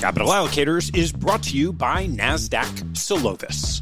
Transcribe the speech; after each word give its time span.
Capital 0.00 0.28
Allocators 0.28 0.94
is 0.94 1.10
brought 1.10 1.42
to 1.44 1.56
you 1.56 1.72
by 1.72 2.06
NASDAQ 2.06 2.66
Solovis. 2.92 3.80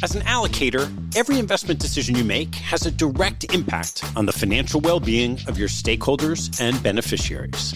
As 0.00 0.14
an 0.14 0.22
allocator, 0.22 0.88
every 1.16 1.40
investment 1.40 1.80
decision 1.80 2.14
you 2.14 2.22
make 2.22 2.54
has 2.54 2.86
a 2.86 2.92
direct 2.92 3.52
impact 3.52 4.04
on 4.14 4.24
the 4.24 4.32
financial 4.32 4.80
well 4.80 5.00
being 5.00 5.40
of 5.48 5.58
your 5.58 5.68
stakeholders 5.68 6.60
and 6.60 6.80
beneficiaries. 6.80 7.74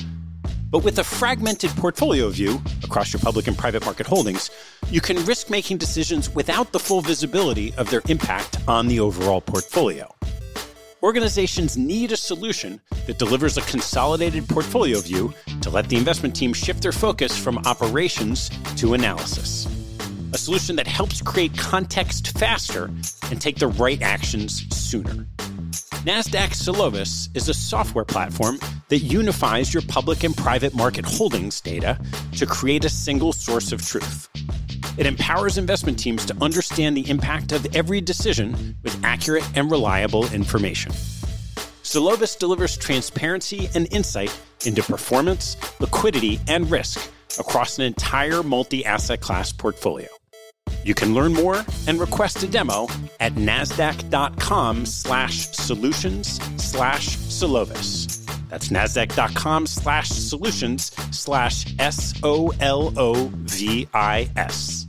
But 0.71 0.85
with 0.85 1.01
a 1.01 1.05
fragmented 1.05 1.71
portfolio 1.71 2.29
view 2.29 2.63
across 2.85 3.13
your 3.13 3.21
public 3.21 3.49
and 3.49 3.59
private 3.59 3.85
market 3.85 4.07
holdings, 4.07 4.49
you 4.89 5.01
can 5.01 5.25
risk 5.25 5.51
making 5.51 5.79
decisions 5.79 6.31
without 6.31 6.71
the 6.71 6.79
full 6.79 7.01
visibility 7.01 7.75
of 7.75 7.91
their 7.91 8.03
impact 8.09 8.59
on 8.69 8.87
the 8.87 9.01
overall 9.01 9.41
portfolio. 9.41 10.16
Organizations 11.07 11.77
need 11.77 12.11
a 12.11 12.17
solution 12.17 12.81
that 13.07 13.17
delivers 13.17 13.57
a 13.57 13.61
consolidated 13.61 14.49
portfolio 14.49 14.99
view 15.01 15.33
to 15.61 15.71
let 15.71 15.89
the 15.89 15.97
investment 15.97 16.35
team 16.35 16.53
shift 16.53 16.83
their 16.83 16.91
focus 16.91 17.39
from 17.39 17.59
operations 17.59 18.51
to 18.75 18.95
analysis. 18.95 19.69
A 20.33 20.37
solution 20.37 20.75
that 20.75 20.89
helps 20.89 21.23
create 21.23 21.57
context 21.57 22.37
faster 22.37 22.91
and 23.31 23.41
take 23.41 23.55
the 23.55 23.69
right 23.69 24.03
actions 24.03 24.67
sooner. 24.77 25.25
NASDAQ 26.03 26.51
Solovis 26.51 27.29
is 27.37 27.49
a 27.49 27.55
software 27.55 28.05
platform 28.05 28.59
that 28.89 28.99
unifies 28.99 29.73
your 29.73 29.85
public 29.85 30.25
and 30.25 30.37
private 30.37 30.75
market 30.75 31.05
holdings 31.05 31.61
data 31.61 32.01
to 32.33 32.47
create 32.47 32.85
a 32.85 32.89
single 32.89 33.33
source 33.33 33.71
of 33.71 33.81
truth. 33.87 34.29
It 34.97 35.07
empowers 35.07 35.59
investment 35.59 35.99
teams 35.99 36.25
to 36.27 36.37
understand 36.43 36.97
the 36.97 37.09
impact 37.11 37.53
of 37.53 37.67
every 37.75 38.01
decision 38.01 38.77
with 38.83 38.99
accurate 39.05 39.49
and 39.57 39.71
reliable 39.71 40.31
information. 40.33 40.93
Solovis 41.83 42.39
delivers 42.39 42.77
transparency 42.77 43.69
and 43.75 43.87
insight 43.93 44.37
into 44.65 44.83
performance, 44.83 45.57
liquidity, 45.81 46.41
and 46.49 46.71
risk 46.71 47.11
across 47.39 47.79
an 47.79 47.85
entire 47.85 48.43
multi-asset 48.43 49.21
class 49.21 49.53
portfolio. 49.53 50.09
You 50.85 50.95
can 50.95 51.15
learn 51.15 51.33
more 51.33 51.65
and 51.87 52.01
request 52.01 52.43
a 52.43 52.47
demo 52.49 52.89
at 53.21 53.35
nasdaq.com 53.35 54.87
slash 54.87 55.49
solutions 55.49 56.41
slash 56.63 57.17
Solovis. 57.17 58.25
That's 58.49 58.69
nasdaq.com 58.69 59.67
slash 59.67 60.09
solutions 60.09 60.93
slash 61.11 61.67
S 61.79 62.15
O 62.23 62.53
L 62.61 62.93
O 62.97 63.31
V 63.33 63.89
I 63.93 64.31
S. 64.37 64.86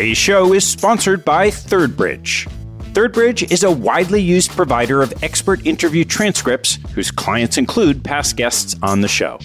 Today's 0.00 0.16
show 0.16 0.54
is 0.54 0.66
sponsored 0.66 1.26
by 1.26 1.48
ThirdBridge. 1.48 2.50
ThirdBridge 2.94 3.52
is 3.52 3.64
a 3.64 3.70
widely 3.70 4.22
used 4.22 4.50
provider 4.52 5.02
of 5.02 5.12
expert 5.22 5.66
interview 5.66 6.06
transcripts 6.06 6.78
whose 6.94 7.10
clients 7.10 7.58
include 7.58 8.02
past 8.02 8.34
guests 8.34 8.74
on 8.82 9.02
the 9.02 9.08
show. 9.08 9.38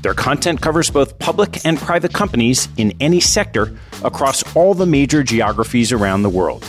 Their 0.00 0.14
content 0.14 0.62
covers 0.62 0.88
both 0.88 1.18
public 1.18 1.66
and 1.66 1.76
private 1.76 2.14
companies 2.14 2.66
in 2.78 2.94
any 2.98 3.20
sector 3.20 3.76
across 4.02 4.42
all 4.56 4.72
the 4.72 4.86
major 4.86 5.22
geographies 5.22 5.92
around 5.92 6.22
the 6.22 6.30
world. 6.30 6.66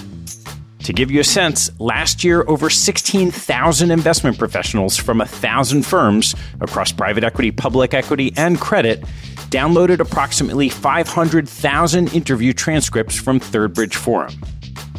To 0.83 0.91
give 0.91 1.09
you 1.09 1.21
a 1.21 1.23
sense, 1.23 1.71
last 1.79 2.25
year 2.25 2.43
over 2.49 2.69
16,000 2.69 3.91
investment 3.91 4.37
professionals 4.37 4.97
from 4.97 5.19
1,000 5.19 5.83
firms 5.83 6.35
across 6.59 6.91
private 6.91 7.23
equity, 7.23 7.52
public 7.52 7.93
equity, 7.93 8.33
and 8.35 8.59
credit 8.59 9.02
downloaded 9.52 9.99
approximately 9.99 10.69
500,000 10.69 12.13
interview 12.13 12.53
transcripts 12.53 13.16
from 13.16 13.39
Third 13.39 13.73
Bridge 13.73 13.95
Forum. 13.95 14.33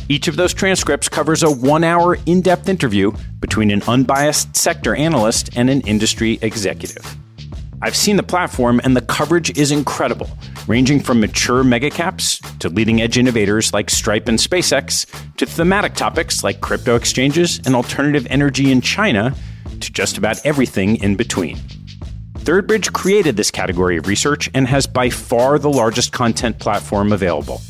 Each 0.09 0.29
of 0.29 0.37
those 0.37 0.53
transcripts 0.53 1.09
covers 1.09 1.43
a 1.43 1.51
one 1.51 1.83
hour 1.83 2.19
in 2.27 2.43
depth 2.43 2.69
interview 2.69 3.13
between 3.41 3.71
an 3.71 3.83
unbiased 3.89 4.55
sector 4.55 4.95
analyst 4.95 5.57
and 5.57 5.71
an 5.71 5.81
industry 5.83 6.39
executive. 6.43 7.17
I've 7.81 7.97
seen 7.97 8.17
the 8.17 8.23
platform, 8.23 8.81
and 8.85 8.95
the 8.95 9.01
coverage 9.01 9.59
is 9.59 9.73
incredible, 9.73 10.31
ranging 10.69 11.01
from 11.01 11.19
mature 11.19 11.65
megacaps 11.65 12.59
to 12.59 12.69
leading 12.69 13.01
edge 13.01 13.19
innovators 13.19 13.73
like 13.73 13.91
Stripe 13.91 14.29
and 14.29 14.39
SpaceX, 14.39 15.07
to 15.39 15.47
thematic 15.47 15.95
topics 15.95 16.45
like 16.45 16.61
crypto 16.61 16.95
exchanges 16.95 17.59
and 17.65 17.75
alternative 17.75 18.27
energy 18.31 18.71
in 18.71 18.83
China, 18.83 19.35
to 19.81 19.91
just 19.91 20.19
about 20.19 20.45
everything 20.45 20.97
in 21.03 21.17
between. 21.17 21.59
ThirdBridge 22.43 22.93
created 22.93 23.37
this 23.37 23.53
category 23.53 23.99
of 23.99 24.09
research 24.09 24.51
and 24.53 24.67
has 24.67 24.85
by 24.85 25.11
far 25.11 25.61
the 25.61 25.71
largest 25.71 26.13
content 26.13 26.59
platform 26.59 27.13
available. 27.13 27.61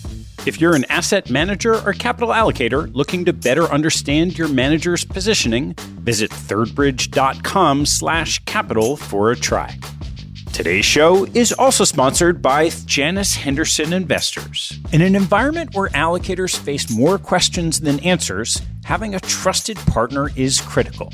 If 0.46 0.62
you're 0.62 0.74
an 0.74 0.86
asset 0.88 1.28
manager 1.28 1.86
or 1.86 1.92
capital 1.92 2.30
allocator 2.30 2.90
looking 2.94 3.26
to 3.26 3.34
better 3.34 3.64
understand 3.64 4.38
your 4.38 4.48
manager's 4.48 5.04
positioning, 5.04 5.74
visit 6.00 6.30
thirdbridge.com/capital 6.30 8.96
for 8.96 9.30
a 9.30 9.36
try. 9.36 9.78
Today's 10.54 10.86
show 10.86 11.26
is 11.34 11.52
also 11.52 11.84
sponsored 11.84 12.40
by 12.40 12.70
Janus 12.86 13.36
Henderson 13.36 13.92
Investors. 13.92 14.72
In 14.90 15.02
an 15.02 15.14
environment 15.14 15.74
where 15.74 15.90
allocators 15.90 16.56
face 16.56 16.90
more 16.90 17.18
questions 17.18 17.80
than 17.80 18.00
answers, 18.00 18.62
having 18.84 19.14
a 19.14 19.20
trusted 19.20 19.76
partner 19.76 20.30
is 20.34 20.62
critical. 20.62 21.12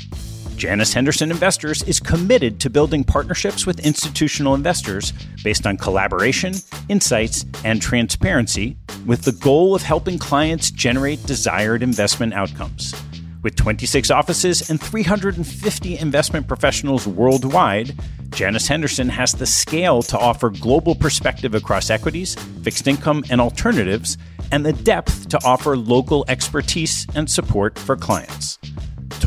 Janus 0.59 0.91
Henderson 0.91 1.31
Investors 1.31 1.83
is 1.83 2.01
committed 2.01 2.59
to 2.59 2.69
building 2.69 3.05
partnerships 3.05 3.65
with 3.65 3.79
institutional 3.79 4.55
investors 4.55 5.13
based 5.41 5.65
on 5.65 5.77
collaboration, 5.77 6.53
insights, 6.89 7.45
and 7.63 7.81
transparency, 7.81 8.75
with 9.05 9.21
the 9.21 9.31
goal 9.31 9.73
of 9.73 9.83
helping 9.83 10.19
clients 10.19 10.69
generate 10.69 11.25
desired 11.25 11.81
investment 11.81 12.33
outcomes. 12.33 12.93
With 13.41 13.55
26 13.55 14.11
offices 14.11 14.69
and 14.69 14.81
350 14.81 15.97
investment 15.97 16.45
professionals 16.49 17.07
worldwide, 17.07 17.97
Janus 18.31 18.67
Henderson 18.67 19.07
has 19.07 19.31
the 19.31 19.45
scale 19.45 20.01
to 20.03 20.19
offer 20.19 20.49
global 20.49 20.93
perspective 20.93 21.55
across 21.55 21.89
equities, 21.89 22.35
fixed 22.63 22.85
income, 22.85 23.23
and 23.29 23.39
alternatives, 23.39 24.17
and 24.51 24.65
the 24.65 24.73
depth 24.73 25.29
to 25.29 25.39
offer 25.45 25.77
local 25.77 26.25
expertise 26.27 27.07
and 27.15 27.31
support 27.31 27.79
for 27.79 27.95
clients. 27.95 28.59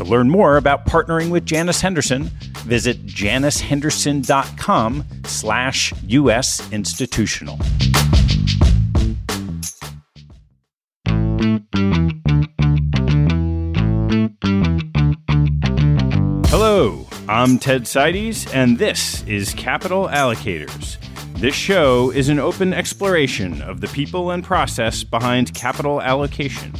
To 0.03 0.09
learn 0.09 0.29
more 0.29 0.57
about 0.57 0.85
partnering 0.85 1.29
with 1.29 1.45
Janus 1.45 1.79
Henderson, 1.79 2.23
visit 2.65 3.05
janushenderson.com 3.05 5.05
slash 5.23 5.93
US 6.07 6.71
institutional. 6.73 7.57
Hello, 16.49 17.07
I'm 17.29 17.57
Ted 17.57 17.83
Seides, 17.83 18.53
and 18.53 18.77
this 18.77 19.23
is 19.23 19.53
Capital 19.53 20.09
Allocators. 20.09 20.97
This 21.39 21.55
show 21.55 22.11
is 22.11 22.27
an 22.27 22.39
open 22.39 22.73
exploration 22.73 23.61
of 23.61 23.79
the 23.79 23.87
people 23.87 24.31
and 24.31 24.43
process 24.43 25.05
behind 25.05 25.53
capital 25.53 26.01
allocation. 26.01 26.73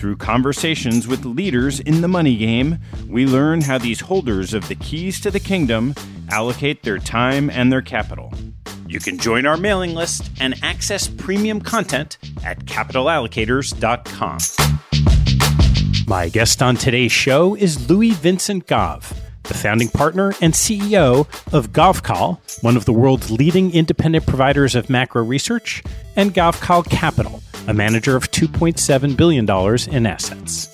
Through 0.00 0.16
conversations 0.16 1.06
with 1.06 1.26
leaders 1.26 1.78
in 1.78 2.00
the 2.00 2.08
money 2.08 2.34
game, 2.34 2.78
we 3.06 3.26
learn 3.26 3.60
how 3.60 3.76
these 3.76 4.00
holders 4.00 4.54
of 4.54 4.66
the 4.66 4.74
keys 4.74 5.20
to 5.20 5.30
the 5.30 5.38
kingdom 5.38 5.94
allocate 6.30 6.82
their 6.82 6.96
time 6.96 7.50
and 7.50 7.70
their 7.70 7.82
capital. 7.82 8.32
You 8.88 8.98
can 8.98 9.18
join 9.18 9.44
our 9.44 9.58
mailing 9.58 9.94
list 9.94 10.30
and 10.40 10.54
access 10.62 11.06
premium 11.06 11.60
content 11.60 12.16
at 12.42 12.64
capitalallocators.com. 12.64 14.38
My 16.06 16.30
guest 16.30 16.62
on 16.62 16.76
today's 16.76 17.12
show 17.12 17.54
is 17.54 17.90
Louis 17.90 18.12
Vincent 18.12 18.66
Gave, 18.66 19.12
the 19.42 19.52
founding 19.52 19.88
partner 19.88 20.32
and 20.40 20.54
CEO 20.54 21.26
of 21.52 21.72
GaveKal, 21.72 22.62
one 22.62 22.78
of 22.78 22.86
the 22.86 22.94
world's 22.94 23.30
leading 23.30 23.74
independent 23.74 24.26
providers 24.26 24.74
of 24.74 24.88
macro 24.88 25.22
research, 25.22 25.82
and 26.16 26.32
GaveKal 26.32 26.88
Capital, 26.88 27.42
a 27.66 27.74
manager 27.74 28.16
of 28.16 28.30
$2.7 28.30 29.16
billion 29.16 29.48
in 29.94 30.06
assets. 30.06 30.68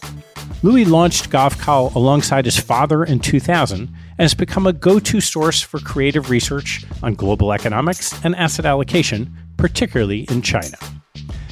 Louis 0.63 0.85
launched 0.85 1.31
GaveKal 1.31 1.95
alongside 1.95 2.45
his 2.45 2.59
father 2.59 3.05
in 3.05 3.21
2000 3.21 3.81
and 3.81 3.91
has 4.19 4.35
become 4.35 4.67
a 4.67 4.73
go 4.73 4.99
to 4.99 5.21
source 5.21 5.61
for 5.61 5.79
creative 5.79 6.31
research 6.31 6.85
on 7.03 7.15
global 7.15 7.53
economics 7.53 8.13
and 8.25 8.35
asset 8.37 8.65
allocation, 8.65 9.37
particularly 9.57 10.21
in 10.31 10.43
China. 10.43 10.77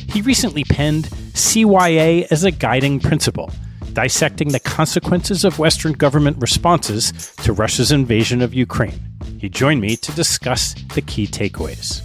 He 0.09 0.23
recently 0.23 0.65
penned 0.65 1.05
CYA 1.35 2.27
as 2.31 2.45
a 2.45 2.51
guiding 2.51 3.01
principle 3.01 3.51
dissecting 3.95 4.49
the 4.49 4.61
consequences 4.61 5.45
of 5.45 5.59
Western 5.59 5.93
government 5.93 6.37
responses 6.41 7.13
to 7.43 7.53
Russia's 7.53 7.93
invasion 7.93 8.43
of 8.43 8.53
Ukraine. 8.53 9.01
He 9.39 9.49
joined 9.49 9.81
me 9.81 9.97
to 9.97 10.13
discuss 10.13 10.75
the 10.95 11.01
key 11.01 11.27
takeaways. 11.27 12.03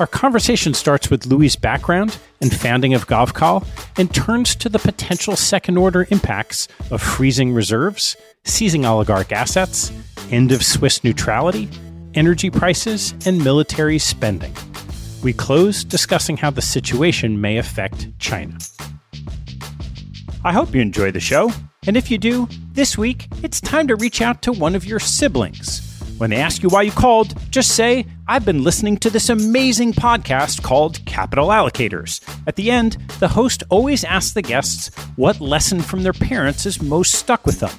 Our 0.00 0.06
conversation 0.06 0.74
starts 0.74 1.10
with 1.10 1.26
Louis' 1.26 1.56
background 1.56 2.18
and 2.40 2.54
founding 2.54 2.94
of 2.94 3.08
GaveKal 3.08 3.66
and 3.98 4.14
turns 4.14 4.54
to 4.54 4.68
the 4.68 4.78
potential 4.78 5.34
second 5.34 5.76
order 5.76 6.06
impacts 6.10 6.68
of 6.92 7.02
freezing 7.02 7.52
reserves, 7.52 8.16
seizing 8.44 8.84
oligarch 8.84 9.32
assets, 9.32 9.90
end 10.30 10.52
of 10.52 10.64
Swiss 10.64 11.02
neutrality, 11.02 11.68
energy 12.14 12.48
prices, 12.48 13.12
and 13.26 13.42
military 13.42 13.98
spending. 13.98 14.54
We 15.24 15.32
close 15.32 15.82
discussing 15.82 16.36
how 16.36 16.50
the 16.50 16.62
situation 16.62 17.40
may 17.40 17.56
affect 17.58 18.06
China. 18.20 18.56
I 20.44 20.52
hope 20.52 20.76
you 20.76 20.80
enjoy 20.80 21.10
the 21.10 21.18
show, 21.18 21.50
and 21.88 21.96
if 21.96 22.08
you 22.08 22.18
do, 22.18 22.48
This 22.78 22.96
week, 22.96 23.26
it's 23.42 23.60
time 23.60 23.88
to 23.88 23.96
reach 23.96 24.22
out 24.22 24.40
to 24.42 24.52
one 24.52 24.76
of 24.76 24.84
your 24.84 25.00
siblings. 25.00 25.87
When 26.18 26.30
they 26.30 26.36
ask 26.38 26.64
you 26.64 26.68
why 26.68 26.82
you 26.82 26.90
called, 26.90 27.34
just 27.50 27.76
say, 27.76 28.04
I've 28.26 28.44
been 28.44 28.64
listening 28.64 28.96
to 28.98 29.10
this 29.10 29.28
amazing 29.28 29.92
podcast 29.92 30.64
called 30.64 31.04
Capital 31.06 31.46
Allocators. 31.48 32.20
At 32.48 32.56
the 32.56 32.72
end, 32.72 32.94
the 33.20 33.28
host 33.28 33.62
always 33.68 34.02
asks 34.02 34.32
the 34.32 34.42
guests 34.42 34.88
what 35.14 35.40
lesson 35.40 35.80
from 35.80 36.02
their 36.02 36.12
parents 36.12 36.66
is 36.66 36.82
most 36.82 37.14
stuck 37.14 37.46
with 37.46 37.60
them. 37.60 37.70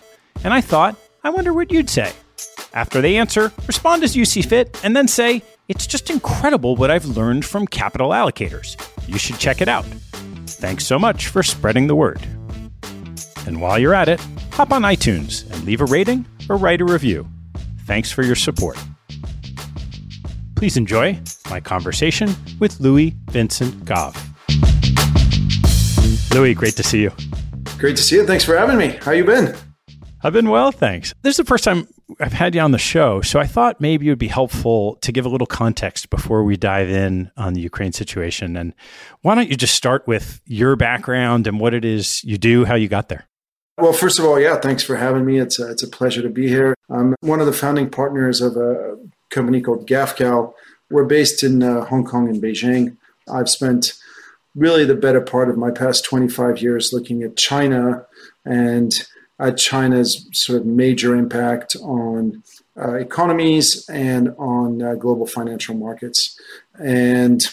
And 0.42 0.54
I 0.54 0.62
thought, 0.62 0.96
I 1.22 1.32
wonder 1.32 1.52
what 1.52 1.70
you'd 1.70 1.90
say. 1.90 2.14
After 2.74 3.02
they 3.02 3.18
answer, 3.18 3.52
respond 3.68 4.04
as 4.04 4.16
you 4.16 4.24
see 4.24 4.42
fit, 4.42 4.80
and 4.86 4.96
then 4.96 5.10
say, 5.10 5.44
It's 5.68 5.86
just 5.86 6.10
incredible 6.10 6.78
what 6.78 6.90
I've 6.90 7.06
learned 7.06 7.44
from 7.44 7.68
Capital 7.68 8.12
Allocators. 8.12 8.78
You 9.06 9.18
should 9.18 9.38
check 9.38 9.60
it 9.60 9.68
out. 9.68 9.84
Thanks 10.46 10.86
so 10.86 10.98
much 10.98 11.28
for 11.28 11.44
spreading 11.44 11.88
the 11.88 11.96
word. 11.96 12.22
And 13.46 13.60
while 13.60 13.78
you're 13.78 13.94
at 13.94 14.08
it, 14.08 14.26
hop 14.52 14.72
on 14.72 14.84
iTunes 14.84 15.44
and 15.52 15.66
leave 15.66 15.82
a 15.82 15.86
rating 15.86 16.26
or 16.48 16.56
write 16.56 16.80
a 16.80 16.86
review. 16.86 17.28
Thanks 17.90 18.12
for 18.12 18.22
your 18.22 18.36
support. 18.36 18.78
Please 20.56 20.78
enjoy 20.78 21.20
my 21.50 21.60
conversation 21.60 22.30
with 22.60 22.80
Louis 22.80 23.16
Vincent 23.32 23.84
Gave. 23.84 24.16
Louis, 26.32 26.54
great 26.54 26.76
to 26.76 26.84
see 26.84 27.02
you. 27.02 27.12
Great 27.80 27.98
to 27.98 28.04
see 28.04 28.18
you. 28.18 28.28
Thanks 28.28 28.44
for 28.44 28.56
having 28.56 28.78
me. 28.78 28.90
How 29.02 29.10
you 29.14 29.24
been? 29.24 29.56
I've 30.22 30.34
been 30.34 30.52
well, 30.52 30.72
thanks. 30.72 31.16
This 31.24 31.32
is 31.32 31.38
the 31.38 31.46
first 31.46 31.64
time 31.64 31.88
I've 32.20 32.32
had 32.32 32.54
you 32.54 32.62
on 32.62 32.70
the 32.70 32.78
show, 32.78 33.22
so 33.22 33.40
I 33.40 33.48
thought 33.48 33.82
maybe 33.82 34.06
it 34.06 34.12
would 34.12 34.20
be 34.20 34.28
helpful 34.28 34.98
to 34.98 35.12
give 35.12 35.26
a 35.26 35.30
little 35.30 35.48
context 35.48 36.12
before 36.12 36.44
we 36.44 36.58
dive 36.58 36.92
in 36.92 37.32
on 37.38 37.54
the 37.54 37.62
Ukraine 37.62 37.92
situation. 37.92 38.56
And 38.56 38.76
why 39.24 39.34
don't 39.34 39.50
you 39.50 39.56
just 39.56 39.74
start 39.74 40.08
with 40.08 40.42
your 40.46 40.76
background 40.76 41.48
and 41.48 41.60
what 41.60 41.74
it 41.74 41.84
is 41.84 42.24
you 42.24 42.38
do, 42.38 42.66
how 42.66 42.76
you 42.76 42.88
got 42.88 43.10
there? 43.10 43.29
Well, 43.82 43.94
first 43.94 44.20
of 44.20 44.26
all, 44.26 44.38
yeah, 44.38 44.60
thanks 44.60 44.84
for 44.84 44.98
having 44.98 45.26
me. 45.26 45.40
It's 45.40 45.58
a, 45.58 45.72
it's 45.72 45.84
a 45.84 45.88
pleasure 45.88 46.22
to 46.22 46.30
be 46.30 46.50
here. 46.50 46.76
I'm 46.90 47.16
one 47.22 47.40
of 47.40 47.46
the 47.46 47.54
founding 47.54 47.90
partners 47.90 48.42
of 48.42 48.58
a 48.58 48.98
company 49.30 49.62
called 49.62 49.88
GaveKal. 49.88 50.54
We're 50.90 51.06
based 51.06 51.44
in 51.44 51.64
uh, 51.64 51.86
Hong 51.86 52.04
Kong 52.04 52.28
and 52.28 52.42
Beijing. 52.42 52.98
I've 53.32 53.50
spent 53.50 53.94
really 54.54 54.84
the 54.84 54.96
better 54.96 55.22
part 55.22 55.50
of 55.50 55.58
my 55.58 55.72
past 55.72 56.04
25 56.04 56.62
years 56.62 56.92
looking 56.92 57.24
at 57.24 57.38
China 57.38 58.06
and 58.44 59.08
at 59.40 59.56
China's 59.56 60.28
sort 60.34 60.60
of 60.60 60.66
major 60.66 61.16
impact 61.16 61.78
on 61.82 62.44
uh, 62.78 62.96
economies 62.96 63.88
and 63.88 64.36
on 64.38 64.82
uh, 64.82 64.96
global 64.96 65.26
financial 65.26 65.76
markets. 65.76 66.38
And 66.78 67.48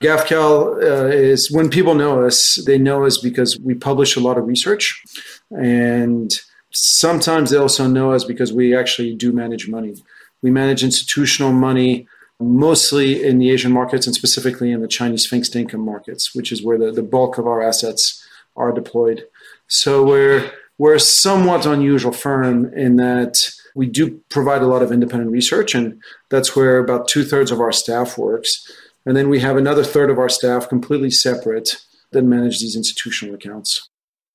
GaveKal 0.00 0.82
uh, 0.82 1.06
is 1.08 1.50
when 1.50 1.70
people 1.70 1.94
know 1.94 2.24
us, 2.24 2.62
they 2.66 2.78
know 2.78 3.04
us 3.04 3.18
because 3.18 3.58
we 3.58 3.74
publish 3.74 4.14
a 4.14 4.20
lot 4.20 4.38
of 4.38 4.46
research. 4.46 5.02
And 5.50 6.30
sometimes 6.70 7.50
they 7.50 7.56
also 7.56 7.86
know 7.88 8.12
us 8.12 8.24
because 8.24 8.52
we 8.52 8.76
actually 8.76 9.14
do 9.14 9.32
manage 9.32 9.68
money. 9.68 9.96
We 10.40 10.50
manage 10.50 10.84
institutional 10.84 11.52
money 11.52 12.06
mostly 12.40 13.24
in 13.24 13.38
the 13.38 13.50
Asian 13.50 13.72
markets 13.72 14.06
and 14.06 14.14
specifically 14.14 14.70
in 14.70 14.80
the 14.80 14.88
Chinese 14.88 15.26
fixed 15.26 15.56
income 15.56 15.84
markets, 15.84 16.34
which 16.34 16.52
is 16.52 16.62
where 16.62 16.78
the, 16.78 16.92
the 16.92 17.02
bulk 17.02 17.38
of 17.38 17.48
our 17.48 17.60
assets 17.60 18.24
are 18.56 18.72
deployed. 18.72 19.24
So 19.66 20.04
we're 20.04 20.50
we're 20.78 20.94
a 20.94 21.00
somewhat 21.00 21.66
unusual 21.66 22.12
firm 22.12 22.72
in 22.72 22.96
that 22.96 23.50
we 23.74 23.86
do 23.86 24.20
provide 24.28 24.62
a 24.62 24.66
lot 24.66 24.82
of 24.82 24.92
independent 24.92 25.32
research, 25.32 25.74
and 25.74 26.00
that's 26.28 26.54
where 26.54 26.78
about 26.78 27.08
two 27.08 27.24
thirds 27.24 27.50
of 27.50 27.60
our 27.60 27.72
staff 27.72 28.16
works. 28.16 28.64
And 29.08 29.16
then 29.16 29.30
we 29.30 29.40
have 29.40 29.56
another 29.56 29.84
third 29.84 30.10
of 30.10 30.18
our 30.18 30.28
staff 30.28 30.68
completely 30.68 31.10
separate 31.10 31.76
that 32.12 32.24
manage 32.24 32.60
these 32.60 32.76
institutional 32.76 33.36
accounts. 33.36 33.88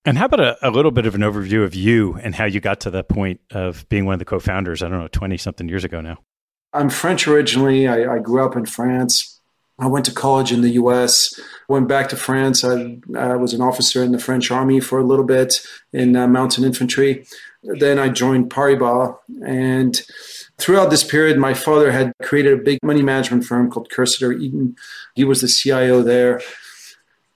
And 0.04 0.18
how 0.18 0.26
about 0.26 0.40
a, 0.40 0.68
a, 0.68 0.72
little 0.72 0.90
bit 0.90 1.06
of 1.06 1.14
an 1.14 1.22
overview 1.22 1.64
of 1.64 1.76
you 1.76 2.16
and 2.24 2.34
how 2.34 2.46
you 2.46 2.60
got 2.60 2.80
to 2.80 2.90
the 2.90 3.04
point 3.04 3.40
of 3.52 3.88
being 3.90 4.06
one 4.06 4.14
of 4.14 4.20
the 4.20 4.26
co 4.26 4.40
founders, 4.40 4.82
I 4.82 4.90
don't 4.90 5.00
know, 5.00 5.08
20 5.10 5.38
something 5.38 5.70
years 5.70 5.84
ago 5.84 6.02
now? 6.02 6.18
I'm 6.74 6.90
French 6.90 7.28
originally. 7.28 7.88
I, 7.88 8.16
I, 8.16 8.18
grew 8.18 8.44
up 8.44 8.56
in 8.56 8.66
France. 8.66 9.40
I 9.78 9.86
went 9.86 10.06
to 10.06 10.12
college 10.12 10.52
in 10.52 10.62
the 10.62 10.72
US, 10.72 11.40
went 11.70 11.88
back 11.88 12.10
to 12.10 12.16
France. 12.16 12.64
I, 12.64 12.98
I 13.16 13.36
was 13.36 13.54
an 13.54 13.62
officer 13.62 14.04
in 14.04 14.12
the 14.12 14.18
French 14.18 14.50
army 14.50 14.80
for 14.80 14.98
a 14.98 15.04
little 15.04 15.26
bit 15.26 15.64
in 15.94 16.16
uh, 16.16 16.28
mountain 16.28 16.64
infantry. 16.64 17.28
Then 17.62 18.00
I 18.00 18.10
joined 18.10 18.50
Paribas. 18.50 19.16
And 19.46 20.02
throughout 20.64 20.90
this 20.90 21.04
period, 21.04 21.38
my 21.38 21.54
father 21.54 21.92
had 21.92 22.14
created 22.22 22.54
a 22.54 22.64
big 22.64 22.80
money 22.84 23.02
management 23.02 23.44
firm 23.44 23.70
called 23.70 23.90
Cursitor 23.90 24.40
Eaton. 24.40 24.78
He 25.14 25.26
was 25.26 25.42
the 25.42 25.50
CIO 25.50 26.02
there. 26.02 26.42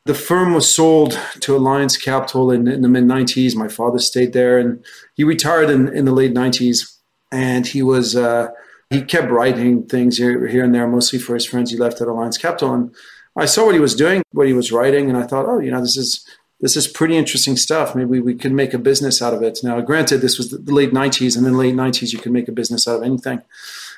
The 0.06 0.14
firm 0.14 0.54
was 0.54 0.74
sold 0.74 1.20
to 1.42 1.58
Alliance 1.58 1.98
Capital 1.98 2.50
in, 2.52 2.70
in 2.70 2.82
the 2.82 2.88
mid 2.88 3.04
90s. 3.04 3.54
My 3.54 3.68
father 3.68 4.00
stayed 4.00 4.32
there 4.32 4.58
and 4.58 4.84
he 5.16 5.26
retired 5.26 5.70
in, 5.70 5.90
in 5.90 6.06
the 6.06 6.14
late 6.14 6.34
90s. 6.34 6.96
And 7.30 7.68
he 7.68 7.84
was, 7.84 8.16
uh, 8.16 8.48
he 8.90 9.02
kept 9.02 9.30
writing 9.30 9.86
things 9.86 10.18
here, 10.18 10.48
here 10.48 10.64
and 10.64 10.74
there, 10.74 10.88
mostly 10.88 11.20
for 11.20 11.34
his 11.34 11.46
friends 11.46 11.72
he 11.72 11.78
left 11.78 12.00
at 12.00 12.08
Alliance 12.08 12.38
Capital. 12.38 12.74
And 12.74 12.96
I 13.36 13.46
saw 13.46 13.66
what 13.66 13.76
he 13.76 13.82
was 13.82 13.96
doing, 13.96 14.24
what 14.32 14.48
he 14.48 14.54
was 14.54 14.72
writing, 14.72 15.10
and 15.10 15.18
I 15.18 15.28
thought, 15.28 15.46
oh, 15.46 15.60
you 15.60 15.72
know, 15.72 15.82
this 15.82 15.98
is 15.98 16.26
this 16.60 16.76
is 16.76 16.88
pretty 16.88 17.16
interesting 17.16 17.56
stuff. 17.56 17.96
Maybe 17.96 18.20
we 18.20 18.34
could 18.36 18.52
make 18.52 18.74
a 18.74 18.80
business 18.80 19.22
out 19.22 19.34
of 19.34 19.44
it. 19.44 19.60
Now, 19.64 19.80
granted, 19.82 20.22
this 20.22 20.38
was 20.38 20.50
the 20.50 20.74
late 20.74 20.92
90s, 20.92 21.38
and 21.38 21.46
in 21.46 21.54
the 21.54 21.60
late 21.60 21.76
90s, 21.76 22.14
you 22.14 22.20
could 22.20 22.32
make 22.32 22.48
a 22.48 22.52
business 22.52 22.88
out 22.88 22.98
of 22.98 23.04
anything. 23.04 23.42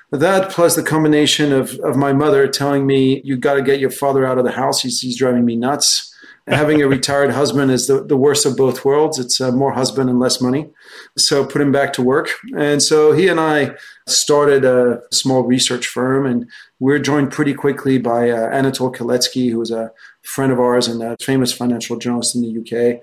But 0.10 0.20
that 0.22 0.50
plus 0.50 0.76
the 0.76 0.84
combination 0.84 1.54
of, 1.54 1.80
of 1.80 1.96
my 1.96 2.14
mother 2.14 2.48
telling 2.48 2.86
me, 2.86 3.22
you 3.24 3.38
got 3.38 3.54
to 3.54 3.62
get 3.62 3.80
your 3.80 3.92
father 3.92 4.26
out 4.26 4.38
of 4.38 4.44
the 4.44 4.52
house. 4.52 4.82
He's, 4.82 5.00
he's 5.00 5.18
driving 5.18 5.46
me 5.46 5.56
nuts 5.56 6.14
having 6.50 6.82
a 6.82 6.88
retired 6.88 7.32
husband 7.32 7.72
is 7.72 7.88
the, 7.88 8.04
the 8.04 8.18
worst 8.18 8.46
of 8.46 8.58
both 8.58 8.84
worlds. 8.84 9.20
It's 9.20 9.40
uh, 9.40 9.52
more 9.52 9.74
husband 9.74 10.10
and 10.10 10.20
less 10.20 10.42
money. 10.42 10.70
So 11.18 11.46
put 11.46 11.62
him 11.62 11.72
back 11.72 11.94
to 11.94 12.02
work. 12.02 12.30
And 12.58 12.82
so 12.82 13.12
he 13.12 13.28
and 13.28 13.40
I 13.40 13.76
started 14.08 14.66
a 14.66 15.02
small 15.12 15.44
research 15.44 15.86
firm, 15.86 16.26
and 16.26 16.50
we 16.80 16.94
are 16.94 17.00
joined 17.00 17.32
pretty 17.32 17.54
quickly 17.54 18.00
by 18.00 18.30
uh, 18.32 18.50
Anatol 18.52 18.96
Kaletsky, 18.96 19.52
who 19.52 19.60
was 19.60 19.72
a 19.72 19.92
friend 20.24 20.52
of 20.52 20.60
ours 20.60 20.88
and 20.88 21.04
a 21.04 21.16
famous 21.22 21.54
financial 21.54 21.98
journalist 21.98 22.36
in 22.36 22.42
the 22.42 22.60
UK. 22.60 23.02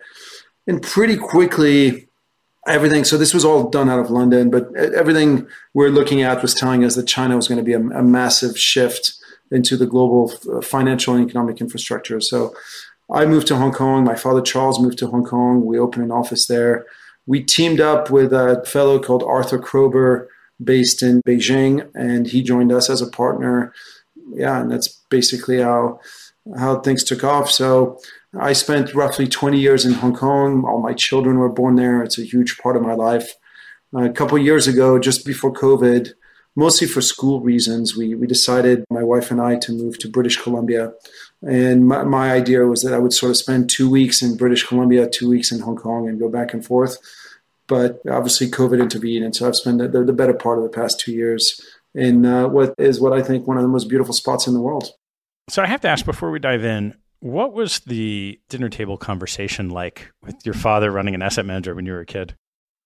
And 0.67 0.83
pretty 0.83 1.17
quickly, 1.17 2.09
everything 2.67 3.05
so 3.05 3.17
this 3.17 3.33
was 3.33 3.45
all 3.45 3.71
done 3.71 3.89
out 3.89 4.01
of 4.01 4.11
london 4.11 4.51
but 4.51 4.75
everything 4.77 5.47
we're 5.73 5.89
looking 5.89 6.23
at 6.23 6.43
was 6.43 6.53
telling 6.53 6.85
us 6.85 6.97
that 6.97 7.07
china 7.07 7.37
was 7.37 7.47
going 7.47 7.59
to 7.59 7.63
be 7.63 7.73
a, 7.73 7.79
a 7.79 8.03
massive 8.03 8.59
shift 8.59 9.13
into 9.53 9.77
the 9.77 9.87
global 9.87 10.33
uh, 10.53 10.61
financial 10.61 11.15
and 11.15 11.25
economic 11.25 11.61
infrastructure 11.61 12.21
so 12.21 12.53
I 13.11 13.25
moved 13.25 13.47
to 13.49 13.57
Hong 13.57 13.73
Kong. 13.73 14.05
My 14.05 14.17
father 14.17 14.43
Charles 14.43 14.81
moved 14.81 14.99
to 14.99 15.07
Hong 15.07 15.25
Kong. 15.25 15.65
We 15.65 15.79
opened 15.79 16.05
an 16.05 16.11
office 16.11 16.47
there. 16.47 16.87
We 17.27 17.43
teamed 17.43 17.81
up 17.81 18.11
with 18.11 18.33
a 18.33 18.65
fellow 18.67 18.99
called 18.99 19.23
Arthur 19.23 19.59
Kroeber, 19.59 20.27
based 20.63 21.03
in 21.03 21.23
Beijing, 21.23 21.89
and 21.95 22.27
he 22.27 22.43
joined 22.43 22.73
us 22.73 22.89
as 22.89 23.03
a 23.03 23.11
partner. 23.11 23.73
Yeah, 24.35 24.61
and 24.61 24.71
that's 24.71 24.89
basically 25.11 25.61
how 25.61 26.01
how 26.57 26.81
things 26.81 27.03
took 27.03 27.25
off. 27.25 27.51
So 27.51 27.99
I 28.39 28.53
spent 28.53 28.95
roughly 28.95 29.27
20 29.27 29.59
years 29.59 29.85
in 29.85 29.95
Hong 29.95 30.15
Kong. 30.15 30.65
All 30.65 30.81
my 30.81 30.93
children 30.93 31.39
were 31.39 31.49
born 31.49 31.75
there. 31.75 32.03
It's 32.03 32.19
a 32.19 32.25
huge 32.25 32.59
part 32.59 32.77
of 32.77 32.83
my 32.83 32.95
life. 32.95 33.35
A 33.95 34.11
couple 34.11 34.39
years 34.39 34.69
ago, 34.69 34.99
just 34.99 35.27
before 35.27 35.53
COVID, 35.53 36.13
mostly 36.57 36.89
for 36.89 37.01
school 37.03 37.41
reasons, 37.41 37.97
we, 37.97 38.15
we 38.15 38.27
decided, 38.27 38.85
my 38.91 39.03
wife 39.03 39.31
and 39.31 39.41
I, 39.41 39.57
to 39.57 39.73
move 39.73 39.99
to 39.99 40.09
British 40.09 40.41
Columbia. 40.43 40.93
And 41.43 41.87
my, 41.87 42.03
my 42.03 42.33
idea 42.33 42.67
was 42.67 42.83
that 42.83 42.95
I 42.95 42.99
would 42.99 43.13
sort 43.13 43.31
of 43.31 43.37
spend 43.37 43.71
two 43.71 43.89
weeks 43.89 44.23
in 44.23 44.37
British 44.37 44.67
Columbia, 44.67 45.09
two 45.09 45.29
weeks 45.29 45.53
in 45.53 45.61
Hong 45.61 45.77
Kong, 45.77 46.09
and 46.09 46.19
go 46.19 46.29
back 46.29 46.55
and 46.55 46.65
forth. 46.65 46.99
But 47.69 48.01
obviously, 48.09 48.49
COVID 48.49 48.81
intervened, 48.81 49.25
and 49.25 49.35
so 49.35 49.47
I've 49.47 49.57
spent 49.57 49.79
the, 49.79 49.89
the 49.89 50.13
better 50.13 50.35
part 50.35 50.59
of 50.59 50.65
the 50.65 50.71
past 50.71 51.01
two 51.01 51.13
years 51.13 51.61
in 51.95 52.25
uh, 52.25 52.47
what 52.47 52.75
is 52.79 53.01
what 53.01 53.13
I 53.13 53.23
think 53.23 53.47
one 53.47 53.57
of 53.57 53.63
the 53.63 53.69
most 53.69 53.89
beautiful 53.89 54.15
spots 54.15 54.47
in 54.47 54.55
the 54.55 54.61
world. 54.61 54.93
So 55.49 55.63
I 55.63 55.67
have 55.67 55.81
to 55.83 55.89
ask 55.89 56.05
before 56.05 56.31
we 56.31 56.39
dive 56.39 56.65
in, 56.65 56.95
what 57.21 57.53
was 57.53 57.81
the 57.81 58.39
dinner 58.49 58.69
table 58.69 58.97
conversation 58.97 59.71
like 59.71 60.13
with 60.23 60.37
your 60.45 60.55
father 60.55 60.93
running 60.93 61.15
an 61.15 61.23
asset 61.23 61.45
manager 61.45 61.75
when 61.75 61.87
you 61.87 61.93
were 61.93 62.01
a 62.01 62.07
kid? 62.07 62.35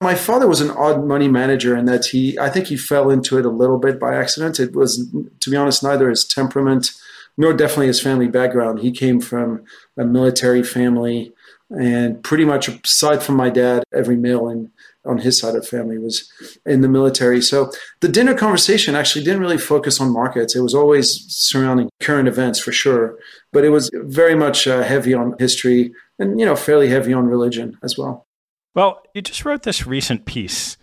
My 0.03 0.15
father 0.15 0.49
was 0.49 0.63
an 0.63 0.71
odd 0.71 1.05
money 1.05 1.29
manager 1.29 1.75
and 1.75 1.87
that 1.87 2.07
he, 2.07 2.39
I 2.39 2.49
think 2.49 2.69
he 2.69 2.77
fell 2.77 3.11
into 3.11 3.37
it 3.39 3.45
a 3.45 3.51
little 3.51 3.79
bit 3.79 4.01
by 4.01 4.15
accident. 4.15 4.59
It 4.59 4.75
was, 4.75 5.07
to 5.41 5.51
be 5.51 5.57
honest, 5.57 5.83
neither 5.83 6.09
his 6.09 6.25
temperament 6.25 6.93
nor 7.37 7.53
definitely 7.53 7.87
his 7.87 8.01
family 8.01 8.29
background. 8.29 8.81
He 8.81 8.93
came 8.93 9.21
from 9.21 9.65
a 9.97 10.05
military 10.05 10.63
family, 10.63 11.33
and 11.71 12.23
pretty 12.23 12.45
much 12.45 12.69
aside 12.69 13.23
from 13.23 13.37
my 13.37 13.51
dad, 13.51 13.85
every 13.95 14.17
male 14.17 14.49
in 14.49 14.71
on 15.07 15.19
his 15.19 15.39
side 15.39 15.55
of 15.55 15.63
the 15.63 15.67
family 15.67 15.97
was 15.97 16.31
in 16.67 16.83
the 16.83 16.89
military. 16.89 17.41
So 17.41 17.73
the 18.01 18.09
dinner 18.09 18.35
conversation 18.35 18.95
actually 18.95 19.25
didn't 19.25 19.41
really 19.41 19.57
focus 19.57 20.01
on 20.01 20.13
markets. 20.13 20.55
It 20.55 20.61
was 20.61 20.75
always 20.75 21.25
surrounding 21.29 21.89
current 22.01 22.29
events 22.29 22.59
for 22.59 22.73
sure, 22.73 23.19
but 23.53 23.65
it 23.65 23.71
was 23.71 23.91
very 23.95 24.35
much 24.35 24.67
uh, 24.67 24.83
heavy 24.83 25.15
on 25.15 25.37
history 25.39 25.95
and 26.19 26.39
you 26.39 26.45
know 26.45 26.57
fairly 26.57 26.89
heavy 26.89 27.15
on 27.15 27.27
religion 27.27 27.79
as 27.83 27.97
well. 27.97 28.27
Well, 28.75 29.03
you 29.15 29.23
just 29.23 29.45
wrote 29.45 29.65
this 29.65 29.87
recent 29.87 30.27
piece 30.27 30.77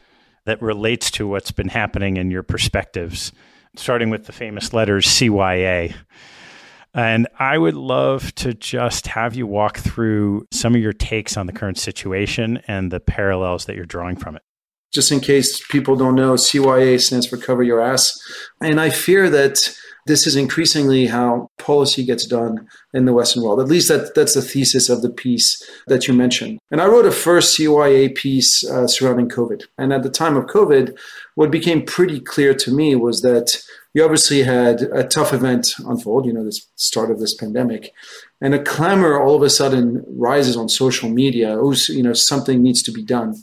that 0.46 0.62
relates 0.62 1.10
to 1.12 1.28
what's 1.28 1.52
been 1.52 1.70
happening 1.70 2.18
in 2.18 2.32
your 2.32 2.44
perspectives, 2.44 3.32
starting 3.76 4.10
with 4.10 4.26
the 4.26 4.34
famous 4.34 4.74
letters 4.74 5.06
CYA. 5.06 5.96
And 6.94 7.28
I 7.38 7.58
would 7.58 7.76
love 7.76 8.34
to 8.36 8.54
just 8.54 9.08
have 9.08 9.36
you 9.36 9.46
walk 9.46 9.78
through 9.78 10.48
some 10.52 10.74
of 10.76 10.82
your 10.82 10.94
takes 10.94 11.38
on 11.38 11.46
the 11.46 11.54
current 11.54 11.78
situation 11.78 12.62
and 12.68 12.92
the 12.92 13.00
parallels 13.00 13.66
that 13.66 13.76
you're 13.76 13.86
drawing 13.86 14.16
from 14.16 14.36
it. 14.36 14.42
Just 14.94 15.12
in 15.12 15.20
case 15.20 15.66
people 15.68 15.96
don't 15.96 16.16
know, 16.16 16.34
CYA 16.34 17.00
stands 17.00 17.28
for 17.28 17.38
Cover 17.38 17.62
Your 17.62 17.82
Ass. 17.82 18.18
And 18.62 18.80
I 18.80 18.90
fear 18.90 19.30
that 19.30 19.78
this 20.08 20.26
is 20.26 20.36
increasingly 20.36 21.06
how 21.08 21.50
policy 21.58 22.04
gets 22.04 22.26
done 22.26 22.68
in 22.94 23.06
the 23.06 23.14
Western 23.14 23.44
world. 23.44 23.60
At 23.60 23.68
least 23.68 23.90
that, 23.90 24.16
that's 24.16 24.34
the 24.34 24.42
thesis 24.42 24.90
of 24.90 25.02
the 25.02 25.10
piece 25.10 25.62
that 25.88 26.08
you 26.08 26.14
mentioned. 26.14 26.60
And 26.72 26.82
I 26.82 26.88
wrote 26.88 27.06
a 27.06 27.12
first 27.12 27.58
CYA 27.58 28.16
piece 28.16 28.64
uh, 28.64 28.88
surrounding 28.88 29.30
COVID. 29.30 29.64
And 29.78 29.94
at 29.94 30.04
the 30.04 30.10
time 30.10 30.38
of 30.38 30.46
COVID, 30.46 30.98
what 31.36 31.52
became 31.52 31.86
pretty 31.86 32.20
clear 32.20 32.54
to 32.56 32.74
me 32.74 32.96
was 32.96 33.22
that 33.22 33.62
you 33.94 34.04
obviously 34.04 34.44
had 34.44 34.82
a 34.94 35.04
tough 35.04 35.34
event 35.34 35.74
unfold, 35.80 36.26
you 36.26 36.34
know, 36.34 36.44
the 36.44 36.60
start 36.76 37.12
of 37.12 37.20
this 37.20 37.34
pandemic, 37.34 37.92
and 38.40 38.54
a 38.54 38.64
clamor 38.64 39.20
all 39.20 39.36
of 39.36 39.42
a 39.42 39.50
sudden 39.50 40.04
rises 40.08 40.56
on 40.56 40.70
social 40.70 41.10
media. 41.10 41.58
Oh, 41.60 41.74
you 41.90 42.04
know, 42.04 42.14
something 42.14 42.62
needs 42.62 42.84
to 42.84 42.92
be 42.92 43.04
done. 43.04 43.36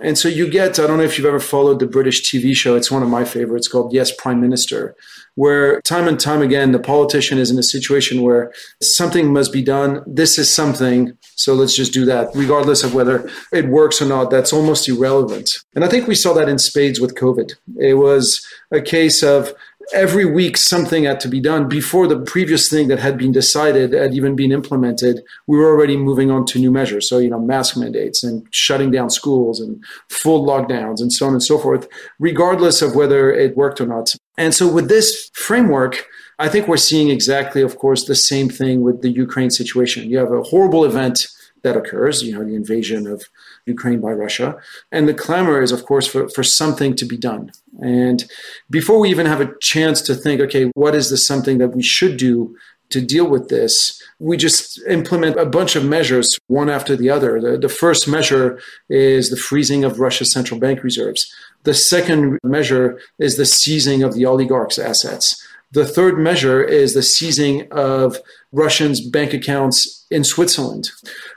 And 0.00 0.18
so 0.18 0.28
you 0.28 0.50
get, 0.50 0.78
I 0.78 0.86
don't 0.86 0.98
know 0.98 1.04
if 1.04 1.16
you've 1.16 1.26
ever 1.26 1.40
followed 1.40 1.78
the 1.78 1.86
British 1.86 2.22
TV 2.22 2.54
show, 2.54 2.74
it's 2.74 2.90
one 2.90 3.02
of 3.02 3.08
my 3.08 3.24
favorites 3.24 3.68
called 3.68 3.92
Yes, 3.92 4.12
Prime 4.14 4.40
Minister, 4.40 4.96
where 5.36 5.80
time 5.82 6.08
and 6.08 6.18
time 6.18 6.42
again, 6.42 6.72
the 6.72 6.78
politician 6.78 7.38
is 7.38 7.50
in 7.50 7.58
a 7.58 7.62
situation 7.62 8.22
where 8.22 8.52
something 8.82 9.32
must 9.32 9.52
be 9.52 9.62
done. 9.62 10.02
This 10.06 10.38
is 10.38 10.52
something, 10.52 11.16
so 11.36 11.54
let's 11.54 11.76
just 11.76 11.92
do 11.92 12.04
that, 12.06 12.28
regardless 12.34 12.82
of 12.82 12.94
whether 12.94 13.30
it 13.52 13.68
works 13.68 14.02
or 14.02 14.06
not. 14.06 14.30
That's 14.30 14.52
almost 14.52 14.88
irrelevant. 14.88 15.50
And 15.74 15.84
I 15.84 15.88
think 15.88 16.08
we 16.08 16.14
saw 16.14 16.34
that 16.34 16.48
in 16.48 16.58
spades 16.58 17.00
with 17.00 17.14
COVID. 17.14 17.52
It 17.78 17.94
was 17.94 18.44
a 18.72 18.80
case 18.80 19.22
of 19.22 19.52
every 19.92 20.24
week 20.24 20.56
something 20.56 21.04
had 21.04 21.20
to 21.20 21.28
be 21.28 21.40
done 21.40 21.68
before 21.68 22.06
the 22.06 22.18
previous 22.18 22.68
thing 22.68 22.88
that 22.88 22.98
had 22.98 23.18
been 23.18 23.32
decided 23.32 23.92
had 23.92 24.14
even 24.14 24.34
been 24.34 24.52
implemented 24.52 25.22
we 25.46 25.58
were 25.58 25.68
already 25.68 25.96
moving 25.96 26.30
on 26.30 26.44
to 26.44 26.58
new 26.58 26.70
measures 26.70 27.08
so 27.08 27.18
you 27.18 27.28
know 27.28 27.40
mask 27.40 27.76
mandates 27.76 28.22
and 28.22 28.46
shutting 28.50 28.90
down 28.90 29.10
schools 29.10 29.60
and 29.60 29.82
full 30.08 30.46
lockdowns 30.46 31.00
and 31.00 31.12
so 31.12 31.26
on 31.26 31.32
and 31.32 31.42
so 31.42 31.58
forth 31.58 31.88
regardless 32.18 32.82
of 32.82 32.94
whether 32.94 33.32
it 33.32 33.56
worked 33.56 33.80
or 33.80 33.86
not 33.86 34.14
and 34.38 34.54
so 34.54 34.70
with 34.70 34.88
this 34.88 35.30
framework 35.34 36.06
i 36.38 36.48
think 36.48 36.66
we're 36.66 36.76
seeing 36.76 37.10
exactly 37.10 37.62
of 37.62 37.76
course 37.76 38.04
the 38.04 38.14
same 38.14 38.48
thing 38.48 38.82
with 38.82 39.02
the 39.02 39.10
ukraine 39.10 39.50
situation 39.50 40.08
you 40.08 40.18
have 40.18 40.32
a 40.32 40.42
horrible 40.42 40.84
event 40.84 41.28
that 41.64 41.76
occurs, 41.76 42.22
you 42.22 42.32
know, 42.32 42.44
the 42.44 42.54
invasion 42.54 43.06
of 43.06 43.24
Ukraine 43.66 44.00
by 44.00 44.12
Russia. 44.12 44.56
And 44.92 45.08
the 45.08 45.14
clamor 45.14 45.60
is, 45.60 45.72
of 45.72 45.84
course, 45.84 46.06
for, 46.06 46.28
for 46.28 46.44
something 46.44 46.94
to 46.94 47.04
be 47.04 47.16
done. 47.16 47.50
And 47.80 48.24
before 48.70 48.98
we 49.00 49.10
even 49.10 49.26
have 49.26 49.40
a 49.40 49.52
chance 49.60 50.00
to 50.02 50.14
think, 50.14 50.40
okay, 50.40 50.70
what 50.74 50.94
is 50.94 51.10
this 51.10 51.26
something 51.26 51.58
that 51.58 51.74
we 51.74 51.82
should 51.82 52.16
do 52.16 52.56
to 52.90 53.00
deal 53.00 53.28
with 53.28 53.48
this? 53.48 54.00
We 54.18 54.36
just 54.36 54.80
implement 54.86 55.38
a 55.38 55.46
bunch 55.46 55.76
of 55.76 55.84
measures, 55.84 56.38
one 56.46 56.70
after 56.70 56.96
the 56.96 57.10
other. 57.10 57.40
The, 57.40 57.58
the 57.58 57.68
first 57.68 58.06
measure 58.06 58.60
is 58.88 59.30
the 59.30 59.36
freezing 59.36 59.84
of 59.84 59.98
Russia's 59.98 60.32
central 60.32 60.60
bank 60.60 60.82
reserves. 60.82 61.32
The 61.64 61.74
second 61.74 62.38
measure 62.44 63.00
is 63.18 63.36
the 63.36 63.46
seizing 63.46 64.02
of 64.02 64.14
the 64.14 64.26
oligarchs' 64.26 64.78
assets. 64.78 65.42
The 65.72 65.86
third 65.86 66.18
measure 66.18 66.62
is 66.62 66.94
the 66.94 67.02
seizing 67.02 67.70
of 67.72 68.18
Russians' 68.52 69.00
bank 69.00 69.34
accounts 69.34 70.06
in 70.10 70.22
Switzerland. 70.22 70.90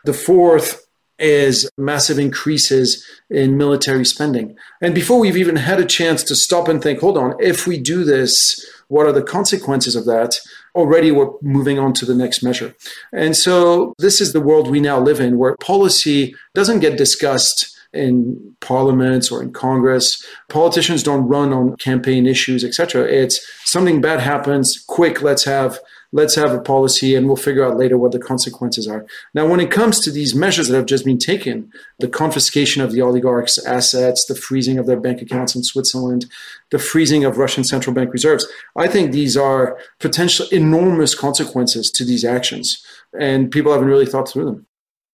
The 0.06 0.14
fourth 0.14 0.87
is 1.20 1.70
massive 1.78 2.20
increases 2.20 3.06
in 3.30 3.58
military 3.58 4.06
spending. 4.06 4.56
And 4.82 4.94
before 4.94 5.20
we've 5.20 5.38
even 5.38 5.56
had 5.56 5.80
a 5.80 5.86
chance 5.86 6.24
to 6.26 6.36
stop 6.36 6.68
and 6.68 6.82
think, 6.82 7.00
hold 7.00 7.18
on, 7.18 7.36
if 7.40 7.66
we 7.68 7.80
do 7.80 8.04
this, 8.04 8.64
what 8.88 9.06
are 9.06 9.12
the 9.12 9.24
consequences 9.24 9.96
of 9.96 10.06
that? 10.06 10.40
Already 10.76 11.12
we're 11.12 11.32
moving 11.42 11.80
on 11.80 11.94
to 11.94 12.06
the 12.06 12.16
next 12.16 12.44
measure. 12.44 12.76
And 13.12 13.36
so 13.36 13.94
this 13.98 14.22
is 14.22 14.34
the 14.34 14.42
world 14.42 14.70
we 14.70 14.80
now 14.80 15.00
live 15.00 15.20
in 15.20 15.38
where 15.38 15.56
policy 15.58 16.36
doesn't 16.54 16.80
get 16.80 16.98
discussed 16.98 17.74
in 17.94 18.56
parliaments 18.60 19.32
or 19.32 19.42
in 19.42 19.52
Congress. 19.52 20.24
Politicians 20.50 21.04
don't 21.04 21.28
run 21.28 21.52
on 21.52 21.76
campaign 21.78 22.28
issues, 22.28 22.64
etc. 22.64 23.04
It's 23.04 23.46
something 23.66 24.02
bad 24.02 24.20
happens, 24.20 24.84
quick, 24.88 25.22
let's 25.22 25.46
have 25.46 25.80
let's 26.18 26.34
have 26.34 26.52
a 26.52 26.60
policy 26.60 27.14
and 27.14 27.28
we'll 27.28 27.36
figure 27.36 27.64
out 27.64 27.78
later 27.78 27.96
what 27.96 28.12
the 28.12 28.20
consequences 28.20 28.88
are. 28.88 29.06
Now, 29.36 29.48
when 29.48 29.60
it 29.60 29.70
comes 29.70 30.00
to 30.00 30.12
these 30.12 30.34
measures 30.34 30.68
that 30.68 30.76
have 30.76 30.88
just 30.88 31.06
been 31.06 31.20
taken, 31.20 31.72
the 32.00 32.08
confiscation 32.08 32.82
of 32.82 32.92
the 32.92 33.04
oligarchs' 33.04 33.64
assets, 33.64 34.26
the 34.26 34.34
freezing 34.34 34.80
of 34.80 34.88
their 34.88 35.00
bank 35.00 35.22
accounts 35.22 35.56
in 35.56 35.64
Switzerland, 35.64 36.26
the 36.72 36.80
freezing 36.80 37.24
of 37.24 37.38
Russian 37.38 37.64
central 37.64 37.94
bank 37.94 38.12
reserves, 38.12 38.48
I 38.76 38.88
think 38.88 39.12
these 39.12 39.38
are 39.38 39.78
potential 40.00 40.48
enormous 40.52 41.14
consequences 41.14 41.92
to 41.92 42.04
these 42.04 42.26
actions. 42.26 42.84
And 43.18 43.52
people 43.52 43.72
haven't 43.72 43.88
really 43.88 44.08
thought 44.08 44.28
through 44.28 44.46
them. 44.46 44.66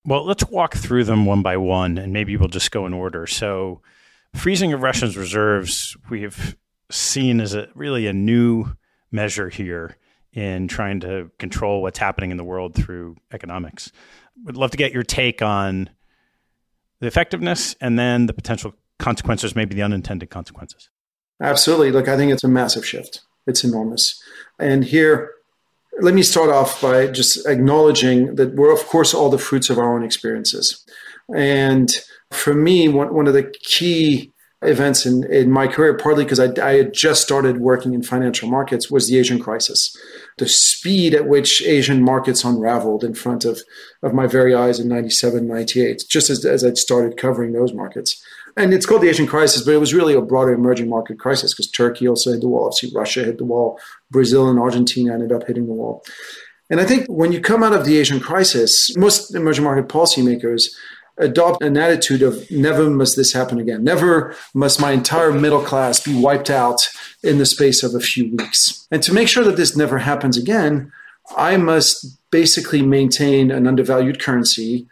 Well, 0.06 0.26
let's 0.26 0.46
walk 0.46 0.74
through 0.74 1.04
them 1.04 1.26
one 1.26 1.42
by 1.42 1.58
one, 1.58 1.98
and 1.98 2.14
maybe 2.14 2.38
we'll 2.38 2.48
just 2.48 2.72
go 2.72 2.86
in 2.86 2.94
order. 2.94 3.28
So, 3.28 3.82
freezing 4.34 4.72
of 4.72 4.82
Russia's 4.82 5.18
reserves, 5.18 5.98
we 6.10 6.22
have 6.22 6.56
seen 6.90 7.42
as 7.42 7.54
a 7.54 7.68
really 7.76 8.08
a 8.08 8.14
new 8.14 8.74
measure 9.12 9.50
here 9.50 9.98
in 10.34 10.68
trying 10.68 11.00
to 11.02 11.30
control 11.38 11.82
what's 11.82 12.00
happening 12.00 12.32
in 12.32 12.38
the 12.38 12.44
world 12.44 12.74
through 12.76 13.16
economics. 13.32 13.92
Would 14.46 14.58
love 14.58 14.72
to 14.72 14.78
get 14.78 14.92
your 14.92 15.04
take 15.04 15.42
on 15.42 15.90
the 17.00 17.08
effectiveness 17.08 17.76
and 17.80 18.00
then 18.00 18.26
the 18.26 18.34
potential 18.34 18.74
consequences, 18.98 19.56
maybe 19.56 19.76
the 19.76 19.84
unintended 19.84 20.30
consequences. 20.30 20.90
Absolutely. 21.42 21.92
Look, 21.92 22.08
I 22.08 22.18
think 22.18 22.32
it's 22.32 22.44
a 22.44 22.48
massive 22.48 22.86
shift. 22.86 23.22
It's 23.46 23.64
enormous. 23.64 24.22
And 24.60 24.84
here, 24.84 25.32
let 26.02 26.14
me 26.14 26.24
start 26.24 26.50
off 26.50 26.82
by 26.82 27.08
just 27.08 27.46
acknowledging 27.46 28.36
that 28.36 28.56
we're, 28.56 28.74
of 28.74 28.86
course, 28.88 29.14
all 29.14 29.30
the 29.30 29.38
fruits 29.38 29.70
of 29.70 29.78
our 29.78 29.94
own 29.94 30.04
experiences. 30.04 30.84
And 31.36 31.94
for 32.32 32.54
me, 32.54 32.88
one, 32.88 33.14
one 33.14 33.28
of 33.28 33.34
the 33.34 33.54
key 33.62 34.33
events 34.66 35.06
in, 35.06 35.24
in 35.32 35.52
my 35.52 35.68
career, 35.68 35.96
partly 35.98 36.24
because 36.24 36.40
I, 36.40 36.52
I 36.62 36.74
had 36.78 36.94
just 36.94 37.22
started 37.22 37.58
working 37.58 37.94
in 37.94 38.04
financial 38.04 38.50
markets, 38.50 38.90
was 38.90 39.08
the 39.08 39.18
Asian 39.18 39.40
crisis. 39.40 39.96
The 40.38 40.48
speed 40.48 41.14
at 41.14 41.28
which 41.28 41.62
Asian 41.64 42.04
markets 42.04 42.44
unraveled 42.44 43.04
in 43.04 43.14
front 43.14 43.46
of, 43.46 43.62
of 44.02 44.14
my 44.14 44.28
very 44.28 44.56
eyes 44.56 44.80
in 44.80 44.88
97, 44.88 45.48
98, 45.48 46.04
just 46.10 46.30
as, 46.30 46.44
as 46.46 46.64
I'd 46.64 46.78
started 46.78 47.18
covering 47.18 47.54
those 47.54 47.74
markets 47.74 48.24
and 48.56 48.74
it's 48.74 48.86
called 48.86 49.02
the 49.02 49.10
Asian 49.10 49.28
crisis, 49.28 49.64
but 49.64 49.74
it 49.74 49.80
was 49.80 49.94
really 49.94 50.14
a 50.14 50.22
broader 50.22 50.54
emerging 50.54 50.90
market 50.90 51.20
crisis 51.20 51.54
because 51.54 51.72
Turkey 51.72 52.08
also 52.08 52.32
hit 52.32 52.42
the 52.42 52.48
wall. 52.48 52.66
Obviously, 52.66 52.92
Russia 52.94 53.24
hit 53.24 53.38
the 53.38 53.46
wall. 53.46 53.80
Brazil 54.12 54.50
and 54.50 54.60
Argentina 54.60 55.14
ended 55.14 55.32
up 55.32 55.48
hitting 55.48 55.66
the 55.66 55.74
wall. 55.74 56.04
And 56.70 56.80
I 56.80 56.86
think 56.86 57.08
when 57.08 57.32
you 57.32 57.42
come 57.42 57.64
out 57.64 57.74
of 57.74 57.86
the 57.86 57.98
Asian 57.98 58.20
crisis, 58.20 58.96
most 58.96 59.34
emerging 59.36 59.64
market 59.64 59.88
policymakers 59.88 60.70
adopt 61.18 61.62
an 61.62 61.78
attitude 61.78 62.22
of 62.22 62.50
never 62.50 62.90
must 62.90 63.16
this 63.16 63.34
happen 63.34 63.60
again. 63.60 63.84
Never 63.84 64.36
must 64.54 64.82
my 64.82 64.92
entire 64.92 65.32
middle 65.32 65.62
class 65.62 66.00
be 66.00 66.20
wiped 66.20 66.50
out 66.50 66.90
in 67.24 67.38
the 67.38 67.46
space 67.46 67.84
of 67.84 67.94
a 67.94 68.00
few 68.00 68.36
weeks. 68.36 68.88
And 68.92 69.04
to 69.04 69.14
make 69.14 69.28
sure 69.28 69.44
that 69.44 69.56
this 69.56 69.76
never 69.76 70.00
happens 70.00 70.38
again, 70.38 70.92
I 71.38 71.58
must 71.58 72.18
basically 72.32 72.82
maintain 72.82 73.52
an 73.52 73.68
undervalued 73.68 74.20
currency, 74.20 74.88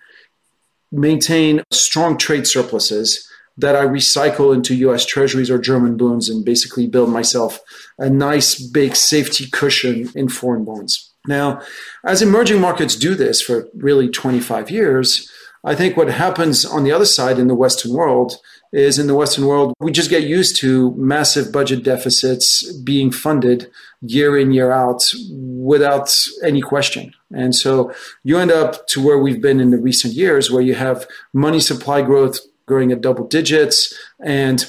maintain 0.92 1.64
strong 1.72 2.18
trade 2.18 2.48
surpluses 2.48 3.28
that 3.58 3.76
I 3.76 3.86
recycle 3.86 4.54
into 4.54 4.76
US 4.76 5.06
treasuries 5.06 5.52
or 5.52 5.58
German 5.58 5.98
bonds 5.98 6.30
and 6.30 6.46
basically 6.46 6.88
build 6.88 7.10
myself 7.10 7.60
a 7.98 8.10
nice 8.10 8.60
big 8.60 8.96
safety 8.96 9.48
cushion 9.52 10.10
in 10.16 10.30
foreign 10.30 10.64
bonds. 10.64 11.12
Now, 11.28 11.62
as 12.04 12.22
emerging 12.22 12.62
markets 12.62 12.96
do 12.96 13.14
this 13.14 13.42
for 13.42 13.68
really 13.76 14.10
25 14.10 14.72
years, 14.72 15.30
I 15.64 15.76
think 15.76 15.96
what 15.96 16.10
happens 16.10 16.66
on 16.66 16.84
the 16.84 16.92
other 16.92 17.06
side 17.06 17.38
in 17.38 17.48
the 17.48 17.56
Western 17.56 17.94
world 17.94 18.38
is 18.74 18.98
in 18.98 19.08
the 19.08 19.16
Western 19.16 19.46
world, 19.46 19.74
we 19.80 19.92
just 19.92 20.10
get 20.10 20.24
used 20.24 20.56
to 20.58 20.94
massive 20.96 21.52
budget 21.52 21.84
deficits 21.84 22.72
being 22.80 23.12
funded 23.12 23.70
year 24.02 24.38
in, 24.38 24.52
year 24.52 24.72
out 24.72 25.04
without 25.30 26.16
any 26.44 26.62
question. 26.62 27.14
And 27.32 27.54
so 27.54 27.94
you 28.24 28.38
end 28.38 28.52
up 28.52 28.88
to 28.88 29.06
where 29.06 29.20
we've 29.20 29.42
been 29.42 29.60
in 29.60 29.72
the 29.72 29.78
recent 29.78 30.14
years, 30.14 30.50
where 30.50 30.62
you 30.62 30.74
have 30.74 31.06
money 31.34 31.60
supply 31.60 32.02
growth 32.02 32.40
growing 32.66 32.92
at 32.92 33.02
double 33.02 33.28
digits 33.28 33.94
and 34.24 34.66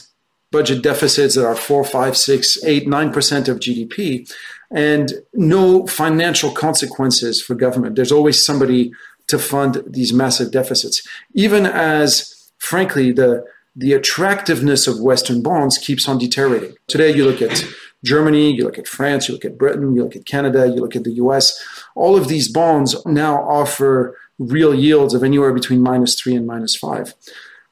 budget 0.51 0.83
deficits 0.83 1.35
that 1.35 1.47
are 1.47 1.57
four, 1.57 1.83
five, 1.83 2.17
six, 2.17 2.63
eight, 2.65 2.87
nine 2.87 3.13
percent 3.13 3.49
of 3.49 3.59
GDP, 3.59 4.31
and 4.71 5.13
no 5.33 5.87
financial 5.87 6.51
consequences 6.51 7.41
for 7.41 7.55
government. 7.55 7.97
There's 7.97 8.13
always 8.13 8.45
somebody 8.45 8.93
to 9.29 9.39
fund 9.39 9.83
these 9.87 10.13
massive 10.13 10.51
deficits, 10.51 11.07
even 11.35 11.67
as, 11.67 12.51
frankly, 12.59 13.13
the 13.13 13.45
the 13.75 13.95
attractiveness 13.95 14.87
of 14.87 15.01
Western 15.01 15.43
bonds 15.43 15.79
keeps 15.79 16.07
on 16.07 16.19
deteriorating. 16.19 16.77
Today, 16.89 17.15
you 17.15 17.25
look 17.25 17.41
at 17.41 17.65
Germany, 18.05 18.55
you 18.55 18.65
look 18.65 18.79
at 18.79 18.87
France, 18.87 19.29
you 19.29 19.35
look 19.35 19.45
at 19.45 19.57
Britain, 19.57 19.95
you 19.95 20.03
look 20.03 20.17
at 20.17 20.27
Canada, 20.27 20.67
you 20.67 20.75
look 20.75 20.97
at 20.97 21.05
the 21.05 21.13
US. 21.13 21.59
All 21.95 22.17
of 22.17 22.29
these 22.29 22.49
bonds 22.53 22.95
now 23.07 23.37
offer 23.37 24.17
real 24.39 24.75
yields 24.75 25.15
of 25.15 25.23
anywhere 25.23 25.53
between 25.53 25.83
minus 25.83 26.21
three 26.21 26.35
and 26.35 26.47
minus 26.47 26.77
five. 26.77 27.15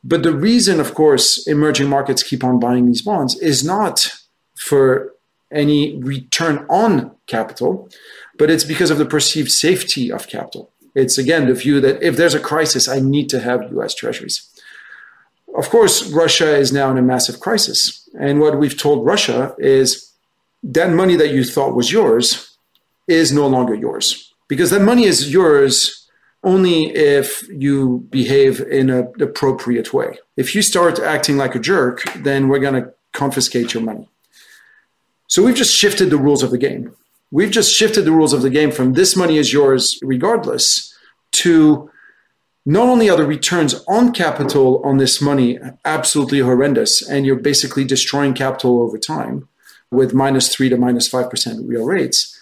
But 0.03 0.23
the 0.23 0.35
reason, 0.35 0.81
of 0.81 0.95
course, 0.95 1.47
emerging 1.47 1.89
markets 1.89 2.23
keep 2.23 2.43
on 2.43 2.59
buying 2.59 2.87
these 2.87 3.03
bonds 3.03 3.39
is 3.41 3.63
not 3.65 4.11
for 4.57 5.13
any 5.53 6.01
return 6.03 6.65
on 6.71 7.11
capital, 7.27 7.89
but 8.39 8.51
it's 8.51 8.65
because 8.65 8.91
of 8.91 8.99
the 8.99 9.05
perceived 9.05 9.51
safety 9.51 10.11
of 10.11 10.29
capital. 10.29 10.71
It's 11.01 11.19
again 11.19 11.47
the 11.47 11.55
view 11.55 11.81
that 11.81 12.03
if 12.03 12.17
there's 12.17 12.35
a 12.35 12.41
crisis, 12.41 12.89
I 12.89 13.01
need 13.01 13.29
to 13.31 13.41
have 13.41 13.73
US 13.73 13.95
treasuries. 13.95 14.37
Of 15.55 15.69
course, 15.71 16.11
Russia 16.13 16.57
is 16.57 16.73
now 16.73 16.91
in 16.91 16.99
a 16.99 17.03
massive 17.03 17.41
crisis. 17.41 18.09
And 18.19 18.41
what 18.41 18.59
we've 18.59 18.79
told 18.79 19.07
Russia 19.07 19.55
is 19.59 20.13
that 20.63 20.91
money 20.91 21.17
that 21.17 21.33
you 21.33 21.43
thought 21.45 21.75
was 21.75 21.91
yours 21.91 22.57
is 23.09 23.33
no 23.33 23.47
longer 23.47 23.75
yours. 23.75 24.33
Because 24.49 24.71
that 24.71 24.83
money 24.83 25.05
is 25.05 25.33
yours 25.33 26.09
only 26.43 26.95
if 26.95 27.47
you 27.49 28.07
behave 28.11 28.61
in 28.61 28.91
an 28.91 29.13
appropriate 29.21 29.93
way. 29.93 30.19
If 30.37 30.55
you 30.55 30.63
start 30.63 30.99
acting 30.99 31.37
like 31.37 31.55
a 31.55 31.59
jerk, 31.59 32.03
then 32.17 32.49
we're 32.49 32.61
going 32.61 32.83
to 32.83 32.93
confiscate 33.13 33.75
your 33.75 33.83
money. 33.83 34.09
So 35.27 35.43
we've 35.45 35.55
just 35.55 35.75
shifted 35.75 36.11
the 36.11 36.17
rules 36.17 36.43
of 36.43 36.51
the 36.51 36.59
game. 36.59 36.95
We've 37.31 37.51
just 37.51 37.73
shifted 37.73 38.05
the 38.05 38.13
rules 38.13 38.33
of 38.33 38.43
the 38.43 38.51
game 38.51 38.73
from 38.73 38.95
this 38.95 39.15
money 39.17 39.37
is 39.37 39.53
yours 39.53 39.99
regardless 40.03 40.90
to 41.33 41.91
not 42.67 42.89
only 42.89 43.09
are 43.09 43.17
the 43.17 43.27
returns 43.27 43.75
on 43.89 44.13
capital 44.13 44.83
on 44.85 44.99
this 44.99 45.21
money 45.21 45.59
absolutely 45.85 46.41
horrendous, 46.41 47.03
and 47.09 47.25
you're 47.25 47.37
basically 47.37 47.85
destroying 47.85 48.35
capital 48.35 48.81
over 48.83 48.99
time 48.99 49.49
with 49.91 50.15
minus 50.15 50.55
three 50.55 50.69
to 50.69 50.77
minus 50.77 51.09
five 51.09 51.31
percent 51.31 51.67
real 51.67 51.85
rates, 51.85 52.39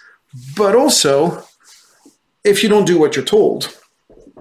but 0.57 0.75
also 0.75 1.45
if 2.45 2.63
you 2.63 2.69
don't 2.69 2.87
do 2.87 2.99
what 2.99 3.17
you're 3.17 3.25
told, 3.25 3.77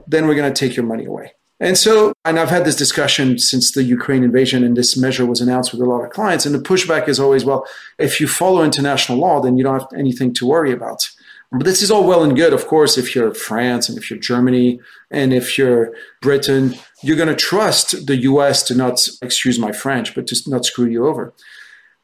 then 0.08 0.28
we're 0.28 0.36
going 0.36 0.52
to 0.52 0.68
take 0.68 0.76
your 0.76 0.86
money 0.86 1.06
away. 1.06 1.34
And 1.60 1.78
so, 1.78 2.14
and 2.24 2.40
I've 2.40 2.50
had 2.50 2.66
this 2.66 2.76
discussion 2.76 3.40
since 3.40 3.72
the 3.72 3.84
Ukraine 3.84 4.24
invasion, 4.24 4.64
and 4.64 4.78
this 4.78 4.96
measure 4.96 5.26
was 5.26 5.42
announced 5.42 5.72
with 5.72 5.82
a 5.82 5.86
lot 5.86 6.04
of 6.04 6.12
clients. 6.12 6.46
And 6.46 6.54
the 6.54 6.60
pushback 6.60 7.08
is 7.08 7.20
always, 7.20 7.44
well, 7.44 7.66
if 7.98 8.22
you 8.22 8.28
follow 8.28 8.64
international 8.64 9.18
law, 9.18 9.42
then 9.42 9.58
you 9.58 9.64
don't 9.64 9.80
have 9.80 9.90
anything 9.98 10.34
to 10.36 10.46
worry 10.46 10.72
about. 10.72 11.10
But 11.52 11.64
this 11.64 11.82
is 11.82 11.90
all 11.90 12.06
well 12.06 12.24
and 12.24 12.36
good, 12.36 12.52
of 12.52 12.68
course, 12.68 12.98
if 12.98 13.16
you're 13.16 13.34
France 13.34 13.88
and 13.88 13.98
if 13.98 14.10
you're 14.10 14.20
Germany 14.20 14.80
and 15.10 15.34
if 15.34 15.58
you're 15.58 15.94
Britain, 16.22 16.76
you're 17.02 17.16
going 17.16 17.30
to 17.30 17.36
trust 17.36 18.06
the 18.06 18.18
US 18.18 18.64
to 18.64 18.76
not, 18.76 19.08
excuse 19.22 19.58
my 19.58 19.72
French, 19.72 20.14
but 20.14 20.28
to 20.28 20.38
not 20.48 20.66
screw 20.66 20.88
you 20.88 21.08
over. 21.08 21.34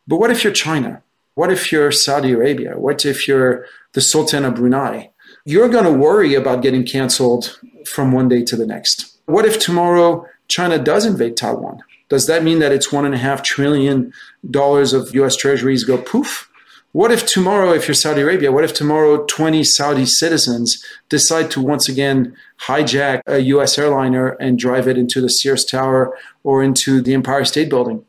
But 0.08 0.18
what 0.18 0.32
if 0.32 0.44
you're 0.44 0.54
China? 0.54 1.04
What 1.36 1.52
if 1.52 1.72
you're 1.72 1.92
Saudi 1.92 2.32
Arabia? 2.32 2.78
What 2.78 3.06
if 3.06 3.28
you're 3.28 3.66
the 3.94 4.02
Sultan 4.02 4.46
of 4.46 4.56
Brunei? 4.56 5.12
You're 5.46 5.70
going 5.70 5.86
to 5.86 5.92
worry 5.92 6.36
about 6.36 6.62
getting 6.62 6.86
canceled 6.86 7.60
from 7.86 8.14
one 8.14 8.30
day 8.30 8.44
to 8.44 8.56
the 8.56 8.66
next. 8.66 9.18
What 9.26 9.46
if 9.46 9.60
tomorrow 9.60 10.26
China 10.48 10.78
does 10.78 11.06
invade 11.06 11.36
Taiwan? 11.36 11.80
Does 12.08 12.28
that 12.28 12.44
mean 12.44 12.60
that 12.60 12.72
it's 12.72 12.92
one 12.94 13.06
and 13.06 13.16
a 13.16 13.18
half 13.18 13.44
trillion 13.44 14.14
dollars 14.50 14.94
of 14.94 15.14
US 15.16 15.36
treasuries 15.36 15.84
go 15.84 15.98
poof? 15.98 16.50
What 16.94 17.12
if 17.12 17.26
tomorrow, 17.26 17.74
if 17.74 17.88
you're 17.88 17.96
Saudi 17.96 18.22
Arabia, 18.22 18.52
what 18.52 18.64
if 18.64 18.72
tomorrow 18.72 19.26
20 19.26 19.64
Saudi 19.64 20.06
citizens 20.06 20.86
decide 21.10 21.50
to 21.50 21.60
once 21.60 21.90
again 21.90 22.36
hijack 22.68 23.22
a 23.26 23.40
US 23.40 23.80
airliner 23.80 24.30
and 24.40 24.60
drive 24.60 24.88
it 24.88 24.96
into 24.96 25.20
the 25.20 25.28
Sears 25.28 25.66
Tower 25.66 26.16
or 26.44 26.62
into 26.62 27.02
the 27.02 27.16
Empire 27.16 27.46
State 27.46 27.68
Building? 27.68 28.06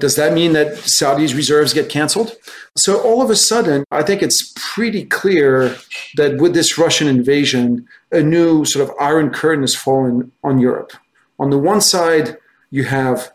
Does 0.00 0.16
that 0.16 0.32
mean 0.32 0.52
that 0.54 0.76
Saudi's 0.78 1.32
reserves 1.32 1.72
get 1.72 1.88
canceled? 1.88 2.36
So 2.74 3.00
all 3.02 3.22
of 3.22 3.30
a 3.30 3.36
sudden, 3.36 3.84
I 3.92 4.02
think 4.02 4.20
it's 4.20 4.52
pretty 4.56 5.04
clear 5.04 5.76
that 6.16 6.38
with 6.38 6.54
this 6.54 6.76
Russian 6.76 7.06
invasion, 7.06 7.86
a 8.10 8.20
new 8.20 8.64
sort 8.64 8.88
of 8.88 8.96
iron 8.98 9.30
curtain 9.30 9.62
has 9.62 9.76
fallen 9.76 10.32
on 10.42 10.58
Europe. 10.58 10.90
On 11.38 11.50
the 11.50 11.58
one 11.58 11.80
side, 11.80 12.36
you 12.72 12.82
have 12.82 13.30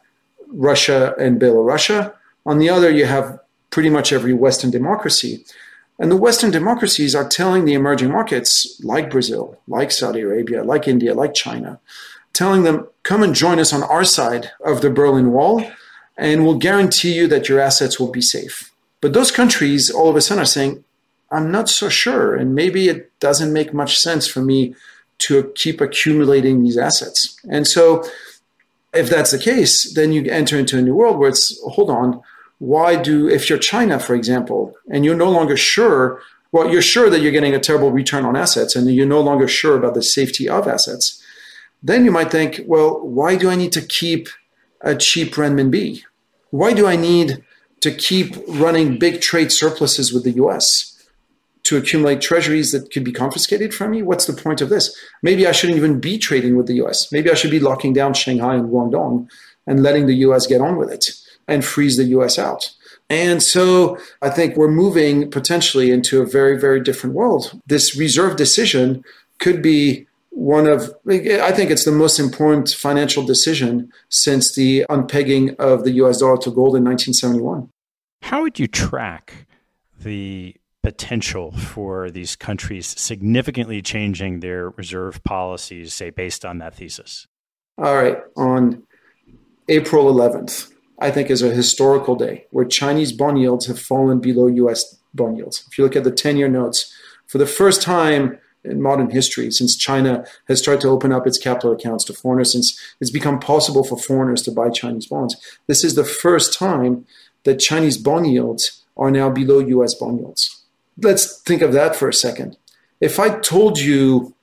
Russia 0.50 1.16
and 1.18 1.40
Belarus. 1.40 2.14
On 2.46 2.60
the 2.60 2.70
other, 2.70 2.90
you 2.90 3.06
have 3.06 3.40
pretty 3.70 3.90
much 3.90 4.12
every 4.12 4.34
Western 4.34 4.72
democracy. 4.72 5.46
And 6.00 6.10
the 6.10 6.18
Western 6.18 6.52
democracies 6.52 7.14
are 7.14 7.28
telling 7.28 7.66
the 7.66 7.74
emerging 7.74 8.12
markets, 8.12 8.80
like 8.84 9.10
Brazil, 9.10 9.60
like 9.68 9.92
Saudi 9.92 10.22
Arabia, 10.22 10.64
like 10.64 10.88
India, 10.88 11.14
like 11.14 11.34
China, 11.34 11.80
telling 12.34 12.64
them, 12.64 12.88
come 13.04 13.22
and 13.22 13.36
join 13.36 13.60
us 13.60 13.74
on 13.74 13.84
our 13.84 14.06
side 14.06 14.52
of 14.64 14.82
the 14.82 14.90
Berlin 14.90 15.32
Wall, 15.32 15.64
and 16.18 16.46
we'll 16.46 16.58
guarantee 16.58 17.14
you 17.14 17.28
that 17.28 17.50
your 17.50 17.60
assets 17.60 18.00
will 18.00 18.12
be 18.12 18.22
safe. 18.22 18.72
But 19.02 19.14
those 19.14 19.32
countries 19.32 19.90
all 19.90 20.10
of 20.10 20.16
a 20.16 20.22
sudden 20.22 20.42
are 20.42 20.46
saying, 20.46 20.84
I'm 21.32 21.52
not 21.52 21.70
so 21.70 21.90
sure, 21.90 22.36
and 22.36 22.56
maybe 22.56 22.88
it 22.88 23.12
doesn't 23.20 23.54
make 23.54 23.74
much 23.74 23.98
sense 23.98 24.26
for 24.26 24.42
me 24.42 24.76
to 25.20 25.52
keep 25.56 25.82
accumulating 25.82 26.64
these 26.64 26.78
assets. 26.78 27.38
And 27.50 27.68
so, 27.68 28.04
if 28.94 29.10
that's 29.10 29.32
the 29.32 29.38
case, 29.38 29.94
then 29.94 30.12
you 30.12 30.26
enter 30.32 30.58
into 30.58 30.78
a 30.78 30.82
new 30.82 30.96
world 30.96 31.18
where 31.18 31.30
it's 31.30 31.60
hold 31.62 31.90
on, 31.92 32.22
why 32.60 32.96
do 33.02 33.28
if 33.28 33.50
you're 33.50 33.60
China, 33.60 34.00
for 34.00 34.16
example, 34.16 34.74
and 34.92 35.04
you're 35.04 35.16
no 35.16 35.32
longer 35.32 35.58
sure, 35.58 36.22
well, 36.52 36.70
you're 36.70 36.82
sure 36.82 37.10
that 37.10 37.22
you're 37.22 37.32
getting 37.32 37.56
a 37.56 37.60
terrible 37.60 37.92
return 37.92 38.26
on 38.26 38.36
assets, 38.36 38.76
and 38.76 38.94
you're 38.94 39.06
no 39.06 39.22
longer 39.22 39.48
sure 39.48 39.78
about 39.78 39.94
the 39.94 40.04
safety 40.04 40.48
of 40.48 40.68
assets, 40.68 41.24
then 41.82 42.06
you 42.06 42.12
might 42.12 42.32
think, 42.32 42.62
well, 42.66 43.00
why 43.02 43.36
do 43.36 43.50
I 43.50 43.56
need 43.56 43.72
to 43.74 43.82
keep 43.82 44.28
a 44.82 44.96
cheap 44.96 45.36
renminbi? 45.36 46.04
Why 46.52 46.74
do 46.74 46.86
I 46.86 46.96
need 46.96 47.44
to 47.82 47.92
keep 47.92 48.36
running 48.48 49.00
big 49.00 49.22
trade 49.22 49.52
surpluses 49.52 50.14
with 50.14 50.24
the 50.24 50.32
U.S.? 50.32 50.90
to 51.70 51.78
accumulate 51.78 52.20
treasuries 52.20 52.72
that 52.72 52.92
could 52.92 53.04
be 53.04 53.12
confiscated 53.12 53.76
from 53.76 53.92
me? 53.92 54.02
What's 54.02 54.26
the 54.26 54.34
point 54.34 54.60
of 54.60 54.70
this? 54.70 54.96
Maybe 55.22 55.46
I 55.46 55.52
shouldn't 55.52 55.78
even 55.78 56.00
be 56.00 56.18
trading 56.18 56.58
with 56.58 56.66
the 56.66 56.82
US. 56.84 57.12
Maybe 57.12 57.30
I 57.30 57.36
should 57.36 57.52
be 57.52 57.60
locking 57.60 57.94
down 57.94 58.16
Shanghai 58.16 58.56
and 58.56 58.70
Guangdong 58.70 59.30
and 59.70 59.84
letting 59.84 60.08
the 60.08 60.16
US 60.16 60.48
get 60.48 60.60
on 60.60 60.76
with 60.76 60.92
it 60.92 61.06
and 61.48 61.64
freeze 61.64 61.96
the 61.96 62.04
US 62.06 62.38
out. 62.38 62.76
And 63.10 63.42
so 63.42 63.98
I 64.22 64.30
think 64.30 64.58
we're 64.58 64.70
moving 64.70 65.32
potentially 65.32 65.92
into 65.92 66.22
a 66.22 66.26
very, 66.26 66.60
very 66.60 66.82
different 66.82 67.16
world. 67.16 67.60
This 67.66 67.96
reserve 67.96 68.36
decision 68.36 69.04
could 69.40 69.62
be 69.62 70.08
one 70.32 70.68
of, 70.68 70.94
I 71.08 71.52
think 71.52 71.72
it's 71.72 71.86
the 71.86 71.92
most 71.92 72.20
important 72.20 72.70
financial 72.70 73.24
decision 73.26 73.92
since 74.10 74.54
the 74.56 74.86
unpegging 74.90 75.56
of 75.58 75.84
the 75.84 75.92
US 76.04 76.20
dollar 76.20 76.38
to 76.38 76.52
gold 76.52 76.76
in 76.76 76.84
1971. 76.84 77.70
How 78.24 78.42
would 78.42 78.60
you 78.60 78.68
track 78.68 79.48
the 80.02 80.56
potential 80.84 81.52
for 81.52 82.10
these 82.10 82.36
countries 82.36 82.88
significantly 82.88 83.82
changing 83.82 84.40
their 84.40 84.70
reserve 84.72 85.24
policies, 85.24 85.94
say, 85.94 86.10
based 86.10 86.46
on 86.46 86.60
that 86.60 86.76
thesis? 86.76 87.28
All 87.78 87.96
right. 87.96 88.18
On 88.36 88.84
April 89.70 90.12
11th, 90.12 90.74
I 90.98 91.12
think, 91.12 91.30
is 91.30 91.44
a 91.44 91.54
historical 91.54 92.16
day 92.16 92.48
where 92.50 92.66
Chinese 92.66 93.12
bond 93.12 93.40
yields 93.40 93.68
have 93.68 93.80
fallen 93.80 94.20
below 94.20 94.48
US 94.48 94.98
bond 95.14 95.38
yields. 95.38 95.64
If 95.70 95.78
you 95.78 95.84
look 95.84 95.96
at 95.96 96.04
the 96.04 96.12
10 96.12 96.38
year 96.38 96.50
notes, 96.50 96.92
for 97.28 97.38
the 97.38 97.46
first 97.46 97.84
time 97.84 98.40
in 98.64 98.82
modern 98.82 99.12
history, 99.12 99.52
since 99.52 99.78
China 99.78 100.26
has 100.48 100.58
started 100.60 100.82
to 100.82 100.90
open 100.90 101.12
up 101.12 101.28
its 101.28 101.38
capital 101.38 101.72
accounts 101.72 102.04
to 102.06 102.14
foreigners, 102.14 102.52
since 102.52 102.80
it's 103.00 103.12
become 103.12 103.40
possible 103.40 103.84
for 103.84 103.96
foreigners 103.96 104.42
to 104.42 104.52
buy 104.52 104.72
Chinese 104.72 105.06
bonds, 105.06 105.36
this 105.68 105.84
is 105.84 105.94
the 105.94 106.04
first 106.04 106.58
time 106.58 107.06
that 107.44 107.60
Chinese 107.60 107.98
bond 107.98 108.26
yields 108.26 108.84
are 108.98 109.12
now 109.12 109.30
below 109.30 109.60
US 109.60 109.94
bond 109.94 110.20
yields. 110.20 110.64
Let's 111.00 111.42
think 111.42 111.62
of 111.62 111.74
that 111.74 111.96
for 111.96 112.10
a 112.10 112.14
second. 112.14 112.58
If 113.00 113.20
I 113.20 113.38
told 113.38 113.78
you 113.78 114.34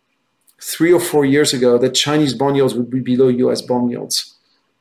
three 0.62 0.93
or 0.93 1.01
four 1.01 1.25
years 1.25 1.53
ago 1.53 1.79
that 1.79 1.95
Chinese 1.95 2.33
bond 2.33 2.55
yields 2.55 2.75
would 2.75 2.91
be 2.91 3.01
below 3.01 3.27
US 3.27 3.61
bond 3.61 3.91
yields, 3.91 4.36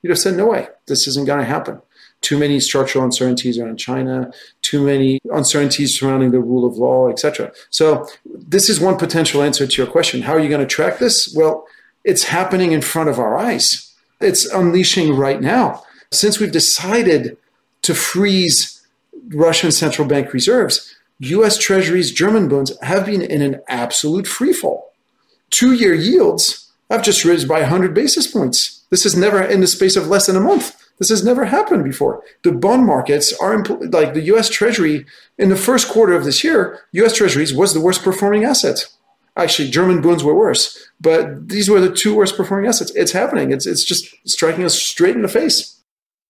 you'd 0.06 0.12
have 0.12 0.20
said, 0.20 0.38
no 0.38 0.46
way, 0.46 0.68
this 0.86 1.08
isn't 1.08 1.26
going 1.26 1.40
to 1.40 1.46
happen. 1.46 1.82
Too 2.22 2.38
many 2.38 2.60
structural 2.60 3.04
uncertainties 3.04 3.58
around 3.58 3.78
China, 3.78 4.32
too 4.62 4.86
many 4.86 5.20
uncertainties 5.34 5.98
surrounding 5.98 6.30
the 6.30 6.40
rule 6.40 6.64
of 6.64 6.78
law, 6.78 7.10
etc. 7.10 7.52
So, 7.72 8.08
this 8.24 8.70
is 8.70 8.80
one 8.80 8.98
potential 8.98 9.42
answer 9.42 9.66
to 9.66 9.82
your 9.82 9.92
question. 9.92 10.22
How 10.22 10.34
are 10.34 10.40
you 10.40 10.48
going 10.48 10.62
to 10.62 10.68
track 10.68 11.00
this? 11.00 11.34
Well, 11.36 11.66
it's 12.04 12.26
happening 12.26 12.72
in 12.72 12.84
front 12.84 13.10
of 13.10 13.18
our 13.18 13.36
eyes. 13.36 13.96
It's 14.22 14.46
unleashing 14.46 15.16
right 15.16 15.42
now. 15.42 15.84
Since 16.12 16.40
we've 16.40 16.52
decided 16.52 17.36
to 17.82 17.96
freeze 17.96 18.86
Russian 19.30 19.72
central 19.72 20.08
bank 20.08 20.34
reserves, 20.34 20.96
US 21.18 21.58
Treasuries, 21.58 22.12
German 22.12 22.48
bonds 22.48 22.78
have 22.84 23.08
been 23.08 23.24
in 23.24 23.42
an 23.42 23.60
absolute 23.68 24.26
freefall. 24.26 24.84
Two 25.50 25.74
year 25.74 25.96
yields 25.96 26.65
have 26.90 27.04
just 27.04 27.26
risen 27.26 27.48
by 27.48 27.62
100 27.62 27.94
basis 27.94 28.28
points. 28.28 28.86
This 28.90 29.04
has 29.04 29.16
never, 29.16 29.42
in 29.42 29.62
the 29.62 29.68
space 29.68 29.96
of 29.96 30.08
less 30.08 30.28
than 30.28 30.36
a 30.36 30.42
month, 30.42 30.76
this 30.98 31.10
has 31.10 31.26
never 31.26 31.46
happened 31.46 31.84
before. 31.84 32.24
The 32.44 32.52
bond 32.52 32.86
markets 32.86 33.34
are 33.42 33.64
like 33.64 34.14
the 34.14 34.24
US 34.34 34.50
Treasury 34.50 35.06
in 35.38 35.50
the 35.50 35.56
first 35.56 35.90
quarter 35.90 36.14
of 36.14 36.24
this 36.24 36.44
year, 36.44 36.82
US 36.94 37.16
Treasuries 37.16 37.54
was 37.54 37.74
the 37.74 37.82
worst 37.82 38.04
performing 38.04 38.46
asset. 38.46 38.86
Actually, 39.38 39.70
German 39.70 40.02
bonds 40.02 40.24
were 40.24 40.34
worse, 40.34 40.90
but 41.02 41.50
these 41.50 41.70
were 41.70 41.82
the 41.82 41.94
two 41.94 42.16
worst 42.16 42.38
performing 42.38 42.68
assets. 42.68 42.92
It's 42.96 43.12
happening. 43.12 43.52
It's, 43.52 43.66
it's 43.66 43.84
just 43.84 44.08
striking 44.26 44.64
us 44.64 44.82
straight 44.82 45.16
in 45.16 45.24
the 45.24 45.28
face. 45.28 45.82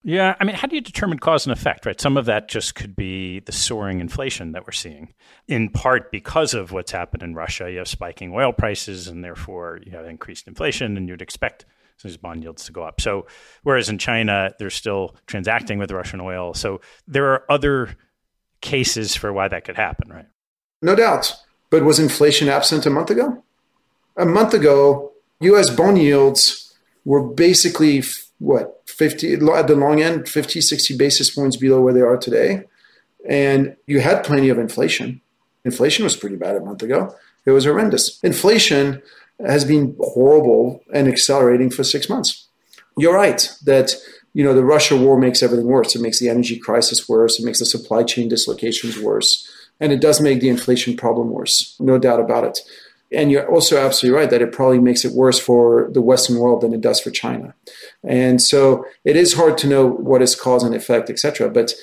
Yeah, 0.08 0.36
I 0.40 0.44
mean, 0.44 0.56
how 0.56 0.68
do 0.68 0.76
you 0.76 0.84
determine 0.84 1.18
cause 1.18 1.48
and 1.48 1.52
effect, 1.52 1.88
right? 1.88 2.00
Some 2.00 2.16
of 2.16 2.26
that 2.26 2.48
just 2.48 2.76
could 2.76 2.96
be 2.96 3.40
the 3.40 3.52
soaring 3.52 4.00
inflation 4.00 4.52
that 4.52 4.64
we're 4.64 4.72
seeing, 4.72 5.16
in 5.48 5.70
part 5.70 6.12
because 6.12 6.54
of 6.54 6.72
what's 6.72 6.92
happened 6.92 7.24
in 7.24 7.34
Russia. 7.34 7.72
You 7.72 7.80
have 7.80 7.88
spiking 7.88 8.32
oil 8.32 8.54
prices, 8.54 9.08
and 9.08 9.24
therefore 9.24 9.80
you 9.84 9.94
have 9.94 10.06
increased 10.06 10.48
inflation, 10.48 10.96
and 10.96 11.10
you'd 11.10 11.24
expect 11.24 11.66
these 12.04 12.18
bond 12.18 12.44
yields 12.44 12.66
to 12.66 12.72
go 12.72 12.84
up. 12.84 13.02
So, 13.02 13.26
whereas 13.64 13.90
in 13.90 13.98
China, 13.98 14.54
they're 14.60 14.70
still 14.70 15.16
transacting 15.26 15.80
with 15.80 15.90
Russian 15.90 16.22
oil. 16.22 16.54
So, 16.54 16.82
there 17.08 17.32
are 17.32 17.44
other 17.50 17.98
cases 18.62 19.16
for 19.16 19.34
why 19.34 19.48
that 19.48 19.64
could 19.64 19.76
happen, 19.76 20.14
right? 20.14 20.28
No 20.84 20.96
doubt. 20.96 21.34
But 21.72 21.84
was 21.84 21.98
inflation 21.98 22.48
absent 22.48 22.86
a 22.86 22.92
month 22.92 23.10
ago? 23.10 23.44
A 24.18 24.26
month 24.26 24.54
ago, 24.54 25.14
US 25.40 25.72
bond 25.72 25.98
yields 25.98 26.78
were 27.06 27.24
basically 27.24 28.04
what 28.40 28.82
50 28.86 29.34
at 29.34 29.68
the 29.68 29.76
long 29.76 30.02
end 30.02 30.28
50 30.28 30.62
60 30.62 30.98
basis 30.98 31.30
points 31.30 31.56
below 31.56 31.82
where 31.82 31.94
they 31.94 32.02
are 32.02 32.18
today. 32.18 32.64
And 33.28 33.76
you 33.88 34.02
had 34.02 34.24
plenty 34.24 34.50
of 34.50 34.60
inflation. 34.60 35.22
Inflation 35.64 36.04
was 36.04 36.16
pretty 36.16 36.36
bad 36.36 36.56
a 36.56 36.60
month 36.60 36.84
ago. 36.84 37.16
It 37.46 37.52
was 37.52 37.66
horrendous. 37.66 38.20
Inflation 38.24 39.02
has 39.46 39.66
been 39.66 39.96
horrible 40.00 40.84
and 40.94 41.08
accelerating 41.08 41.70
for 41.70 41.84
6 41.84 42.10
months. 42.10 42.48
You're 42.98 43.16
right 43.16 43.50
that 43.66 43.96
you 44.34 44.44
know 44.44 44.54
the 44.54 44.64
Russia 44.64 44.96
war 44.96 45.18
makes 45.18 45.42
everything 45.42 45.68
worse. 45.68 45.96
It 45.96 46.02
makes 46.02 46.20
the 46.20 46.30
energy 46.30 46.58
crisis 46.58 47.10
worse. 47.10 47.40
It 47.40 47.46
makes 47.46 47.60
the 47.60 47.66
supply 47.66 48.04
chain 48.04 48.30
dislocations 48.30 49.00
worse. 49.00 49.50
And 49.80 49.92
it 49.92 50.02
does 50.02 50.22
make 50.22 50.40
the 50.40 50.50
inflation 50.50 50.96
problem 50.96 51.32
worse. 51.32 51.76
No 51.80 51.98
doubt 51.98 52.20
about 52.20 52.46
it 52.46 52.60
and 53.16 53.32
you're 53.32 53.50
also 53.50 53.78
absolutely 53.78 54.20
right 54.20 54.30
that 54.30 54.42
it 54.42 54.52
probably 54.52 54.80
makes 54.80 55.06
it 55.06 55.14
worse 55.14 55.40
for 55.40 55.90
the 55.94 56.02
Western 56.02 56.38
world 56.38 56.62
than 56.62 56.74
it 56.74 56.82
does 56.82 57.00
for 57.00 57.12
China. 57.12 57.56
And 58.04 58.42
so 58.42 58.86
it 59.04 59.16
is 59.16 59.34
hard 59.34 59.58
to 59.60 59.68
know 59.68 59.88
what 59.88 60.22
is 60.22 60.36
cause 60.36 60.64
and 60.64 60.76
effect, 60.76 61.10
etc. 61.10 61.50
But 61.50 61.74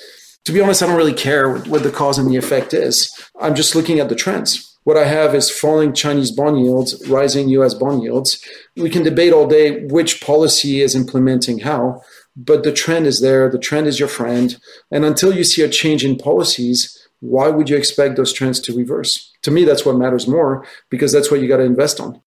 to 0.45 0.51
be 0.51 0.61
honest, 0.61 0.83
I 0.83 0.87
don't 0.87 0.97
really 0.97 1.13
care 1.13 1.57
what 1.57 1.83
the 1.83 1.91
cause 1.91 2.17
and 2.17 2.29
the 2.29 2.37
effect 2.37 2.73
is. 2.73 3.11
I'm 3.39 3.55
just 3.55 3.75
looking 3.75 3.99
at 3.99 4.09
the 4.09 4.15
trends. 4.15 4.69
What 4.83 4.97
I 4.97 5.05
have 5.05 5.33
is 5.33 5.49
falling 5.49 5.93
Chinese 5.93 6.31
bond 6.31 6.59
yields, 6.59 7.07
rising 7.07 7.47
US 7.49 7.73
bond 7.73 8.03
yields. 8.03 8.43
We 8.75 8.89
can 8.89 9.03
debate 9.03 9.31
all 9.31 9.47
day 9.47 9.85
which 9.85 10.21
policy 10.21 10.81
is 10.81 10.95
implementing 10.95 11.59
how, 11.59 12.01
but 12.35 12.63
the 12.63 12.73
trend 12.73 13.07
is 13.07 13.21
there. 13.21 13.49
The 13.49 13.59
trend 13.59 13.87
is 13.87 13.99
your 13.99 14.09
friend. 14.09 14.57
And 14.91 15.05
until 15.05 15.33
you 15.33 15.45
see 15.45 15.61
a 15.61 15.69
change 15.69 16.03
in 16.03 16.17
policies, 16.17 17.02
why 17.23 17.47
would 17.47 17.69
you 17.69 17.77
expect 17.77 18.17
those 18.17 18.33
trends 18.33 18.59
to 18.59 18.75
reverse? 18.75 19.31
To 19.43 19.51
me, 19.51 19.63
that's 19.63 19.85
what 19.85 19.95
matters 19.95 20.27
more 20.27 20.65
because 20.89 21.13
that's 21.13 21.31
what 21.31 21.39
you 21.39 21.47
got 21.47 21.57
to 21.57 21.63
invest 21.63 22.01
on. 22.01 22.21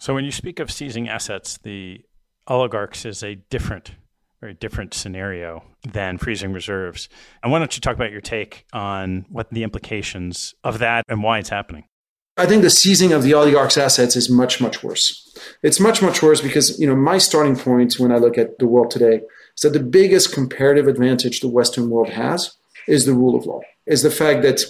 So 0.00 0.12
when 0.12 0.24
you 0.24 0.32
speak 0.32 0.58
of 0.58 0.72
seizing 0.72 1.08
assets, 1.08 1.58
the 1.62 2.00
oligarchs 2.48 3.04
is 3.04 3.22
a 3.22 3.36
different, 3.36 3.92
very 4.40 4.54
different 4.54 4.92
scenario 4.92 5.62
than 5.92 6.18
freezing 6.18 6.52
reserves. 6.52 7.08
And 7.44 7.52
why 7.52 7.60
don't 7.60 7.76
you 7.76 7.80
talk 7.80 7.94
about 7.94 8.10
your 8.10 8.20
take 8.20 8.66
on 8.72 9.24
what 9.28 9.50
the 9.52 9.62
implications 9.62 10.52
of 10.64 10.80
that 10.80 11.04
and 11.08 11.22
why 11.22 11.38
it's 11.38 11.50
happening? 11.50 11.84
I 12.36 12.46
think 12.46 12.62
the 12.62 12.70
seizing 12.70 13.12
of 13.12 13.22
the 13.22 13.34
oligarchs' 13.34 13.78
assets 13.78 14.16
is 14.16 14.30
much, 14.30 14.60
much 14.60 14.82
worse. 14.82 15.32
It's 15.62 15.78
much, 15.78 16.02
much 16.02 16.22
worse 16.22 16.40
because 16.40 16.76
you 16.80 16.88
know 16.88 16.96
my 16.96 17.18
starting 17.18 17.54
point 17.54 18.00
when 18.00 18.10
I 18.10 18.16
look 18.16 18.36
at 18.36 18.58
the 18.58 18.66
world 18.66 18.90
today 18.90 19.20
is 19.56 19.62
that 19.62 19.74
the 19.74 19.80
biggest 19.80 20.32
comparative 20.32 20.88
advantage 20.88 21.38
the 21.40 21.48
Western 21.48 21.88
world 21.88 22.08
has 22.08 22.56
is 22.86 23.06
the 23.06 23.14
rule 23.14 23.36
of 23.36 23.46
law 23.46 23.60
is 23.90 24.02
the 24.02 24.10
fact 24.10 24.42
that 24.42 24.62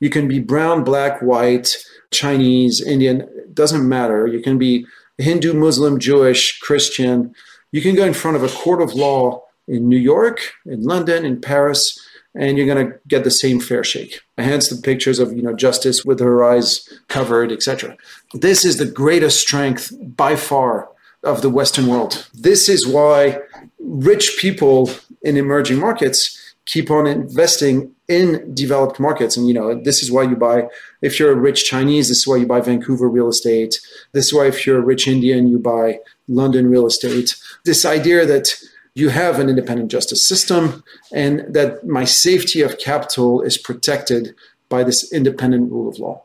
you 0.00 0.08
can 0.08 0.28
be 0.28 0.38
brown, 0.38 0.84
black, 0.84 1.20
white, 1.20 1.76
Chinese, 2.10 2.80
Indian, 2.80 3.28
doesn't 3.52 3.86
matter. 3.86 4.26
You 4.26 4.40
can 4.40 4.56
be 4.56 4.86
Hindu, 5.18 5.52
Muslim, 5.52 5.98
Jewish, 5.98 6.58
Christian. 6.60 7.34
You 7.72 7.82
can 7.82 7.94
go 7.94 8.04
in 8.04 8.14
front 8.14 8.36
of 8.36 8.44
a 8.44 8.48
court 8.48 8.80
of 8.80 8.94
law 8.94 9.42
in 9.66 9.88
New 9.88 9.98
York, 9.98 10.40
in 10.64 10.82
London, 10.82 11.24
in 11.24 11.40
Paris, 11.40 11.98
and 12.34 12.56
you're 12.56 12.72
going 12.72 12.86
to 12.86 12.98
get 13.08 13.24
the 13.24 13.30
same 13.30 13.60
fair 13.60 13.84
shake. 13.84 14.20
Hence 14.38 14.68
the 14.68 14.80
pictures 14.80 15.18
of 15.18 15.32
you 15.32 15.42
know 15.42 15.54
justice 15.54 16.04
with 16.04 16.20
her 16.20 16.44
eyes 16.44 16.88
covered, 17.08 17.52
etc. 17.52 17.96
This 18.34 18.64
is 18.64 18.78
the 18.78 18.86
greatest 18.86 19.40
strength 19.40 19.92
by 20.00 20.36
far 20.36 20.88
of 21.22 21.42
the 21.42 21.50
Western 21.50 21.86
world. 21.86 22.28
This 22.34 22.68
is 22.68 22.86
why 22.86 23.38
rich 23.78 24.36
people 24.38 24.90
in 25.22 25.36
emerging 25.36 25.78
markets 25.78 26.41
keep 26.66 26.90
on 26.90 27.06
investing 27.06 27.94
in 28.08 28.54
developed 28.54 29.00
markets. 29.00 29.36
And 29.36 29.48
you 29.48 29.54
know, 29.54 29.80
this 29.82 30.02
is 30.02 30.12
why 30.12 30.22
you 30.22 30.36
buy 30.36 30.68
if 31.00 31.18
you're 31.18 31.32
a 31.32 31.36
rich 31.36 31.64
Chinese, 31.64 32.08
this 32.08 32.18
is 32.18 32.26
why 32.26 32.36
you 32.36 32.46
buy 32.46 32.60
Vancouver 32.60 33.08
real 33.08 33.28
estate. 33.28 33.80
This 34.12 34.26
is 34.26 34.34
why 34.34 34.46
if 34.46 34.66
you're 34.66 34.78
a 34.78 34.84
rich 34.84 35.08
Indian, 35.08 35.48
you 35.48 35.58
buy 35.58 35.98
London 36.28 36.70
real 36.70 36.86
estate. 36.86 37.34
This 37.64 37.84
idea 37.84 38.24
that 38.26 38.54
you 38.94 39.08
have 39.08 39.38
an 39.38 39.48
independent 39.48 39.90
justice 39.90 40.26
system 40.26 40.84
and 41.12 41.40
that 41.52 41.86
my 41.86 42.04
safety 42.04 42.60
of 42.60 42.78
capital 42.78 43.40
is 43.40 43.56
protected 43.56 44.34
by 44.68 44.84
this 44.84 45.12
independent 45.12 45.70
rule 45.70 45.88
of 45.88 45.98
law. 45.98 46.22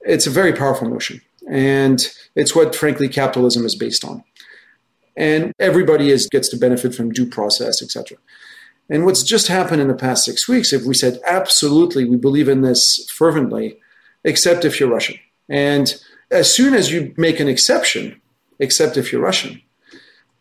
It's 0.00 0.26
a 0.26 0.30
very 0.30 0.52
powerful 0.52 0.88
notion. 0.88 1.20
And 1.48 2.06
it's 2.34 2.54
what, 2.54 2.74
frankly, 2.74 3.08
capitalism 3.08 3.64
is 3.64 3.74
based 3.74 4.04
on. 4.04 4.24
And 5.16 5.52
everybody 5.58 6.10
is, 6.10 6.28
gets 6.28 6.48
to 6.50 6.56
benefit 6.56 6.94
from 6.94 7.12
due 7.12 7.26
process, 7.26 7.82
etc. 7.82 8.18
And 8.88 9.04
what's 9.04 9.22
just 9.22 9.48
happened 9.48 9.80
in 9.80 9.88
the 9.88 9.94
past 9.94 10.24
six 10.24 10.48
weeks, 10.48 10.72
if 10.72 10.84
we 10.84 10.94
said, 10.94 11.20
absolutely, 11.26 12.04
we 12.04 12.16
believe 12.16 12.48
in 12.48 12.60
this 12.60 13.04
fervently, 13.10 13.78
except 14.24 14.64
if 14.64 14.78
you're 14.78 14.88
Russian. 14.88 15.16
And 15.48 15.94
as 16.30 16.52
soon 16.54 16.74
as 16.74 16.92
you 16.92 17.14
make 17.16 17.40
an 17.40 17.48
exception, 17.48 18.20
except 18.58 18.96
if 18.96 19.12
you're 19.12 19.22
Russian, 19.22 19.60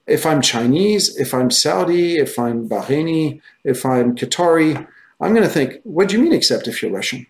if 0.07 0.25
I'm 0.25 0.41
Chinese, 0.41 1.15
if 1.17 1.33
I'm 1.33 1.49
Saudi, 1.49 2.17
if 2.17 2.37
I'm 2.37 2.69
Bahraini, 2.69 3.41
if 3.63 3.85
I'm 3.85 4.15
Qatari, 4.15 4.87
I'm 5.19 5.33
going 5.33 5.47
to 5.47 5.49
think, 5.49 5.79
what 5.83 6.09
do 6.09 6.17
you 6.17 6.23
mean, 6.23 6.33
except 6.33 6.67
if 6.67 6.81
you're 6.81 6.91
Russian? 6.91 7.25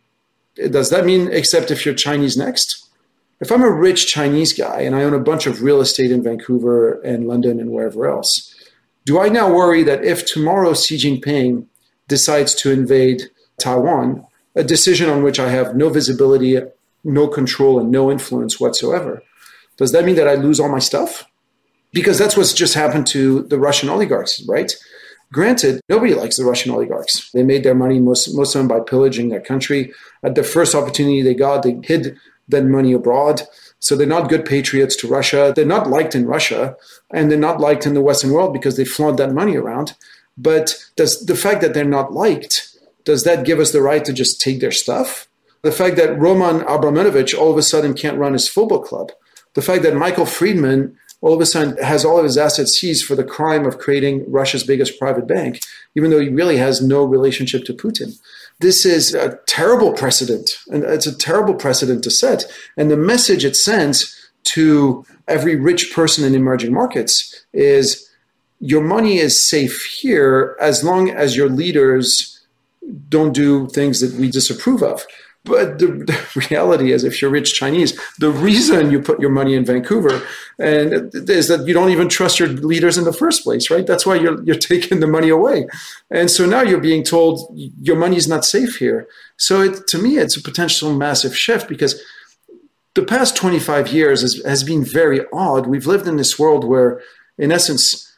Does 0.56 0.90
that 0.90 1.06
mean 1.06 1.30
except 1.32 1.72
if 1.72 1.86
you're 1.86 1.96
Chinese 1.96 2.38
next? 2.38 2.90
If 3.42 3.52
I'm 3.52 3.64
a 3.64 3.72
rich 3.72 4.08
Chinese 4.08 4.54
guy 4.54 4.82
and 4.82 4.96
I 4.96 5.04
own 5.04 5.14
a 5.14 5.20
bunch 5.20 5.46
of 5.46 5.62
real 5.62 5.82
estate 5.82 6.12
in 6.12 6.24
Vancouver 6.24 7.02
and 7.02 7.28
London 7.28 7.60
and 7.60 7.72
wherever 7.72 8.10
else, 8.10 8.55
do 9.06 9.20
I 9.20 9.30
now 9.30 9.54
worry 9.54 9.84
that 9.84 10.04
if 10.04 10.26
tomorrow 10.26 10.74
Xi 10.74 10.98
Jinping 10.98 11.68
decides 12.08 12.56
to 12.56 12.72
invade 12.72 13.24
Taiwan, 13.58 14.26
a 14.56 14.64
decision 14.64 15.10
on 15.10 15.24
which 15.24 15.40
I 15.40 15.50
have 15.50 15.76
no 15.76 15.90
visibility, 15.90 16.60
no 17.04 17.28
control, 17.28 17.80
and 17.80 17.92
no 17.92 18.12
influence 18.12 18.60
whatsoever, 18.60 19.22
does 19.78 19.92
that 19.92 20.06
mean 20.06 20.16
that 20.16 20.28
I 20.28 20.36
lose 20.36 20.60
all 20.60 20.70
my 20.70 20.80
stuff? 20.80 21.26
Because 21.94 22.18
that's 22.18 22.36
what's 22.36 22.54
just 22.54 22.74
happened 22.74 23.08
to 23.08 23.44
the 23.44 23.60
Russian 23.60 23.90
oligarchs, 23.90 24.44
right? 24.48 24.74
Granted, 25.32 25.82
nobody 25.90 26.14
likes 26.14 26.38
the 26.38 26.46
Russian 26.46 26.72
oligarchs. 26.72 27.30
They 27.32 27.44
made 27.44 27.64
their 27.64 27.76
money, 27.76 28.00
most, 28.00 28.36
most 28.36 28.56
of 28.56 28.60
them, 28.60 28.68
by 28.68 28.80
pillaging 28.80 29.30
their 29.30 29.42
country. 29.42 29.92
At 30.24 30.36
the 30.36 30.44
first 30.44 30.76
opportunity 30.76 31.22
they 31.22 31.34
got, 31.34 31.64
they 31.64 31.80
hid 31.84 32.18
that 32.48 32.66
money 32.66 32.94
abroad. 32.94 33.42
So 33.86 33.96
they're 33.96 34.08
not 34.08 34.30
good 34.30 34.46
patriots 34.46 34.96
to 34.96 35.08
Russia. 35.08 35.54
They're 35.56 35.64
not 35.64 35.92
liked 35.92 36.16
in 36.16 36.26
Russia, 36.26 36.76
and 37.12 37.30
they're 37.30 37.38
not 37.38 37.60
liked 37.60 37.86
in 37.86 37.94
the 37.94 38.02
Western 38.02 38.32
world 38.32 38.52
because 38.52 38.78
they 38.78 38.84
flaunt 38.84 39.18
that 39.18 39.32
money 39.32 39.56
around. 39.56 39.94
But 40.36 40.76
does 40.96 41.24
the 41.24 41.36
fact 41.36 41.62
that 41.62 41.76
they're 41.76 41.86
not 41.86 42.12
liked, 42.12 42.76
does 43.04 43.26
that 43.26 43.46
give 43.46 43.60
us 43.60 43.74
the 43.74 43.84
right 43.84 44.04
to 44.04 44.12
just 44.12 44.42
take 44.42 44.60
their 44.60 44.72
stuff? 44.72 45.28
The 45.62 45.72
fact 45.72 45.98
that 45.98 46.18
Roman 46.20 46.62
Abramovich 46.62 47.36
all 47.36 47.52
of 47.52 47.60
a 47.60 47.62
sudden 47.62 47.94
can't 47.94 48.18
run 48.18 48.34
his 48.34 48.48
football 48.48 48.82
club, 48.82 49.12
the 49.54 49.62
fact 49.62 49.84
that 49.84 49.96
Michael 49.96 50.26
Friedman 50.26 50.98
all 51.22 51.36
of 51.36 51.42
a 51.42 51.46
sudden 51.46 51.78
has 51.78 52.04
all 52.04 52.18
of 52.18 52.24
his 52.24 52.40
assets 52.40 52.80
seized 52.80 53.06
for 53.06 53.16
the 53.16 53.24
crime 53.24 53.68
of 53.68 53.78
creating 53.78 54.26
Russia's 54.28 54.64
biggest 54.64 54.98
private 54.98 55.28
bank, 55.28 55.62
even 55.96 56.10
though 56.10 56.20
he 56.20 56.30
really 56.30 56.58
has 56.58 56.82
no 56.82 57.04
relationship 57.04 57.66
to 57.66 57.74
Putin 57.74 58.18
this 58.60 58.86
is 58.86 59.14
a 59.14 59.38
terrible 59.48 59.94
precedent, 59.94 60.52
and 60.68 60.84
it's 60.84 61.08
a 61.08 61.18
terrible 61.18 61.56
precedent 61.56 62.04
to 62.04 62.12
set. 62.12 62.46
And 62.78 62.90
the 62.90 62.98
message 62.98 63.44
it 63.44 63.56
sends 63.56 64.16
to 64.46 65.06
every 65.28 65.56
rich 65.56 65.92
person 65.94 66.24
in 66.24 66.36
emerging 66.36 66.74
markets 66.74 67.46
is 67.54 68.10
your 68.60 68.82
money 68.82 69.18
is 69.18 69.48
safe 69.48 69.84
here 69.84 70.56
as 70.62 70.84
long 70.84 71.10
as 71.10 71.36
your 71.36 71.50
leaders 71.50 72.32
don't 73.10 73.34
do 73.34 73.68
things 73.68 74.00
that 74.00 74.14
we 74.20 74.30
disapprove 74.30 74.84
of. 74.84 75.06
But 75.46 75.80
the, 75.80 75.88
the, 76.34 76.46
reality 76.50 76.92
is, 76.92 77.04
if 77.04 77.22
you're 77.22 77.32
rich 77.32 77.54
Chinese, 77.54 77.98
the 78.20 78.32
reason 78.32 78.92
you 78.92 79.00
put 79.00 79.20
your 79.20 79.30
money 79.30 79.54
in 79.54 79.64
Vancouver 79.64 80.22
and 80.60 81.12
is 81.30 81.48
that 81.48 81.66
you 81.68 81.74
don't 81.74 81.92
even 81.92 82.10
trust 82.10 82.40
your 82.40 82.50
leaders 82.50 82.98
in 82.98 83.06
the 83.06 83.14
first 83.14 83.44
place, 83.44 83.70
right? 83.70 83.88
That's 83.88 84.06
why 84.06 84.16
you're 84.16 84.44
you're 84.44 84.56
taking 84.74 85.00
the 85.00 85.08
money 85.08 85.30
away, 85.30 85.68
and 86.10 86.30
so 86.30 86.46
now 86.46 86.62
you're 86.62 86.82
being 86.82 87.04
told 87.04 87.48
your 87.56 87.96
money 87.96 88.18
is 88.18 88.28
not 88.28 88.44
safe 88.44 88.78
here. 88.78 89.08
So 89.38 89.62
it, 89.62 89.88
to 89.88 89.98
me, 89.98 90.18
it's 90.18 90.38
a 90.38 90.42
potential 90.42 90.94
massive 90.94 91.38
shift 91.38 91.70
because 91.70 92.02
the 92.96 93.04
past 93.04 93.36
25 93.36 93.90
years 93.90 94.22
has, 94.22 94.42
has 94.46 94.64
been 94.64 94.84
very 94.84 95.22
odd. 95.34 95.68
We've 95.68 95.86
lived 95.86 96.08
in 96.08 96.16
this 96.16 96.40
world 96.40 96.64
where, 96.64 97.02
in 97.38 97.52
essence, 97.52 98.18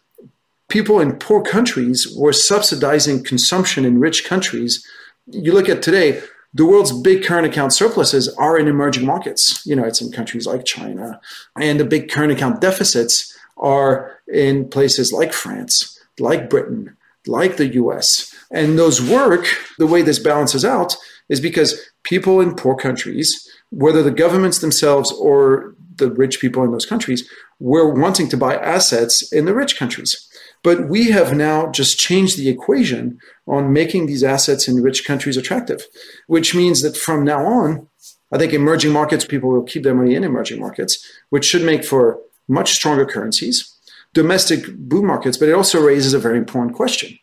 people 0.70 1.00
in 1.00 1.18
poor 1.18 1.42
countries 1.42 2.08
were 2.16 2.34
subsidizing 2.34 3.24
consumption 3.24 3.86
in 3.86 4.00
rich 4.00 4.24
countries. 4.24 4.86
You 5.26 5.52
look 5.52 5.68
at 5.68 5.82
today 5.82 6.22
the 6.58 6.66
world's 6.66 6.92
big 6.92 7.24
current 7.24 7.46
account 7.46 7.72
surpluses 7.72 8.28
are 8.30 8.58
in 8.58 8.68
emerging 8.68 9.06
markets. 9.06 9.64
You 9.64 9.76
know, 9.76 9.84
it's 9.84 10.02
in 10.02 10.12
countries 10.12 10.48
like 10.48 10.66
China. 10.66 11.22
And 11.56 11.80
the 11.80 11.86
big 11.86 12.10
current 12.10 12.32
account 12.32 12.62
deficits 12.62 13.38
are 13.58 14.20
in 14.28 14.68
places 14.68 15.14
like 15.14 15.34
France, 15.34 16.00
like 16.20 16.50
Britain, 16.50 16.98
like 17.28 17.58
the 17.58 17.68
US. 17.76 18.34
And 18.52 18.80
those 18.80 19.00
work, 19.00 19.46
the 19.78 19.86
way 19.86 20.02
this 20.02 20.18
balances 20.18 20.66
out 20.66 20.98
is 21.30 21.40
because 21.40 21.80
people 22.02 22.42
in 22.42 22.56
poor 22.56 22.76
countries, 22.76 23.48
whether 23.70 24.02
the 24.02 24.10
governments 24.10 24.58
themselves 24.58 25.12
or 25.12 25.76
the 25.98 26.10
rich 26.10 26.40
people 26.40 26.64
in 26.64 26.72
those 26.72 26.88
countries, 26.88 27.30
were 27.60 27.94
wanting 27.94 28.30
to 28.30 28.38
buy 28.38 28.56
assets 28.56 29.32
in 29.32 29.46
the 29.46 29.54
rich 29.54 29.78
countries. 29.78 30.27
But 30.64 30.90
we 30.90 31.12
have 31.12 31.36
now 31.36 31.72
just 31.72 32.00
changed 32.00 32.38
the 32.38 32.50
equation 32.50 33.20
on 33.48 33.74
making 33.74 34.06
these 34.06 34.24
assets 34.24 34.68
in 34.68 34.82
rich 34.82 35.06
countries 35.06 35.38
attractive, 35.38 35.86
which 36.28 36.56
means 36.56 36.82
that 36.82 36.98
from 36.98 37.24
now 37.24 37.46
on, 37.46 37.88
I 38.32 38.38
think 38.38 38.54
emerging 38.54 38.92
markets, 38.92 39.26
people 39.26 39.50
will 39.50 39.64
keep 39.64 39.84
their 39.84 39.96
money 39.96 40.16
in 40.16 40.24
emerging 40.24 40.60
markets, 40.60 41.06
which 41.30 41.46
should 41.46 41.64
make 41.64 41.86
for 41.86 42.20
much 42.48 42.74
stronger 42.74 43.06
currencies, 43.06 43.74
domestic 44.14 44.66
boom 44.76 45.06
markets. 45.06 45.38
But 45.38 45.50
it 45.50 45.54
also 45.54 45.80
raises 45.80 46.14
a 46.14 46.20
very 46.20 46.38
important 46.38 46.76
question, 46.76 47.18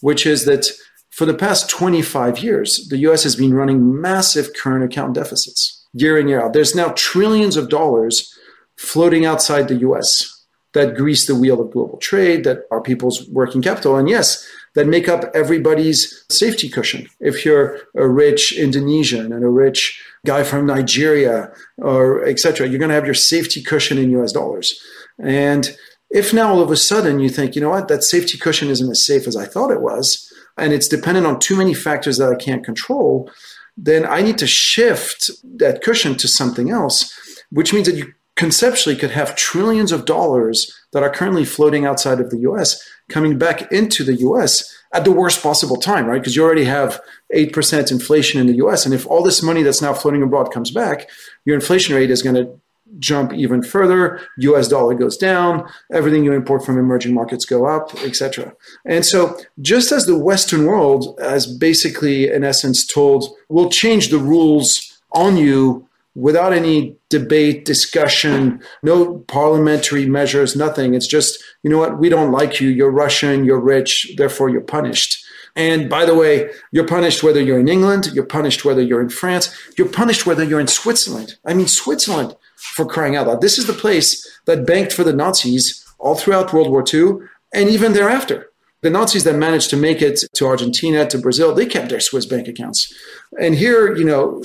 which 0.00 0.26
is 0.26 0.44
that 0.44 0.66
for 1.10 1.24
the 1.24 1.34
past 1.34 1.68
25 1.70 2.38
years, 2.38 2.88
the 2.88 2.98
US 2.98 3.22
has 3.22 3.36
been 3.36 3.54
running 3.54 4.00
massive 4.00 4.52
current 4.54 4.84
account 4.84 5.14
deficits 5.14 5.86
year 5.92 6.18
in, 6.18 6.28
year 6.28 6.42
out. 6.42 6.52
There's 6.52 6.74
now 6.74 6.92
trillions 6.96 7.56
of 7.56 7.68
dollars 7.68 8.32
floating 8.76 9.24
outside 9.24 9.68
the 9.68 9.76
US 9.76 10.39
that 10.72 10.96
grease 10.96 11.26
the 11.26 11.34
wheel 11.34 11.60
of 11.60 11.70
global 11.70 11.98
trade, 11.98 12.44
that 12.44 12.64
are 12.70 12.80
people's 12.80 13.28
working 13.28 13.62
capital. 13.62 13.96
And 13.96 14.08
yes, 14.08 14.46
that 14.74 14.86
make 14.86 15.08
up 15.08 15.24
everybody's 15.34 16.24
safety 16.30 16.68
cushion. 16.68 17.08
If 17.18 17.44
you're 17.44 17.80
a 17.96 18.06
rich 18.06 18.56
Indonesian 18.56 19.32
and 19.32 19.44
a 19.44 19.48
rich 19.48 20.00
guy 20.24 20.44
from 20.44 20.66
Nigeria 20.66 21.52
or 21.78 22.24
etc., 22.24 22.68
you're 22.68 22.78
going 22.78 22.90
to 22.90 22.94
have 22.94 23.04
your 23.04 23.14
safety 23.14 23.62
cushion 23.62 23.98
in 23.98 24.10
US 24.20 24.32
dollars. 24.32 24.80
And 25.18 25.76
if 26.10 26.32
now 26.32 26.50
all 26.52 26.60
of 26.60 26.70
a 26.70 26.76
sudden 26.76 27.20
you 27.20 27.28
think, 27.28 27.54
you 27.54 27.60
know 27.60 27.70
what, 27.70 27.88
that 27.88 28.04
safety 28.04 28.38
cushion 28.38 28.68
isn't 28.68 28.90
as 28.90 29.04
safe 29.04 29.26
as 29.26 29.36
I 29.36 29.46
thought 29.46 29.70
it 29.70 29.82
was, 29.82 30.32
and 30.56 30.72
it's 30.72 30.88
dependent 30.88 31.26
on 31.26 31.38
too 31.38 31.56
many 31.56 31.74
factors 31.74 32.18
that 32.18 32.30
I 32.30 32.36
can't 32.36 32.64
control, 32.64 33.30
then 33.76 34.04
I 34.06 34.20
need 34.20 34.38
to 34.38 34.46
shift 34.46 35.30
that 35.58 35.82
cushion 35.82 36.16
to 36.16 36.28
something 36.28 36.70
else, 36.70 37.16
which 37.50 37.72
means 37.72 37.86
that 37.86 37.96
you 37.96 38.12
conceptually 38.40 38.96
could 38.96 39.10
have 39.10 39.36
trillions 39.36 39.92
of 39.92 40.06
dollars 40.06 40.74
that 40.94 41.02
are 41.02 41.10
currently 41.10 41.44
floating 41.44 41.84
outside 41.84 42.20
of 42.20 42.30
the 42.30 42.38
US 42.38 42.82
coming 43.10 43.36
back 43.36 43.70
into 43.70 44.02
the 44.02 44.14
US 44.14 44.74
at 44.94 45.04
the 45.04 45.12
worst 45.12 45.42
possible 45.42 45.76
time, 45.76 46.06
right? 46.06 46.22
Because 46.22 46.34
you 46.34 46.42
already 46.42 46.64
have 46.64 47.02
8% 47.34 47.90
inflation 47.90 48.40
in 48.40 48.46
the 48.46 48.56
US. 48.64 48.86
And 48.86 48.94
if 48.94 49.06
all 49.06 49.22
this 49.22 49.42
money 49.42 49.62
that's 49.62 49.82
now 49.82 49.92
floating 49.92 50.22
abroad 50.22 50.54
comes 50.54 50.70
back, 50.70 51.10
your 51.44 51.54
inflation 51.54 51.94
rate 51.94 52.10
is 52.10 52.22
going 52.22 52.34
to 52.34 52.58
jump 52.98 53.34
even 53.34 53.62
further 53.62 54.20
us 54.38 54.66
dollar 54.66 54.94
goes 54.94 55.16
down 55.16 55.64
everything 55.92 56.24
you 56.24 56.32
import 56.32 56.66
from 56.66 56.76
emerging 56.76 57.14
markets 57.14 57.44
go 57.44 57.64
up 57.64 57.94
etc 58.02 58.52
and 58.84 59.06
so 59.06 59.38
just 59.60 59.92
as 59.92 60.06
the 60.06 60.18
western 60.18 60.66
world 60.66 61.16
has 61.20 61.46
basically 61.46 62.28
in 62.28 62.42
essence 62.42 62.84
told 62.84 63.28
we'll 63.48 63.70
change 63.70 64.08
the 64.08 64.18
rules 64.18 65.00
on 65.12 65.36
you 65.36 65.88
without 66.14 66.52
any 66.52 66.96
debate, 67.08 67.64
discussion, 67.64 68.60
no 68.82 69.18
parliamentary 69.28 70.06
measures, 70.06 70.56
nothing. 70.56 70.94
It's 70.94 71.06
just, 71.06 71.42
you 71.62 71.70
know 71.70 71.78
what, 71.78 71.98
we 71.98 72.08
don't 72.08 72.32
like 72.32 72.60
you. 72.60 72.68
You're 72.68 72.90
Russian, 72.90 73.44
you're 73.44 73.60
rich, 73.60 74.12
therefore 74.16 74.48
you're 74.50 74.60
punished. 74.60 75.24
And 75.56 75.88
by 75.88 76.04
the 76.04 76.14
way, 76.14 76.50
you're 76.72 76.86
punished 76.86 77.22
whether 77.22 77.40
you're 77.40 77.58
in 77.58 77.68
England, 77.68 78.10
you're 78.14 78.24
punished 78.24 78.64
whether 78.64 78.82
you're 78.82 79.00
in 79.00 79.08
France, 79.08 79.54
you're 79.76 79.88
punished 79.88 80.26
whether 80.26 80.44
you're 80.44 80.60
in 80.60 80.68
Switzerland. 80.68 81.36
I 81.44 81.54
mean, 81.54 81.66
Switzerland, 81.66 82.36
for 82.56 82.84
crying 82.84 83.16
out 83.16 83.26
loud. 83.26 83.40
This 83.40 83.58
is 83.58 83.66
the 83.66 83.72
place 83.72 84.26
that 84.44 84.66
banked 84.66 84.92
for 84.92 85.02
the 85.02 85.12
Nazis 85.12 85.84
all 85.98 86.14
throughout 86.14 86.52
World 86.52 86.70
War 86.70 86.84
II 86.92 87.26
and 87.52 87.68
even 87.68 87.92
thereafter. 87.92 88.50
The 88.82 88.90
Nazis 88.90 89.24
that 89.24 89.34
managed 89.34 89.70
to 89.70 89.76
make 89.76 90.00
it 90.00 90.20
to 90.34 90.46
Argentina, 90.46 91.06
to 91.06 91.18
Brazil, 91.18 91.54
they 91.54 91.66
kept 91.66 91.90
their 91.90 92.00
Swiss 92.00 92.24
bank 92.26 92.48
accounts. 92.48 92.92
And 93.38 93.54
here, 93.54 93.94
you 93.94 94.04
know, 94.04 94.42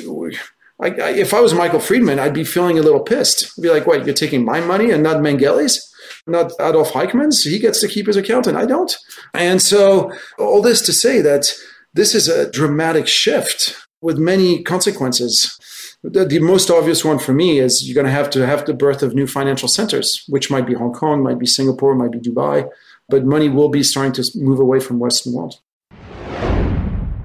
I, 0.82 0.88
I, 0.88 1.10
if 1.12 1.34
I 1.34 1.40
was 1.40 1.54
Michael 1.54 1.80
Friedman, 1.80 2.20
I'd 2.20 2.34
be 2.34 2.44
feeling 2.44 2.78
a 2.78 2.82
little 2.82 3.00
pissed. 3.00 3.54
I'd 3.58 3.62
be 3.62 3.70
like, 3.70 3.88
"What? 3.88 4.06
You're 4.06 4.16
taking 4.16 4.44
my 4.44 4.60
money 4.60 4.92
and 4.92 5.04
not 5.04 5.18
Mengele's, 5.18 5.94
not 6.28 6.52
Adolf 6.60 6.92
Eichmann's? 6.94 7.44
He 7.44 7.60
gets 7.60 7.80
to 7.82 7.88
keep 7.88 8.08
his 8.08 8.18
account 8.18 8.48
and 8.48 8.58
I 8.58 8.66
don't." 8.66 8.96
And 9.34 9.62
so, 9.62 10.12
all 10.38 10.62
this 10.62 10.82
to 10.84 10.94
say 10.94 11.22
that 11.22 11.54
this 11.94 12.14
is 12.14 12.28
a 12.28 12.52
dramatic 12.52 13.08
shift 13.08 13.76
with 14.02 14.18
many 14.18 14.62
consequences. 14.64 15.58
The, 16.04 16.26
the 16.26 16.40
most 16.40 16.70
obvious 16.70 17.04
one 17.04 17.18
for 17.18 17.34
me 17.34 17.58
is 17.60 17.88
you're 17.88 17.96
going 17.96 18.06
to 18.06 18.12
have 18.12 18.30
to 18.32 18.46
have 18.46 18.66
the 18.66 18.74
birth 18.74 19.02
of 19.02 19.16
new 19.16 19.26
financial 19.26 19.68
centers, 19.68 20.24
which 20.28 20.52
might 20.52 20.68
be 20.68 20.74
Hong 20.74 20.94
Kong, 20.94 21.24
might 21.24 21.40
be 21.40 21.48
Singapore, 21.48 21.96
might 21.96 22.12
be 22.12 22.20
Dubai, 22.20 22.70
but 23.10 23.26
money 23.26 23.50
will 23.50 23.70
be 23.70 23.82
starting 23.82 24.12
to 24.14 24.30
move 24.36 24.60
away 24.60 24.80
from 24.80 25.00
Western 25.00 25.34
world. 25.34 25.56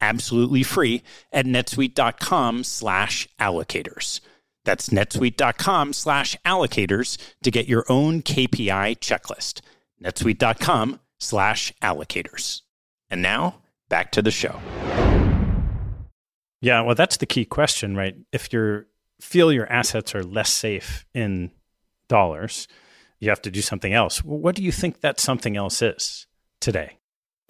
absolutely 0.00 0.62
free 0.62 1.02
at 1.32 1.46
netsuite.com 1.46 2.64
slash 2.64 3.28
allocators. 3.38 4.20
That's 4.64 4.90
netsuite.com 4.90 5.92
slash 5.92 6.36
allocators 6.44 7.18
to 7.42 7.50
get 7.50 7.68
your 7.68 7.84
own 7.88 8.22
KPI 8.22 8.98
checklist. 8.98 9.60
netsuite.com 10.02 11.00
slash 11.18 11.72
allocators. 11.82 12.62
And 13.08 13.22
now 13.22 13.62
back 13.88 14.12
to 14.12 14.22
the 14.22 14.30
show. 14.30 14.60
Yeah, 16.60 16.82
well, 16.82 16.94
that's 16.94 17.16
the 17.16 17.26
key 17.26 17.46
question, 17.46 17.96
right? 17.96 18.14
If 18.32 18.52
you 18.52 18.84
feel 19.20 19.52
your 19.52 19.70
assets 19.70 20.14
are 20.14 20.22
less 20.22 20.52
safe 20.52 21.06
in 21.14 21.50
dollars, 22.08 22.68
you 23.18 23.30
have 23.30 23.42
to 23.42 23.50
do 23.50 23.62
something 23.62 23.92
else. 23.92 24.22
What 24.22 24.56
do 24.56 24.62
you 24.62 24.72
think 24.72 25.00
that 25.00 25.20
something 25.20 25.56
else 25.56 25.80
is 25.80 26.26
today? 26.60 26.99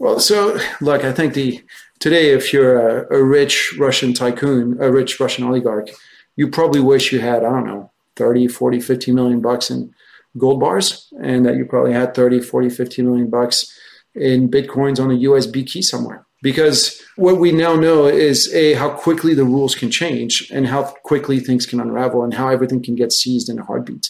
Well, 0.01 0.19
so 0.19 0.59
look, 0.81 1.05
I 1.05 1.13
think 1.13 1.35
the 1.35 1.63
today, 1.99 2.31
if 2.31 2.55
you're 2.55 3.05
a, 3.05 3.19
a, 3.19 3.23
rich 3.23 3.75
Russian 3.79 4.15
tycoon, 4.15 4.79
a 4.81 4.91
rich 4.91 5.21
Russian 5.21 5.45
oligarch, 5.45 5.91
you 6.37 6.49
probably 6.49 6.81
wish 6.81 7.13
you 7.13 7.21
had, 7.21 7.45
I 7.45 7.51
don't 7.51 7.67
know, 7.67 7.93
30, 8.17 8.49
40, 8.49 8.81
50 8.81 9.13
million 9.13 9.43
bucks 9.43 9.71
in 9.71 9.95
gold 10.39 10.59
bars, 10.59 11.13
and 11.23 11.45
that 11.45 11.57
you 11.57 11.67
probably 11.67 11.93
had 11.93 12.15
30, 12.15 12.41
40, 12.41 12.71
50 12.71 13.03
million 13.03 13.29
bucks 13.29 13.79
in 14.15 14.51
bitcoins 14.51 14.99
on 14.99 15.11
a 15.11 15.19
USB 15.19 15.67
key 15.67 15.83
somewhere. 15.83 16.25
Because 16.43 16.99
what 17.17 17.39
we 17.39 17.53
now 17.53 17.77
know 17.77 18.07
is 18.07 18.51
a 18.55 18.73
how 18.73 18.89
quickly 18.89 19.35
the 19.35 19.45
rules 19.45 19.75
can 19.75 19.91
change 19.91 20.51
and 20.51 20.67
how 20.67 20.85
quickly 21.05 21.41
things 21.41 21.67
can 21.67 21.79
unravel 21.79 22.25
and 22.25 22.33
how 22.33 22.49
everything 22.49 22.83
can 22.83 22.95
get 22.95 23.13
seized 23.13 23.51
in 23.51 23.59
a 23.59 23.65
heartbeat. 23.65 24.09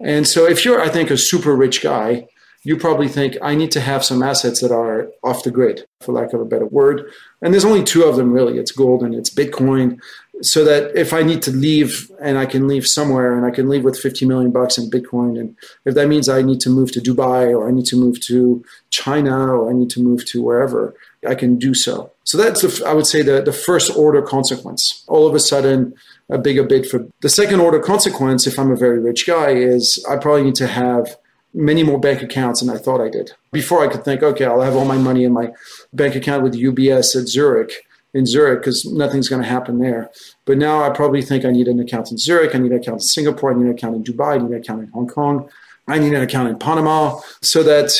And 0.00 0.26
so 0.26 0.48
if 0.48 0.64
you're, 0.64 0.80
I 0.80 0.88
think, 0.88 1.12
a 1.12 1.16
super 1.16 1.54
rich 1.54 1.80
guy, 1.80 2.26
you 2.64 2.76
probably 2.76 3.08
think 3.08 3.36
I 3.40 3.54
need 3.54 3.70
to 3.72 3.80
have 3.80 4.04
some 4.04 4.22
assets 4.22 4.60
that 4.60 4.72
are 4.72 5.08
off 5.22 5.44
the 5.44 5.50
grid, 5.50 5.86
for 6.00 6.12
lack 6.12 6.32
of 6.32 6.40
a 6.40 6.44
better 6.44 6.66
word. 6.66 7.10
And 7.40 7.52
there's 7.52 7.64
only 7.64 7.84
two 7.84 8.02
of 8.04 8.16
them 8.16 8.32
really. 8.32 8.58
It's 8.58 8.72
gold 8.72 9.02
and 9.02 9.14
it's 9.14 9.30
Bitcoin. 9.30 10.00
So 10.40 10.64
that 10.64 10.94
if 10.96 11.12
I 11.12 11.22
need 11.22 11.42
to 11.42 11.50
leave 11.50 12.10
and 12.20 12.38
I 12.38 12.46
can 12.46 12.68
leave 12.68 12.86
somewhere 12.86 13.36
and 13.36 13.44
I 13.44 13.50
can 13.50 13.68
leave 13.68 13.84
with 13.84 13.98
50 13.98 14.24
million 14.26 14.52
bucks 14.52 14.78
in 14.78 14.90
Bitcoin, 14.90 15.38
and 15.38 15.56
if 15.84 15.94
that 15.94 16.08
means 16.08 16.28
I 16.28 16.42
need 16.42 16.60
to 16.60 16.70
move 16.70 16.92
to 16.92 17.00
Dubai 17.00 17.50
or 17.50 17.68
I 17.68 17.72
need 17.72 17.86
to 17.86 17.96
move 17.96 18.20
to 18.26 18.64
China 18.90 19.54
or 19.54 19.70
I 19.70 19.72
need 19.72 19.90
to 19.90 20.02
move 20.02 20.24
to 20.26 20.42
wherever, 20.42 20.94
I 21.26 21.34
can 21.34 21.58
do 21.58 21.74
so. 21.74 22.12
So 22.22 22.38
that's, 22.38 22.62
the, 22.62 22.86
I 22.86 22.92
would 22.92 23.06
say, 23.06 23.22
the, 23.22 23.42
the 23.42 23.52
first 23.52 23.96
order 23.96 24.22
consequence. 24.22 25.04
All 25.08 25.26
of 25.26 25.34
a 25.34 25.40
sudden, 25.40 25.94
a 26.28 26.38
bigger 26.38 26.62
bid 26.62 26.86
for 26.86 27.08
the 27.20 27.28
second 27.28 27.60
order 27.60 27.80
consequence, 27.80 28.46
if 28.46 28.58
I'm 28.58 28.70
a 28.70 28.76
very 28.76 28.98
rich 28.98 29.26
guy, 29.26 29.50
is 29.50 30.04
I 30.08 30.16
probably 30.16 30.44
need 30.44 30.54
to 30.56 30.66
have 30.66 31.16
many 31.54 31.82
more 31.82 31.98
bank 31.98 32.22
accounts 32.22 32.60
than 32.60 32.70
I 32.70 32.78
thought 32.78 33.00
I 33.00 33.08
did. 33.08 33.32
Before 33.52 33.82
I 33.82 33.88
could 33.88 34.04
think, 34.04 34.22
okay, 34.22 34.44
I'll 34.44 34.60
have 34.60 34.76
all 34.76 34.84
my 34.84 34.98
money 34.98 35.24
in 35.24 35.32
my 35.32 35.52
bank 35.92 36.14
account 36.14 36.42
with 36.42 36.54
UBS 36.54 37.20
at 37.20 37.28
Zurich, 37.28 37.72
in 38.14 38.26
Zurich, 38.26 38.60
because 38.60 38.84
nothing's 38.84 39.28
going 39.28 39.42
to 39.42 39.48
happen 39.48 39.78
there. 39.78 40.10
But 40.44 40.58
now 40.58 40.82
I 40.82 40.90
probably 40.90 41.22
think 41.22 41.44
I 41.44 41.50
need 41.50 41.68
an 41.68 41.80
account 41.80 42.10
in 42.10 42.18
Zurich, 42.18 42.54
I 42.54 42.58
need 42.58 42.72
an 42.72 42.78
account 42.78 42.96
in 42.96 43.00
Singapore, 43.00 43.52
I 43.52 43.54
need 43.54 43.66
an 43.66 43.72
account 43.72 43.96
in 43.96 44.04
Dubai, 44.04 44.34
I 44.34 44.38
need 44.38 44.50
an 44.50 44.60
account 44.60 44.82
in 44.82 44.88
Hong 44.88 45.08
Kong, 45.08 45.48
I 45.86 45.98
need 45.98 46.12
an 46.12 46.22
account 46.22 46.48
in 46.48 46.58
Panama, 46.58 47.20
so 47.42 47.62
that 47.62 47.92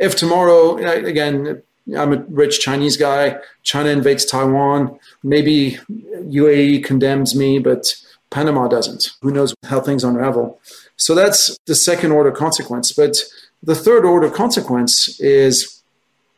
if 0.00 0.16
tomorrow, 0.16 0.76
again, 0.76 1.62
I'm 1.96 2.12
a 2.12 2.24
rich 2.28 2.60
Chinese 2.60 2.96
guy. 2.96 3.38
China 3.62 3.90
invades 3.90 4.24
Taiwan. 4.24 4.98
Maybe 5.22 5.78
UAE 5.90 6.82
condemns 6.84 7.34
me, 7.34 7.58
but 7.58 7.94
Panama 8.30 8.68
doesn't. 8.68 9.10
Who 9.20 9.30
knows 9.30 9.54
how 9.64 9.80
things 9.80 10.02
unravel? 10.02 10.60
So 10.96 11.14
that's 11.14 11.56
the 11.66 11.74
second 11.74 12.12
order 12.12 12.30
consequence. 12.30 12.92
But 12.92 13.18
the 13.62 13.74
third 13.74 14.04
order 14.04 14.30
consequence 14.30 15.20
is 15.20 15.82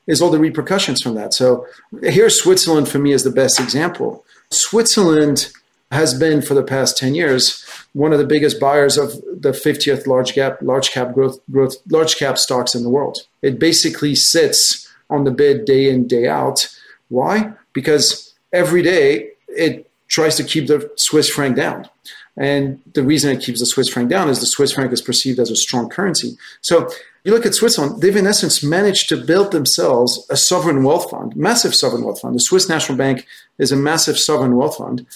is 0.06 0.22
all 0.22 0.30
the 0.30 0.38
repercussions 0.38 1.02
from 1.02 1.16
that. 1.16 1.34
So 1.34 1.66
here, 2.02 2.30
Switzerland 2.30 2.88
for 2.88 3.00
me 3.00 3.12
is 3.12 3.24
the 3.24 3.30
best 3.30 3.58
example. 3.58 4.24
Switzerland 4.50 5.50
has 5.90 6.14
been 6.14 6.42
for 6.42 6.54
the 6.54 6.62
past 6.62 6.96
10 6.98 7.14
years 7.14 7.64
one 7.92 8.12
of 8.12 8.18
the 8.18 8.26
biggest 8.26 8.58
buyers 8.58 8.98
of 8.98 9.12
the 9.40 9.52
50th 9.52 10.06
large 10.06 10.34
cap 10.34 10.58
large 10.60 10.90
cap 10.90 11.14
growth 11.14 11.38
growth 11.50 11.76
large 11.90 12.16
cap 12.16 12.38
stocks 12.38 12.74
in 12.74 12.82
the 12.82 12.90
world. 12.90 13.18
It 13.42 13.58
basically 13.58 14.14
sits 14.14 14.88
on 15.08 15.24
the 15.24 15.30
bid 15.30 15.64
day 15.64 15.88
in 15.88 16.06
day 16.06 16.26
out. 16.28 16.68
Why? 17.08 17.52
Because 17.72 18.34
every 18.52 18.82
day 18.82 19.30
it 19.48 19.90
tries 20.08 20.36
to 20.36 20.44
keep 20.44 20.66
the 20.66 20.90
Swiss 20.96 21.28
franc 21.28 21.56
down. 21.56 21.88
And 22.37 22.81
the 22.92 23.03
reason 23.03 23.31
it 23.31 23.42
keeps 23.42 23.61
the 23.61 23.66
Swiss 23.66 23.88
franc 23.88 24.11
down 24.11 24.29
is 24.29 24.40
the 24.40 24.46
Swiss 24.46 24.72
franc 24.72 24.92
is 24.92 25.01
perceived 25.01 25.38
as 25.38 25.51
a 25.51 25.57
strong 25.57 25.88
currency. 25.88 26.37
So 26.61 26.88
you 27.25 27.33
look 27.33 27.46
at 27.46 27.55
Switzerland, 27.55 28.03
they've 28.03 28.14
in 28.14 28.27
essence 28.27 28.62
managed 28.62 29.09
to 29.09 29.16
build 29.16 29.53
themselves 29.53 30.27
a 30.31 30.37
sovereign 30.37 30.85
wealth 30.85 31.11
fund, 31.11 31.35
massive 31.35 31.75
sovereign 31.75 32.05
wealth 32.05 32.20
fund. 32.20 32.35
The 32.35 32.40
Swiss 32.40 32.68
National 32.68 32.99
Bank 32.99 33.27
is 33.59 33.72
a 33.72 33.77
massive 33.77 34.18
sovereign 34.18 34.57
wealth 34.57 34.77
fund 34.77 35.07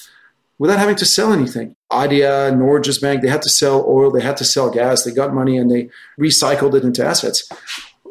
without 0.59 0.79
having 0.79 0.97
to 0.97 1.05
sell 1.05 1.33
anything. 1.33 1.77
Idea, 1.93 2.51
Norges 2.53 3.01
Bank, 3.01 3.23
they 3.23 3.29
had 3.29 3.43
to 3.43 3.49
sell 3.49 3.85
oil, 3.87 4.11
they 4.11 4.21
had 4.23 4.37
to 4.39 4.45
sell 4.45 4.71
gas, 4.71 5.05
they 5.05 5.11
got 5.11 5.35
money 5.35 5.57
and 5.57 5.71
they 5.71 5.89
recycled 6.19 6.75
it 6.75 6.85
into 6.85 7.05
assets. 7.05 7.49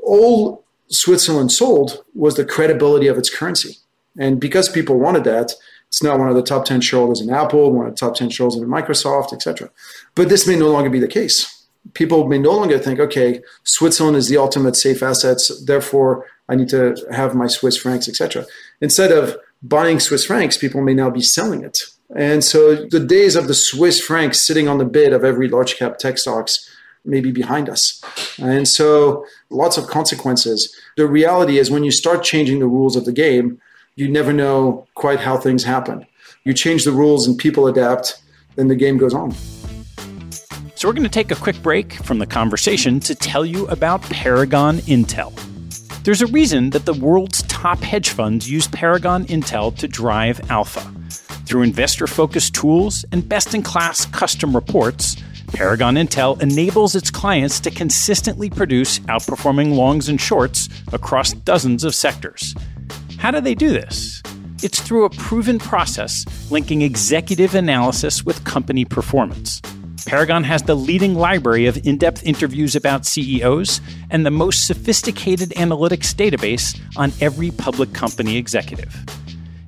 All 0.04 0.64
Switzerland 0.88 1.52
sold 1.52 2.04
was 2.16 2.36
the 2.36 2.46
credibility 2.46 3.08
of 3.08 3.18
its 3.18 3.30
currency. 3.30 3.78
And 4.18 4.40
because 4.40 4.70
people 4.70 4.98
wanted 4.98 5.24
that, 5.26 5.54
it's 5.90 6.02
now 6.02 6.18
one 6.18 6.30
of 6.30 6.36
the 6.36 6.44
top 6.44 6.66
10 6.66 6.82
shareholders 6.82 7.22
in 7.22 7.30
Apple, 7.30 7.72
one 7.72 7.88
of 7.88 7.94
the 7.94 7.98
top 7.98 8.16
10 8.16 8.30
shareholders 8.30 8.62
in 8.62 8.68
Microsoft, 8.68 9.34
etc. 9.34 9.70
But 10.16 10.30
this 10.30 10.48
may 10.48 10.56
no 10.56 10.70
longer 10.70 10.90
be 10.90 11.00
the 11.00 11.08
case. 11.08 11.68
People 11.94 12.28
may 12.28 12.38
no 12.38 12.52
longer 12.52 12.80
think, 12.80 13.00
okay, 13.00 13.42
Switzerland 13.64 14.16
is 14.16 14.28
the 14.28 14.38
ultimate 14.38 14.76
safe 14.76 15.04
assets, 15.04 15.64
therefore 15.66 16.26
I 16.48 16.56
need 16.56 16.70
to 16.70 16.96
have 17.12 17.36
my 17.36 17.48
Swiss 17.48 17.78
francs, 17.78 18.08
etc. 18.08 18.46
Instead 18.82 19.12
of 19.12 19.38
buying 19.62 20.00
Swiss 20.00 20.26
francs, 20.26 20.58
people 20.58 20.82
may 20.82 20.94
now 20.94 21.10
be 21.10 21.22
selling 21.22 21.64
it 21.64 21.84
and 22.16 22.44
so 22.44 22.88
the 22.88 23.00
days 23.00 23.36
of 23.36 23.48
the 23.48 23.54
Swiss 23.54 24.02
franc 24.02 24.34
sitting 24.34 24.68
on 24.68 24.80
the 24.80 24.86
bid 24.86 25.14
of 25.14 25.24
every 25.24 25.48
large 25.48 25.78
cap 25.78 25.98
tech 26.00 26.18
stocks 26.18 26.68
may 27.06 27.22
be 27.22 27.32
behind 27.32 27.70
us. 27.70 28.04
And 28.40 28.68
so 28.68 29.26
lots 29.50 29.78
of 29.78 29.88
consequences. 29.88 30.76
The 30.98 31.08
reality 31.08 31.60
is 31.60 31.72
when 31.72 31.84
you 31.84 31.92
start 31.92 32.24
changing 32.24 32.60
the 32.60 32.68
rules 32.68 32.96
of 32.96 33.06
the 33.06 33.12
game, 33.12 33.62
you 34.00 34.08
never 34.08 34.32
know 34.32 34.88
quite 34.96 35.20
how 35.20 35.38
things 35.38 35.62
happen. 35.62 36.06
You 36.46 36.54
change 36.54 36.86
the 36.86 36.92
rules 36.94 37.28
and 37.28 37.38
people 37.38 37.68
adapt, 37.68 38.24
then 38.56 38.70
the 38.70 38.76
game 38.76 38.98
goes 38.98 39.14
on. 39.14 39.34
So 40.76 40.88
we're 40.88 40.94
going 40.94 41.04
to 41.04 41.10
take 41.10 41.32
a 41.32 41.36
quick 41.36 41.62
break 41.62 41.92
from 42.06 42.20
the 42.20 42.26
conversation 42.26 43.02
to 43.02 43.14
tell 43.14 43.46
you 43.46 43.68
about 43.68 44.02
Paragon 44.04 44.78
Intel. 44.80 45.38
There's 46.06 46.22
a 46.22 46.28
reason 46.28 46.70
that 46.70 46.86
the 46.86 46.94
world's 46.94 47.42
top 47.44 47.80
hedge 47.80 48.12
funds 48.12 48.50
use 48.50 48.70
Paragon 48.70 49.26
Intel 49.26 49.76
to 49.76 49.88
drive 49.90 50.50
alpha. 50.50 50.80
Through 51.46 51.64
investor 51.64 52.08
focused 52.08 52.56
tools 52.56 53.04
and 53.12 53.28
best 53.28 53.54
in 53.54 53.64
class 53.64 54.06
custom 54.06 54.56
reports, 54.56 55.18
Paragon 55.48 55.96
Intel 55.96 56.42
enables 56.42 56.96
its 56.96 57.12
clients 57.12 57.60
to 57.60 57.72
consistently 57.72 58.50
produce 58.50 59.00
outperforming 59.00 59.76
longs 59.76 60.08
and 60.08 60.22
shorts 60.22 60.70
across 60.94 61.34
dozens 61.34 61.84
of 61.84 61.94
sectors. 61.94 62.56
How 63.20 63.30
do 63.32 63.42
they 63.42 63.54
do 63.54 63.70
this? 63.70 64.24
It's 64.64 64.80
through 64.80 65.04
a 65.04 65.10
proven 65.10 65.60
process 65.60 66.26
linking 66.50 66.84
executive 66.84 67.54
analysis 67.54 68.24
with 68.24 68.46
company 68.46 68.86
performance. 68.86 69.62
Paragon 70.06 70.46
has 70.46 70.64
the 70.64 70.76
leading 70.76 71.16
library 71.16 71.66
of 71.66 71.86
in 71.86 71.98
depth 71.98 72.24
interviews 72.24 72.78
about 72.78 73.06
CEOs 73.06 73.82
and 74.10 74.26
the 74.26 74.32
most 74.32 74.68
sophisticated 74.68 75.50
analytics 75.58 76.16
database 76.16 76.80
on 76.96 77.12
every 77.20 77.52
public 77.52 77.94
company 77.94 78.38
executive. 78.38 78.96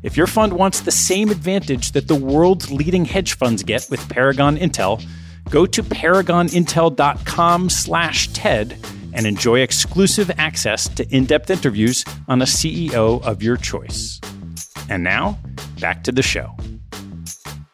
If 0.01 0.15
your 0.15 0.27
fund 0.27 0.53
wants 0.53 0.79
the 0.79 0.91
same 0.91 1.29
advantage 1.29 1.91
that 1.91 2.07
the 2.07 2.15
world's 2.15 2.71
leading 2.71 3.03
hedge 3.03 3.33
funds 3.33 3.63
get 3.63 3.85
with 3.89 4.07
Paragon 4.07 4.55
Intel, 4.55 5.05
go 5.49 5.65
to 5.65 5.83
paragonintel.com/ted 5.83 8.77
and 9.13 9.25
enjoy 9.25 9.59
exclusive 9.59 10.31
access 10.37 10.87
to 10.89 11.07
in-depth 11.15 11.49
interviews 11.49 12.05
on 12.27 12.41
a 12.41 12.45
CEO 12.45 13.21
of 13.23 13.43
your 13.43 13.57
choice. 13.57 14.19
And 14.89 15.03
now, 15.03 15.39
back 15.79 16.03
to 16.05 16.11
the 16.11 16.21
show. 16.21 16.55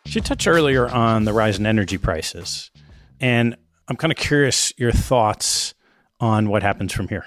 You 0.06 0.22
touched 0.22 0.48
earlier 0.48 0.90
on 0.90 1.26
the 1.26 1.34
rise 1.34 1.60
in 1.60 1.66
energy 1.66 1.98
prices, 1.98 2.72
and 3.20 3.56
I'm 3.88 3.96
kind 3.96 4.12
of 4.12 4.18
curious 4.18 4.74
your 4.78 4.92
thoughts 4.92 5.74
on 6.20 6.50
what 6.50 6.64
happens 6.64 6.92
from 6.94 7.08
here. 7.08 7.26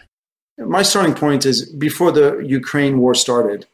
My 0.59 0.83
starting 0.83 1.15
point 1.15 1.47
is 1.47 1.71
before 1.73 2.11
the 2.11 2.39
Ukraine 2.39 2.99
war 2.99 3.15
started, 3.15 3.67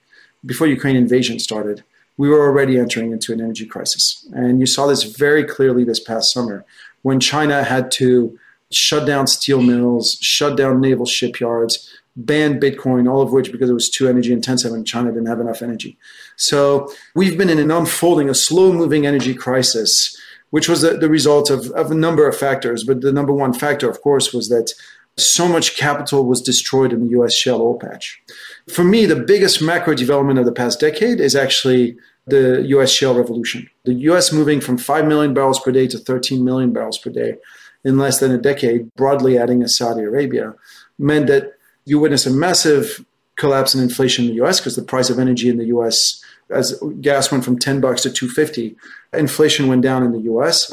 before 0.44 0.66
Ukraine 0.66 0.96
invasion 0.96 1.38
started, 1.38 1.83
we 2.16 2.29
were 2.29 2.40
already 2.40 2.79
entering 2.79 3.12
into 3.12 3.33
an 3.33 3.40
energy 3.40 3.66
crisis. 3.66 4.27
And 4.33 4.61
you 4.61 4.66
saw 4.66 4.87
this 4.87 5.03
very 5.03 5.44
clearly 5.44 5.85
this 5.85 6.01
past 6.01 6.33
summer 6.33 6.64
when 7.03 7.20
China 7.20 7.64
had 7.64 7.90
to 7.92 8.38
shut 8.71 9.07
down 9.07 9.27
steel 9.27 9.63
mills, 9.63 10.19
shut 10.21 10.57
down 10.57 10.81
naval 10.81 11.07
shipyards, 11.07 11.89
ban 12.17 12.59
Bitcoin, 12.59 13.11
all 13.11 13.21
of 13.21 13.33
which 13.33 13.53
because 13.53 13.71
it 13.71 13.75
was 13.75 13.91
too 13.91 14.09
energy 14.09 14.33
intensive 14.33 14.73
and 14.73 14.87
China 14.87 15.13
didn't 15.13 15.27
have 15.27 15.41
enough 15.41 15.63
energy. 15.63 15.99
So 16.37 16.91
we've 17.15 17.37
been 17.37 17.51
in 17.51 17.59
an 17.59 17.71
unfolding, 17.71 18.29
a 18.29 18.35
slow 18.35 18.73
moving 18.73 19.07
energy 19.07 19.35
crisis, 19.35 20.17
which 20.51 20.69
was 20.69 20.81
the, 20.81 20.97
the 20.97 21.11
result 21.11 21.51
of, 21.51 21.71
of 21.73 21.91
a 21.91 21.95
number 21.95 22.27
of 22.27 22.37
factors. 22.37 22.85
But 22.85 23.03
the 23.03 23.13
number 23.13 23.33
one 23.33 23.53
factor, 23.53 23.89
of 23.91 24.01
course, 24.01 24.33
was 24.33 24.49
that 24.49 24.73
so 25.19 25.49
much 25.49 25.77
capital 25.77 26.27
was 26.27 26.43
destroyed 26.43 26.93
in 26.93 27.07
the 27.07 27.19
US 27.21 27.35
shale 27.35 27.61
oil 27.61 27.79
patch. 27.79 28.21
For 28.69 28.85
me, 28.85 29.07
the 29.07 29.17
biggest 29.17 29.63
macro 29.63 29.95
development 29.95 30.39
of 30.39 30.45
the 30.45 30.53
past 30.53 30.81
decade 30.81 31.21
is 31.21 31.35
actually 31.35 31.97
the 32.27 32.63
US 32.69 32.91
shale 32.91 33.15
revolution. 33.15 33.69
The 33.85 33.95
US 34.11 34.33
moving 34.33 34.61
from 34.61 34.79
5 34.79 35.07
million 35.07 35.33
barrels 35.35 35.61
per 35.61 35.71
day 35.71 35.87
to 35.89 35.99
13 35.99 36.45
million 36.45 36.73
barrels 36.73 36.99
per 36.99 37.11
day 37.11 37.37
in 37.87 37.99
less 37.99 38.20
than 38.20 38.33
a 38.33 38.38
decade, 38.38 38.92
broadly 38.96 39.38
adding 39.38 39.62
a 39.62 39.68
Saudi 39.68 40.03
Arabia, 40.03 40.55
meant 40.99 41.27
that 41.29 41.53
you 41.85 41.99
witness 41.99 42.27
a 42.27 42.31
massive 42.31 43.05
collapse 43.37 43.75
in 43.75 43.83
inflation 43.83 44.25
in 44.25 44.31
the 44.31 44.44
US 44.44 44.61
because 44.61 44.77
the 44.77 44.83
price 44.83 45.09
of 45.09 45.18
energy 45.18 45.49
in 45.49 45.59
the 45.59 45.66
US 45.66 46.22
as 46.51 46.81
gas 47.01 47.31
went 47.31 47.44
from 47.44 47.59
10 47.59 47.81
bucks 47.81 48.03
to 48.03 48.11
250 48.11 48.77
inflation 49.12 49.68
went 49.68 49.83
down 49.83 50.03
in 50.03 50.12
the 50.12 50.20
US 50.33 50.70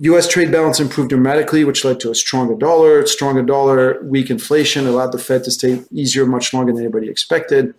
US 0.00 0.28
trade 0.28 0.52
balance 0.52 0.80
improved 0.80 1.08
dramatically, 1.08 1.64
which 1.64 1.84
led 1.84 1.98
to 2.00 2.10
a 2.10 2.14
stronger 2.14 2.54
dollar. 2.54 3.06
Stronger 3.06 3.42
dollar, 3.42 4.02
weak 4.02 4.30
inflation 4.30 4.86
allowed 4.86 5.12
the 5.12 5.18
Fed 5.18 5.44
to 5.44 5.50
stay 5.50 5.82
easier 5.90 6.26
much 6.26 6.52
longer 6.52 6.72
than 6.72 6.82
anybody 6.82 7.08
expected. 7.08 7.74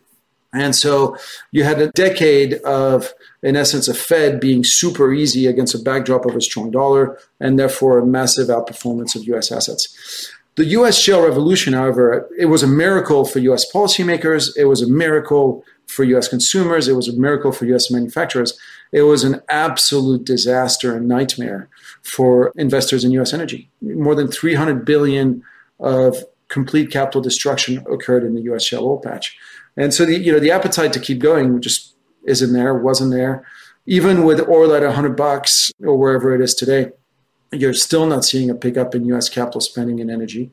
And 0.53 0.75
so 0.75 1.15
you 1.51 1.63
had 1.63 1.79
a 1.79 1.91
decade 1.91 2.55
of, 2.62 3.13
in 3.43 3.55
essence, 3.55 3.88
a 3.88 3.93
Fed 3.93 4.39
being 4.39 4.63
super 4.63 5.13
easy 5.13 5.45
against 5.45 5.75
a 5.75 5.79
backdrop 5.79 6.25
of 6.25 6.35
a 6.35 6.41
strong 6.41 6.71
dollar 6.71 7.19
and 7.39 7.59
therefore 7.59 7.99
a 7.99 8.05
massive 8.05 8.47
outperformance 8.47 9.15
of 9.15 9.25
US 9.25 9.51
assets. 9.51 10.31
The 10.55 10.65
US 10.65 10.97
shale 10.97 11.23
revolution, 11.23 11.73
however, 11.73 12.27
it 12.38 12.47
was 12.47 12.63
a 12.63 12.67
miracle 12.67 13.25
for 13.25 13.39
US 13.39 13.71
policymakers. 13.71 14.51
It 14.57 14.65
was 14.65 14.81
a 14.81 14.89
miracle 14.89 15.63
for 15.85 16.03
US 16.03 16.27
consumers. 16.27 16.88
It 16.88 16.95
was 16.95 17.07
a 17.07 17.17
miracle 17.17 17.51
for 17.51 17.65
US 17.65 17.91
manufacturers. 17.91 18.57
It 18.91 19.03
was 19.03 19.23
an 19.23 19.41
absolute 19.49 20.25
disaster 20.25 20.95
and 20.95 21.07
nightmare 21.07 21.69
for 22.01 22.51
investors 22.55 23.03
in 23.03 23.12
US 23.12 23.33
energy. 23.33 23.69
More 23.81 24.15
than 24.15 24.27
300 24.27 24.83
billion 24.83 25.43
of 25.79 26.23
complete 26.49 26.91
capital 26.91 27.21
destruction 27.21 27.83
occurred 27.89 28.23
in 28.23 28.35
the 28.35 28.41
US 28.41 28.63
shale 28.63 28.85
oil 28.85 28.99
patch. 28.99 29.38
And 29.77 29.93
so 29.93 30.05
the 30.05 30.17
you 30.17 30.31
know 30.31 30.39
the 30.39 30.51
appetite 30.51 30.91
to 30.93 30.99
keep 30.99 31.19
going 31.19 31.62
just 31.62 31.95
isn't 32.25 32.53
there, 32.53 32.73
wasn't 32.73 33.12
there. 33.12 33.45
Even 33.85 34.23
with 34.23 34.47
oil 34.47 34.73
at 34.73 34.83
100 34.83 35.15
bucks 35.15 35.71
or 35.81 35.97
wherever 35.97 36.35
it 36.35 36.41
is 36.41 36.53
today, 36.53 36.91
you're 37.51 37.73
still 37.73 38.05
not 38.05 38.25
seeing 38.25 38.49
a 38.49 38.55
pickup 38.55 38.93
in 38.93 39.05
US 39.05 39.29
capital 39.29 39.62
spending 39.62 39.99
in 39.99 40.09
energy. 40.09 40.51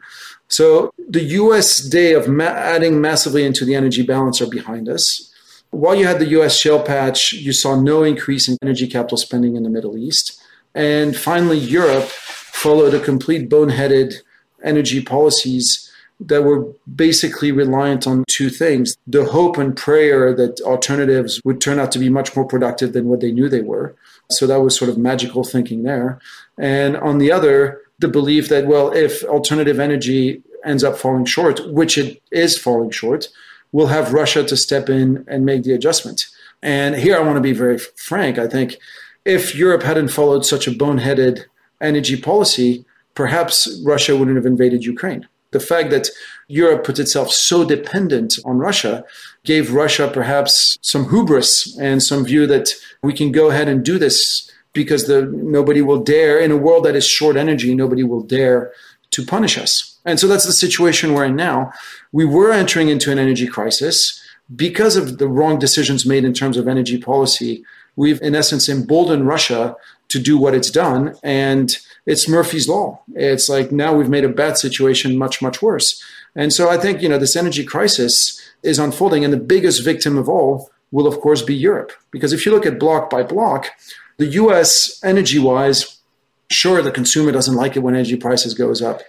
So 0.49 0.91
the 1.09 1.25
US 1.25 1.81
day 1.81 2.13
of 2.13 2.29
ma- 2.29 2.45
adding 2.45 3.01
massively 3.01 3.45
into 3.45 3.65
the 3.65 3.75
energy 3.75 4.03
balance 4.03 4.41
are 4.41 4.49
behind 4.49 4.89
us. 4.89 5.33
While 5.71 5.97
you 5.97 6.07
had 6.07 6.19
the 6.19 6.29
US 6.41 6.57
shale 6.57 6.83
patch, 6.83 7.33
you 7.33 7.53
saw 7.53 7.79
no 7.79 8.03
increase 8.03 8.49
in 8.49 8.57
energy 8.63 8.87
capital 8.87 9.19
spending 9.19 9.57
in 9.57 9.63
the 9.63 9.71
Middle 9.71 9.99
East. 9.99 10.41
And 10.75 11.17
finally, 11.17 11.59
Europe 11.59 12.05
followed 12.05 12.95
a 12.95 13.01
complete 13.01 13.51
boneheaded 13.51 14.15
energy 14.63 15.03
policies 15.03 15.86
that 16.21 16.45
were 16.45 16.67
basically 16.95 17.53
reliant 17.53 18.07
on 18.07 18.25
two 18.29 18.49
things 18.49 18.97
the 19.07 19.25
hope 19.25 19.59
and 19.59 19.77
prayer 19.77 20.35
that 20.35 20.61
alternatives 20.63 21.41
would 21.45 21.61
turn 21.61 21.79
out 21.79 21.93
to 21.93 21.99
be 21.99 22.09
much 22.09 22.35
more 22.35 22.45
productive 22.45 22.93
than 22.93 23.07
what 23.07 23.21
they 23.21 23.33
knew 23.33 23.49
they 23.49 23.61
were. 23.61 23.95
So 24.31 24.47
that 24.47 24.61
was 24.61 24.77
sort 24.77 24.91
of 24.91 24.99
magical 24.99 25.45
thinking 25.45 25.83
there. 25.83 26.19
And 26.59 26.97
on 26.97 27.19
the 27.19 27.31
other, 27.31 27.81
the 27.99 28.09
belief 28.09 28.49
that, 28.49 28.67
well, 28.67 28.93
if 28.93 29.23
alternative 29.25 29.79
energy 29.79 30.43
ends 30.65 30.83
up 30.83 30.97
falling 30.97 31.27
short, 31.27 31.61
which 31.73 31.97
it 31.97 32.21
is 32.33 32.59
falling 32.59 32.91
short, 32.91 33.29
we'll 33.73 33.87
have 33.87 34.13
Russia 34.13 34.43
to 34.45 34.57
step 34.57 34.89
in 34.89 35.25
and 35.29 35.45
make 35.45 35.63
the 35.63 35.73
adjustment. 35.73 36.27
And 36.63 36.97
here 36.97 37.17
I 37.17 37.21
want 37.21 37.37
to 37.37 37.43
be 37.43 37.53
very 37.53 37.79
frank. 37.79 38.39
I 38.39 38.49
think 38.49 38.77
if 39.25 39.55
Europe 39.55 39.83
hadn't 39.83 40.09
followed 40.09 40.45
such 40.45 40.67
a 40.67 40.71
boneheaded 40.71 41.45
energy 41.81 42.21
policy, 42.21 42.85
perhaps 43.15 43.81
Russia 43.85 44.17
wouldn't 44.17 44.37
have 44.37 44.47
invaded 44.47 44.85
Ukraine. 44.85 45.29
The 45.53 45.61
fact 45.61 45.91
that 45.91 46.09
Europe 46.49 46.85
put 46.85 46.99
itself 46.99 47.31
so 47.31 47.65
dependent 47.65 48.39
on 48.45 48.59
Russia 48.59 49.05
gave 49.45 49.73
Russia 49.73 50.11
perhaps 50.13 50.77
some 50.83 51.09
hubris 51.09 51.77
and 51.79 52.03
some 52.03 52.25
view 52.25 52.47
that 52.47 52.73
we 53.03 53.13
can 53.13 53.33
go 53.33 53.51
ahead 53.51 53.69
and 53.69 53.85
do 53.85 53.99
this 53.99 54.51
because 54.73 55.07
the, 55.07 55.23
nobody 55.33 55.81
will 55.81 56.03
dare, 56.03 56.39
in 56.39 56.51
a 56.51 56.57
world 56.57 56.85
that 56.85 56.95
is 56.95 57.07
short 57.07 57.37
energy, 57.37 57.75
nobody 57.75 58.03
will 58.03 58.23
dare 58.23 58.73
to 59.11 59.25
punish 59.25 59.57
us. 59.57 59.99
And 60.05 60.21
so 60.21 60.27
that's 60.27 60.45
the 60.45 60.53
situation 60.53 61.15
we're 61.15 61.25
in 61.25 61.37
now. 61.37 61.73
We 62.13 62.25
were 62.25 62.53
entering 62.53 62.89
into 62.89 63.11
an 63.11 63.19
energy 63.19 63.47
crisis 63.47 64.23
because 64.55 64.97
of 64.97 65.19
the 65.19 65.29
wrong 65.29 65.59
decisions 65.59 66.07
made 66.07 66.25
in 66.25 66.35
terms 66.35 66.57
of 66.57 66.69
energy 66.69 66.99
policy. 66.99 67.65
We've, 67.97 68.21
in 68.21 68.35
essence, 68.35 68.69
emboldened 68.69 69.27
Russia 69.27 69.75
to 70.09 70.19
do 70.21 70.39
what 70.39 70.55
it's 70.55 70.71
done. 70.71 71.17
And 71.23 71.77
it's 72.07 72.29
Murphy's 72.29 72.69
Law. 72.69 73.03
It's 73.15 73.49
like 73.49 73.73
now 73.73 73.93
we've 73.93 74.09
made 74.09 74.25
a 74.25 74.29
bad 74.29 74.57
situation 74.57 75.19
much, 75.19 75.43
much 75.43 75.61
worse. 75.61 76.03
And 76.35 76.53
so 76.53 76.71
I 76.71 76.79
think, 76.79 77.03
you 77.03 77.09
know, 77.09 77.19
this 77.19 77.37
energy 77.37 77.65
crisis 77.65 78.41
is 78.63 78.79
unfolding. 78.79 79.25
And 79.25 79.33
the 79.33 79.39
biggest 79.39 79.85
victim 79.85 80.17
of 80.17 80.29
all 80.29 80.71
will, 80.93 81.07
of 81.07 81.21
course, 81.21 81.43
be 81.43 81.55
Europe. 81.55 81.93
Because 82.13 82.33
if 82.33 82.47
you 82.47 82.53
look 82.53 82.67
at 82.67 82.79
block 82.79 83.11
by 83.11 83.23
block, 83.23 83.71
the 84.19 84.27
US, 84.27 85.01
energy 85.03 85.39
wise, 85.39 85.99
sure, 86.51 86.81
the 86.81 86.93
consumer 86.93 87.33
doesn't 87.33 87.57
like 87.57 87.77
it 87.77 87.81
when 87.81 87.95
energy 87.95 88.17
prices 88.17 88.55
goes 88.55 88.81
up. 88.81 89.03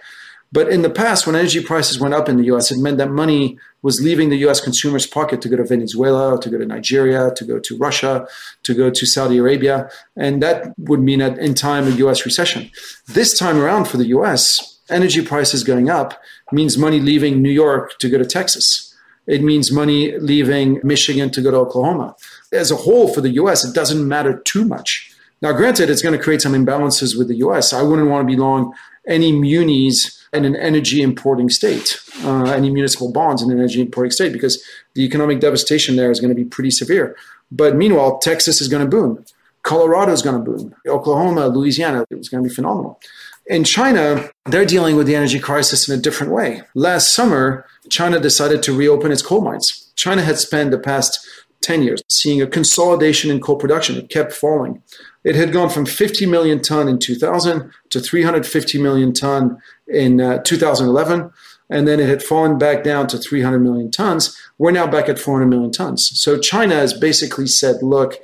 But 0.50 0.68
in 0.70 0.82
the 0.82 0.90
past, 0.90 1.26
when 1.26 1.36
energy 1.36 1.62
prices 1.62 2.00
went 2.00 2.14
up 2.14 2.28
in 2.28 2.38
the 2.38 2.44
US, 2.44 2.70
it 2.70 2.78
meant 2.78 2.98
that 2.98 3.10
money 3.10 3.58
was 3.82 4.00
leaving 4.00 4.30
the 4.30 4.38
US 4.48 4.60
consumer's 4.60 5.06
pocket 5.06 5.42
to 5.42 5.48
go 5.48 5.56
to 5.56 5.64
Venezuela, 5.64 6.40
to 6.40 6.50
go 6.50 6.58
to 6.58 6.64
Nigeria, 6.66 7.32
to 7.36 7.44
go 7.44 7.58
to 7.58 7.76
Russia, 7.76 8.26
to 8.62 8.74
go 8.74 8.90
to 8.90 9.06
Saudi 9.06 9.38
Arabia. 9.38 9.90
And 10.16 10.42
that 10.42 10.72
would 10.78 11.00
mean 11.00 11.18
that 11.18 11.38
in 11.38 11.54
time 11.54 11.86
a 11.86 11.90
US 11.90 12.24
recession. 12.24 12.70
This 13.06 13.38
time 13.38 13.58
around 13.58 13.88
for 13.88 13.98
the 13.98 14.06
US, 14.06 14.78
energy 14.88 15.22
prices 15.22 15.64
going 15.64 15.90
up 15.90 16.20
means 16.50 16.78
money 16.78 16.98
leaving 16.98 17.42
New 17.42 17.50
York 17.50 17.98
to 17.98 18.08
go 18.08 18.16
to 18.18 18.24
Texas. 18.24 18.94
It 19.26 19.42
means 19.42 19.70
money 19.70 20.18
leaving 20.18 20.80
Michigan 20.82 21.30
to 21.30 21.42
go 21.42 21.50
to 21.50 21.58
Oklahoma. 21.58 22.16
As 22.50 22.70
a 22.70 22.76
whole, 22.76 23.12
for 23.12 23.20
the 23.20 23.34
US, 23.42 23.62
it 23.64 23.74
doesn't 23.74 24.08
matter 24.08 24.38
too 24.46 24.64
much. 24.64 25.12
Now, 25.42 25.52
granted, 25.52 25.90
it's 25.90 26.02
going 26.02 26.16
to 26.16 26.22
create 26.22 26.42
some 26.42 26.54
imbalances 26.54 27.16
with 27.16 27.28
the 27.28 27.36
US. 27.36 27.72
I 27.72 27.82
wouldn't 27.82 28.08
want 28.08 28.26
to 28.26 28.34
be 28.34 28.40
long 28.40 28.72
any 29.08 29.32
munis 29.32 30.14
in 30.32 30.44
an 30.44 30.54
energy 30.56 31.02
importing 31.02 31.48
state, 31.48 31.98
uh, 32.22 32.44
any 32.44 32.70
municipal 32.70 33.10
bonds 33.10 33.42
in 33.42 33.50
an 33.50 33.58
energy 33.58 33.80
importing 33.80 34.10
state, 34.10 34.32
because 34.32 34.62
the 34.94 35.02
economic 35.02 35.40
devastation 35.40 35.96
there 35.96 36.10
is 36.10 36.20
going 36.20 36.28
to 36.28 36.34
be 36.34 36.44
pretty 36.44 36.70
severe. 36.70 37.16
But 37.50 37.76
meanwhile, 37.76 38.18
Texas 38.18 38.60
is 38.60 38.68
going 38.68 38.84
to 38.84 38.90
boom. 38.90 39.24
Colorado 39.62 40.12
is 40.12 40.22
going 40.22 40.36
to 40.36 40.50
boom. 40.50 40.74
Oklahoma, 40.86 41.48
Louisiana, 41.48 42.04
it's 42.10 42.28
going 42.28 42.42
to 42.42 42.48
be 42.48 42.54
phenomenal. 42.54 43.00
In 43.46 43.64
China, 43.64 44.28
they're 44.46 44.66
dealing 44.66 44.96
with 44.96 45.06
the 45.06 45.16
energy 45.16 45.38
crisis 45.38 45.88
in 45.88 45.98
a 45.98 46.02
different 46.02 46.32
way. 46.32 46.62
Last 46.74 47.14
summer, 47.14 47.64
China 47.88 48.20
decided 48.20 48.62
to 48.64 48.76
reopen 48.76 49.10
its 49.10 49.22
coal 49.22 49.40
mines. 49.40 49.90
China 49.96 50.22
had 50.22 50.36
spent 50.36 50.70
the 50.70 50.78
past 50.78 51.26
10 51.62 51.82
years 51.82 52.02
seeing 52.10 52.40
a 52.42 52.46
consolidation 52.46 53.30
in 53.30 53.40
coal 53.40 53.56
production. 53.56 53.96
It 53.96 54.10
kept 54.10 54.32
falling. 54.32 54.82
It 55.28 55.34
had 55.34 55.52
gone 55.52 55.68
from 55.68 55.84
50 55.84 56.24
million 56.24 56.62
ton 56.62 56.88
in 56.88 56.98
2000 56.98 57.70
to 57.90 58.00
350 58.00 58.80
million 58.80 59.12
ton 59.12 59.58
in 59.86 60.22
uh, 60.22 60.38
2011, 60.38 61.30
and 61.68 61.86
then 61.86 62.00
it 62.00 62.08
had 62.08 62.22
fallen 62.22 62.56
back 62.56 62.82
down 62.82 63.08
to 63.08 63.18
300 63.18 63.58
million 63.58 63.90
tons. 63.90 64.34
We're 64.56 64.70
now 64.70 64.86
back 64.86 65.06
at 65.06 65.18
400 65.18 65.44
million 65.44 65.70
tons. 65.70 66.18
So 66.18 66.38
China 66.38 66.76
has 66.76 66.94
basically 66.94 67.46
said, 67.46 67.82
look, 67.82 68.14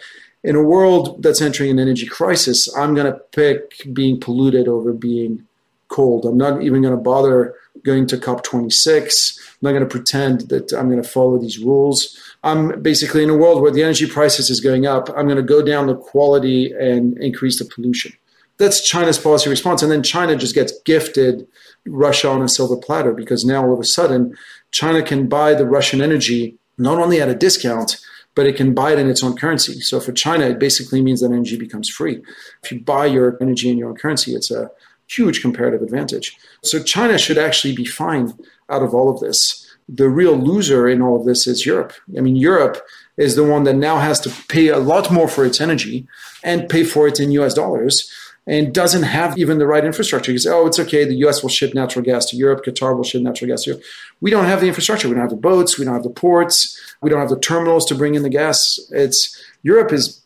in 0.43 0.57
a 0.57 0.63
world 0.63 1.23
that's 1.23 1.43
entering 1.43 1.73
an 1.73 1.79
energy 1.79 2.07
crisis, 2.07 2.75
I'm 2.75 2.95
going 2.95 3.13
to 3.13 3.19
pick 3.33 3.83
being 3.93 4.19
polluted 4.19 4.67
over 4.67 4.95
being 4.95 5.47
cold. 5.89 6.25
I'm 6.25 6.39
not 6.39 6.63
even 6.63 6.81
going 6.81 6.97
to 6.97 7.03
bother 7.03 7.55
going 7.83 8.07
to 8.07 8.17
COP26. 8.17 9.39
I'm 9.65 9.73
not 9.73 9.79
going 9.79 9.89
to 9.89 9.99
pretend 9.99 10.43
that 10.51 10.75
I'm 10.75 10.91
going 10.91 11.03
to 11.03 11.09
follow 11.09 11.39
these 11.39 11.59
rules. 11.59 12.21
I'm 12.43 12.83
basically 12.83 13.23
in 13.23 13.31
a 13.31 13.37
world 13.37 13.63
where 13.63 13.71
the 13.71 13.83
energy 13.83 14.07
prices 14.07 14.51
is 14.51 14.61
going 14.61 14.85
up. 14.85 15.09
I'm 15.17 15.25
going 15.25 15.37
to 15.37 15.43
go 15.43 15.65
down 15.65 15.87
the 15.87 15.97
quality 15.97 16.71
and 16.73 17.17
increase 17.17 17.59
the 17.59 17.65
pollution. 17.65 18.13
That's 18.59 18.87
China's 18.87 19.17
policy 19.17 19.49
response. 19.49 19.83
And 19.83 19.91
then 19.91 20.03
China 20.03 20.37
just 20.37 20.55
gets 20.55 20.79
gifted 20.83 21.47
Russia 21.87 22.29
on 22.29 22.43
a 22.43 22.49
silver 22.49 22.77
platter 22.77 23.15
because 23.15 23.47
now 23.47 23.65
all 23.65 23.73
of 23.73 23.81
a 23.81 23.85
sudden 23.85 24.37
China 24.71 25.03
can 25.03 25.29
buy 25.29 25.55
the 25.55 25.67
Russian 25.67 26.03
energy 26.03 26.59
not 26.77 26.99
only 26.99 27.23
at 27.23 27.31
a 27.31 27.35
discount, 27.35 27.99
but 28.35 28.47
it 28.47 28.57
can 28.57 28.75
buy 28.75 28.93
it 28.93 28.99
in 28.99 29.09
its 29.09 29.25
own 29.25 29.35
currency. 29.35 29.81
So 29.81 29.99
for 29.99 30.13
China, 30.13 30.45
it 30.45 30.59
basically 30.59 31.01
means 31.01 31.23
that 31.23 31.33
energy 31.33 31.57
becomes 31.57 31.89
free. 31.89 32.23
If 32.63 32.71
you 32.71 32.81
buy 32.81 33.07
your 33.07 33.39
energy 33.41 33.71
in 33.71 33.79
your 33.79 33.89
own 33.89 33.97
currency, 33.97 34.35
it's 34.35 34.51
a 34.51 34.71
huge 35.07 35.41
comparative 35.41 35.81
advantage. 35.83 36.37
So 36.63 36.83
China 36.83 37.17
should 37.19 37.39
actually 37.39 37.75
be 37.75 37.85
fine 37.85 38.35
out 38.71 38.83
of 38.83 38.95
all 38.95 39.09
of 39.09 39.21
this. 39.21 39.61
The 39.89 40.09
real 40.09 40.37
loser 40.37 40.89
in 40.89 41.03
all 41.03 41.17
of 41.17 41.27
this 41.27 41.47
is 41.47 41.67
Europe. 41.67 41.93
I 42.17 42.21
mean, 42.21 42.37
Europe 42.37 42.83
is 43.17 43.37
the 43.37 43.45
one 43.45 43.65
that 43.65 43.75
now 43.75 43.99
has 43.99 44.19
to 44.21 44.31
pay 44.49 44.69
a 44.69 44.79
lot 44.79 45.11
more 45.11 45.29
for 45.29 45.45
its 45.45 45.61
energy 45.61 46.07
and 46.43 46.69
pay 46.69 46.85
for 46.85 47.07
it 47.07 47.21
in 47.21 47.31
US 47.33 47.55
dollars 47.55 48.11
and 48.47 48.75
doesn't 48.75 49.05
have 49.05 49.39
even 49.39 49.59
the 49.59 49.67
right 49.67 49.85
infrastructure. 49.85 50.33
You 50.33 50.39
say, 50.39 50.51
oh, 50.51 50.67
it's 50.67 50.79
okay, 50.79 51.05
the 51.05 51.17
US 51.27 51.43
will 51.43 51.51
ship 51.51 51.75
natural 51.75 52.05
gas 52.05 52.27
to 52.27 52.37
Europe, 52.37 52.65
Qatar 52.65 52.97
will 52.97 53.05
ship 53.05 53.23
natural 53.23 53.49
gas 53.49 53.63
to 53.65 53.71
Europe. 53.71 53.85
We 54.21 54.31
don't 54.31 54.45
have 54.45 54.61
the 54.61 54.69
infrastructure. 54.69 55.09
We 55.09 55.15
don't 55.15 55.23
have 55.23 55.31
the 55.31 55.37
boats, 55.37 55.79
we 55.79 55.85
don't 55.85 55.95
have 55.95 56.03
the 56.03 56.11
ports, 56.11 56.79
we 57.01 57.11
don't 57.11 57.21
have 57.21 57.31
the 57.31 57.41
terminals 57.41 57.87
to 57.87 57.95
bring 57.95 58.15
in 58.15 58.23
the 58.23 58.31
gas. 58.31 58.79
It's 58.91 59.43
Europe 59.63 59.93
is 59.93 60.23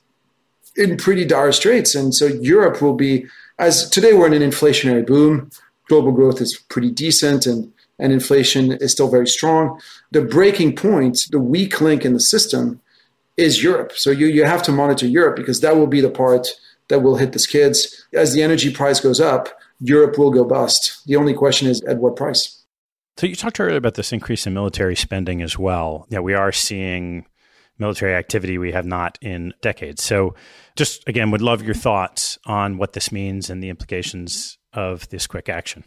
in 0.76 0.96
pretty 0.96 1.24
dire 1.24 1.52
straits. 1.52 1.94
And 1.94 2.14
so 2.14 2.26
Europe 2.26 2.80
will 2.80 2.94
be, 2.94 3.26
as 3.58 3.88
today 3.90 4.12
we're 4.12 4.32
in 4.32 4.40
an 4.40 4.48
inflationary 4.48 5.06
boom, 5.06 5.50
global 5.88 6.12
growth 6.12 6.40
is 6.40 6.56
pretty 6.68 6.90
decent 6.90 7.46
and, 7.46 7.72
and 7.98 8.12
inflation 8.12 8.72
is 8.72 8.92
still 8.92 9.10
very 9.10 9.26
strong. 9.26 9.80
The 10.10 10.22
breaking 10.22 10.76
point, 10.76 11.26
the 11.30 11.40
weak 11.40 11.80
link 11.80 12.04
in 12.04 12.12
the 12.12 12.20
system 12.20 12.80
is 13.36 13.62
Europe. 13.62 13.92
So 13.94 14.10
you, 14.10 14.26
you 14.26 14.44
have 14.44 14.62
to 14.64 14.72
monitor 14.72 15.06
Europe 15.06 15.36
because 15.36 15.60
that 15.60 15.76
will 15.76 15.86
be 15.86 16.00
the 16.00 16.10
part 16.10 16.48
that 16.88 17.00
will 17.00 17.16
hit 17.16 17.32
the 17.32 17.38
skids. 17.38 18.06
As 18.14 18.32
the 18.32 18.42
energy 18.42 18.72
price 18.72 19.00
goes 19.00 19.20
up, 19.20 19.48
Europe 19.80 20.18
will 20.18 20.30
go 20.30 20.44
bust. 20.44 21.06
The 21.06 21.16
only 21.16 21.34
question 21.34 21.68
is 21.68 21.82
at 21.84 21.98
what 21.98 22.16
price? 22.16 22.64
So 23.16 23.26
you 23.26 23.34
talked 23.34 23.58
earlier 23.60 23.76
about 23.76 23.94
this 23.94 24.12
increase 24.12 24.46
in 24.46 24.54
military 24.54 24.96
spending 24.96 25.42
as 25.42 25.58
well. 25.58 26.06
Yeah, 26.08 26.20
we 26.20 26.34
are 26.34 26.52
seeing 26.52 27.26
military 27.78 28.14
activity 28.14 28.58
we 28.58 28.72
have 28.72 28.86
not 28.86 29.18
in 29.20 29.54
decades. 29.60 30.02
So 30.02 30.34
just 30.76 31.06
again, 31.08 31.30
would 31.30 31.42
love 31.42 31.62
your 31.62 31.74
thoughts 31.74 32.38
on 32.46 32.76
what 32.76 32.92
this 32.92 33.12
means 33.12 33.50
and 33.50 33.62
the 33.62 33.68
implications 33.68 34.58
of 34.72 35.08
this 35.08 35.26
quick 35.26 35.48
action. 35.48 35.84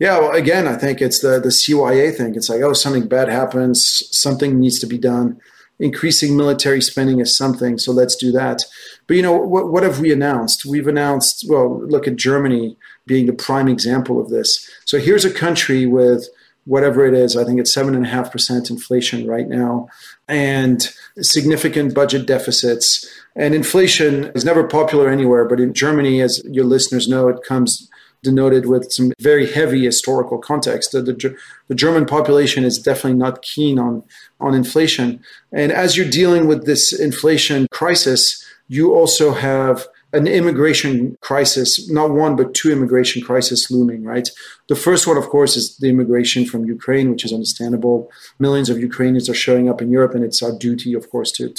Yeah, 0.00 0.18
well, 0.18 0.32
again, 0.32 0.66
I 0.66 0.76
think 0.76 1.00
it's 1.00 1.20
the 1.20 1.40
the 1.40 1.50
CYA 1.50 2.14
thing. 2.14 2.34
It's 2.34 2.48
like, 2.48 2.62
oh, 2.62 2.72
something 2.72 3.06
bad 3.06 3.28
happens, 3.28 4.02
something 4.10 4.58
needs 4.58 4.80
to 4.80 4.86
be 4.86 4.98
done. 4.98 5.40
Increasing 5.78 6.36
military 6.36 6.80
spending 6.80 7.20
is 7.20 7.36
something, 7.36 7.78
so 7.78 7.92
let's 7.92 8.16
do 8.16 8.32
that. 8.32 8.58
But 9.06 9.16
you 9.16 9.22
know, 9.22 9.36
what, 9.36 9.70
what 9.72 9.82
have 9.82 10.00
we 10.00 10.12
announced? 10.12 10.64
We've 10.64 10.86
announced, 10.86 11.46
well, 11.48 11.80
look 11.86 12.06
at 12.06 12.16
Germany 12.16 12.76
being 13.06 13.26
the 13.26 13.32
prime 13.32 13.68
example 13.68 14.20
of 14.20 14.30
this. 14.30 14.68
So 14.84 14.98
here's 14.98 15.24
a 15.24 15.32
country 15.32 15.86
with 15.86 16.28
whatever 16.64 17.04
it 17.04 17.14
is, 17.14 17.36
I 17.36 17.44
think 17.44 17.60
it's 17.60 17.74
seven 17.74 17.94
and 17.94 18.06
a 18.06 18.08
half 18.08 18.32
percent 18.32 18.70
inflation 18.70 19.26
right 19.26 19.48
now, 19.48 19.88
and 20.28 20.88
significant 21.20 21.94
budget 21.94 22.26
deficits. 22.26 23.06
And 23.36 23.54
inflation 23.54 24.26
is 24.34 24.44
never 24.44 24.66
popular 24.66 25.08
anywhere, 25.10 25.44
but 25.44 25.60
in 25.60 25.74
Germany, 25.74 26.20
as 26.20 26.42
your 26.44 26.64
listeners 26.64 27.08
know, 27.08 27.28
it 27.28 27.42
comes 27.46 27.90
denoted 28.24 28.66
with 28.66 28.90
some 28.90 29.12
very 29.20 29.46
heavy 29.50 29.84
historical 29.84 30.38
context. 30.38 30.90
The, 30.90 31.02
the, 31.02 31.36
the, 31.68 31.74
German 31.74 32.06
population 32.06 32.64
is 32.64 32.78
definitely 32.78 33.18
not 33.18 33.42
keen 33.42 33.78
on, 33.78 34.02
on 34.40 34.54
inflation. 34.54 35.22
And 35.52 35.70
as 35.70 35.96
you're 35.96 36.08
dealing 36.10 36.48
with 36.48 36.66
this 36.66 36.92
inflation 36.92 37.68
crisis, 37.70 38.44
you 38.66 38.94
also 38.94 39.32
have 39.34 39.86
an 40.14 40.28
immigration 40.28 41.18
crisis, 41.20 41.90
not 41.90 42.10
one, 42.10 42.36
but 42.36 42.54
two 42.54 42.70
immigration 42.70 43.20
crises 43.20 43.68
looming, 43.68 44.04
right? 44.04 44.30
The 44.68 44.76
first 44.76 45.08
one, 45.08 45.16
of 45.16 45.28
course, 45.28 45.56
is 45.56 45.76
the 45.78 45.88
immigration 45.88 46.46
from 46.46 46.64
Ukraine, 46.64 47.10
which 47.10 47.24
is 47.24 47.32
understandable. 47.32 48.10
Millions 48.38 48.70
of 48.70 48.78
Ukrainians 48.78 49.28
are 49.28 49.34
showing 49.34 49.68
up 49.68 49.82
in 49.82 49.90
Europe, 49.90 50.14
and 50.14 50.24
it's 50.24 50.40
our 50.40 50.56
duty, 50.56 50.94
of 50.94 51.10
course, 51.10 51.32
to, 51.32 51.52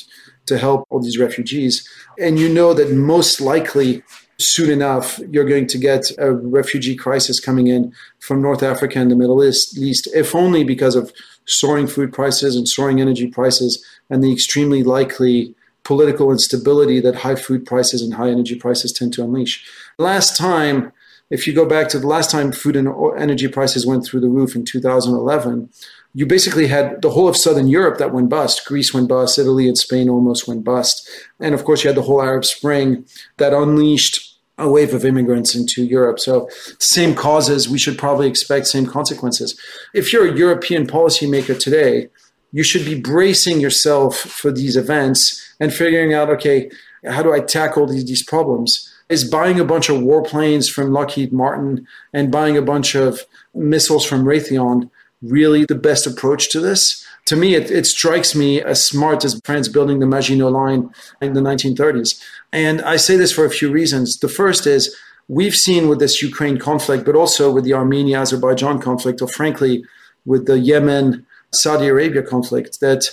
to 0.45 0.57
help 0.57 0.87
all 0.89 1.01
these 1.01 1.19
refugees. 1.19 1.87
And 2.17 2.39
you 2.39 2.47
know 2.47 2.73
that 2.73 2.91
most 2.91 3.41
likely, 3.41 4.03
soon 4.37 4.69
enough, 4.69 5.19
you're 5.29 5.45
going 5.45 5.67
to 5.67 5.77
get 5.77 6.11
a 6.17 6.31
refugee 6.31 6.95
crisis 6.95 7.39
coming 7.39 7.67
in 7.67 7.93
from 8.19 8.41
North 8.41 8.63
Africa 8.63 8.99
and 8.99 9.09
the 9.09 9.15
Middle 9.15 9.43
East, 9.43 9.77
least 9.77 10.07
if 10.13 10.35
only 10.35 10.63
because 10.63 10.95
of 10.95 11.13
soaring 11.45 11.87
food 11.87 12.11
prices 12.11 12.55
and 12.55 12.67
soaring 12.67 12.99
energy 12.99 13.27
prices 13.27 13.83
and 14.09 14.23
the 14.23 14.31
extremely 14.31 14.83
likely 14.83 15.53
political 15.83 16.31
instability 16.31 16.99
that 16.99 17.15
high 17.15 17.35
food 17.35 17.65
prices 17.65 18.01
and 18.01 18.15
high 18.15 18.29
energy 18.29 18.55
prices 18.55 18.91
tend 18.91 19.13
to 19.13 19.23
unleash. 19.23 19.65
Last 19.97 20.35
time, 20.35 20.91
if 21.29 21.47
you 21.47 21.53
go 21.53 21.65
back 21.65 21.87
to 21.89 21.99
the 21.99 22.07
last 22.07 22.29
time 22.29 22.51
food 22.51 22.75
and 22.75 22.89
energy 23.17 23.47
prices 23.47 23.85
went 23.85 24.05
through 24.05 24.19
the 24.21 24.27
roof 24.27 24.55
in 24.55 24.65
2011, 24.65 25.69
you 26.17 26.25
basically 26.25 26.67
had 26.67 27.01
the 27.01 27.09
whole 27.09 27.27
of 27.27 27.35
Southern 27.35 27.67
Europe 27.67 27.97
that 27.97 28.13
went 28.13 28.29
bust. 28.29 28.65
Greece 28.65 28.93
went 28.93 29.09
bust, 29.09 29.37
Italy 29.37 29.67
and 29.67 29.77
Spain 29.77 30.07
almost 30.07 30.47
went 30.47 30.63
bust. 30.63 31.07
And 31.41 31.53
of 31.53 31.65
course, 31.65 31.83
you 31.83 31.89
had 31.89 31.97
the 31.97 32.03
whole 32.03 32.21
Arab 32.21 32.45
Spring 32.45 33.05
that 33.35 33.53
unleashed 33.53 34.39
a 34.57 34.69
wave 34.69 34.93
of 34.93 35.03
immigrants 35.03 35.53
into 35.53 35.83
Europe. 35.83 36.21
So, 36.21 36.49
same 36.79 37.15
causes, 37.15 37.67
we 37.67 37.77
should 37.77 37.97
probably 37.97 38.29
expect 38.29 38.67
same 38.67 38.85
consequences. 38.85 39.59
If 39.93 40.13
you're 40.13 40.33
a 40.33 40.37
European 40.37 40.87
policymaker 40.87 41.59
today, 41.59 42.07
you 42.53 42.63
should 42.63 42.85
be 42.85 42.97
bracing 42.97 43.59
yourself 43.59 44.17
for 44.17 44.53
these 44.53 44.77
events 44.77 45.53
and 45.59 45.73
figuring 45.73 46.13
out 46.13 46.29
okay, 46.29 46.71
how 47.05 47.23
do 47.23 47.33
I 47.33 47.41
tackle 47.41 47.87
these, 47.87 48.05
these 48.05 48.23
problems? 48.23 48.89
Is 49.09 49.29
buying 49.29 49.59
a 49.59 49.65
bunch 49.65 49.89
of 49.89 49.97
warplanes 49.97 50.71
from 50.71 50.93
Lockheed 50.93 51.33
Martin 51.33 51.85
and 52.13 52.31
buying 52.31 52.55
a 52.55 52.61
bunch 52.61 52.95
of 52.95 53.19
missiles 53.53 54.05
from 54.05 54.23
Raytheon 54.23 54.89
really 55.21 55.65
the 55.65 55.75
best 55.75 56.05
approach 56.05 56.49
to 56.51 56.59
this? 56.59 57.05
To 57.25 57.35
me, 57.35 57.55
it, 57.55 57.71
it 57.71 57.87
strikes 57.87 58.35
me 58.35 58.61
as 58.61 58.85
smart 58.85 59.25
as 59.25 59.39
France 59.43 59.67
building 59.67 59.99
the 59.99 60.05
Maginot 60.05 60.51
Line 60.51 60.91
in 61.21 61.33
the 61.33 61.41
1930s. 61.41 62.21
And 62.53 62.81
I 62.83 62.97
say 62.97 63.17
this 63.17 63.31
for 63.31 63.45
a 63.45 63.49
few 63.49 63.71
reasons. 63.71 64.19
The 64.19 64.29
first 64.29 64.67
is 64.67 64.95
we've 65.27 65.55
seen 65.55 65.87
with 65.87 65.99
this 65.99 66.21
Ukraine 66.21 66.59
conflict, 66.59 67.03
but 67.03 67.15
also 67.15 67.51
with 67.51 67.63
the 67.63 67.73
Armenia 67.73 68.19
Azerbaijan 68.19 68.79
conflict, 68.79 69.21
or 69.21 69.27
frankly, 69.27 69.83
with 70.25 70.45
the 70.45 70.59
Yemen 70.59 71.25
Saudi 71.51 71.87
Arabia 71.87 72.21
conflict, 72.21 72.79
that 72.81 73.09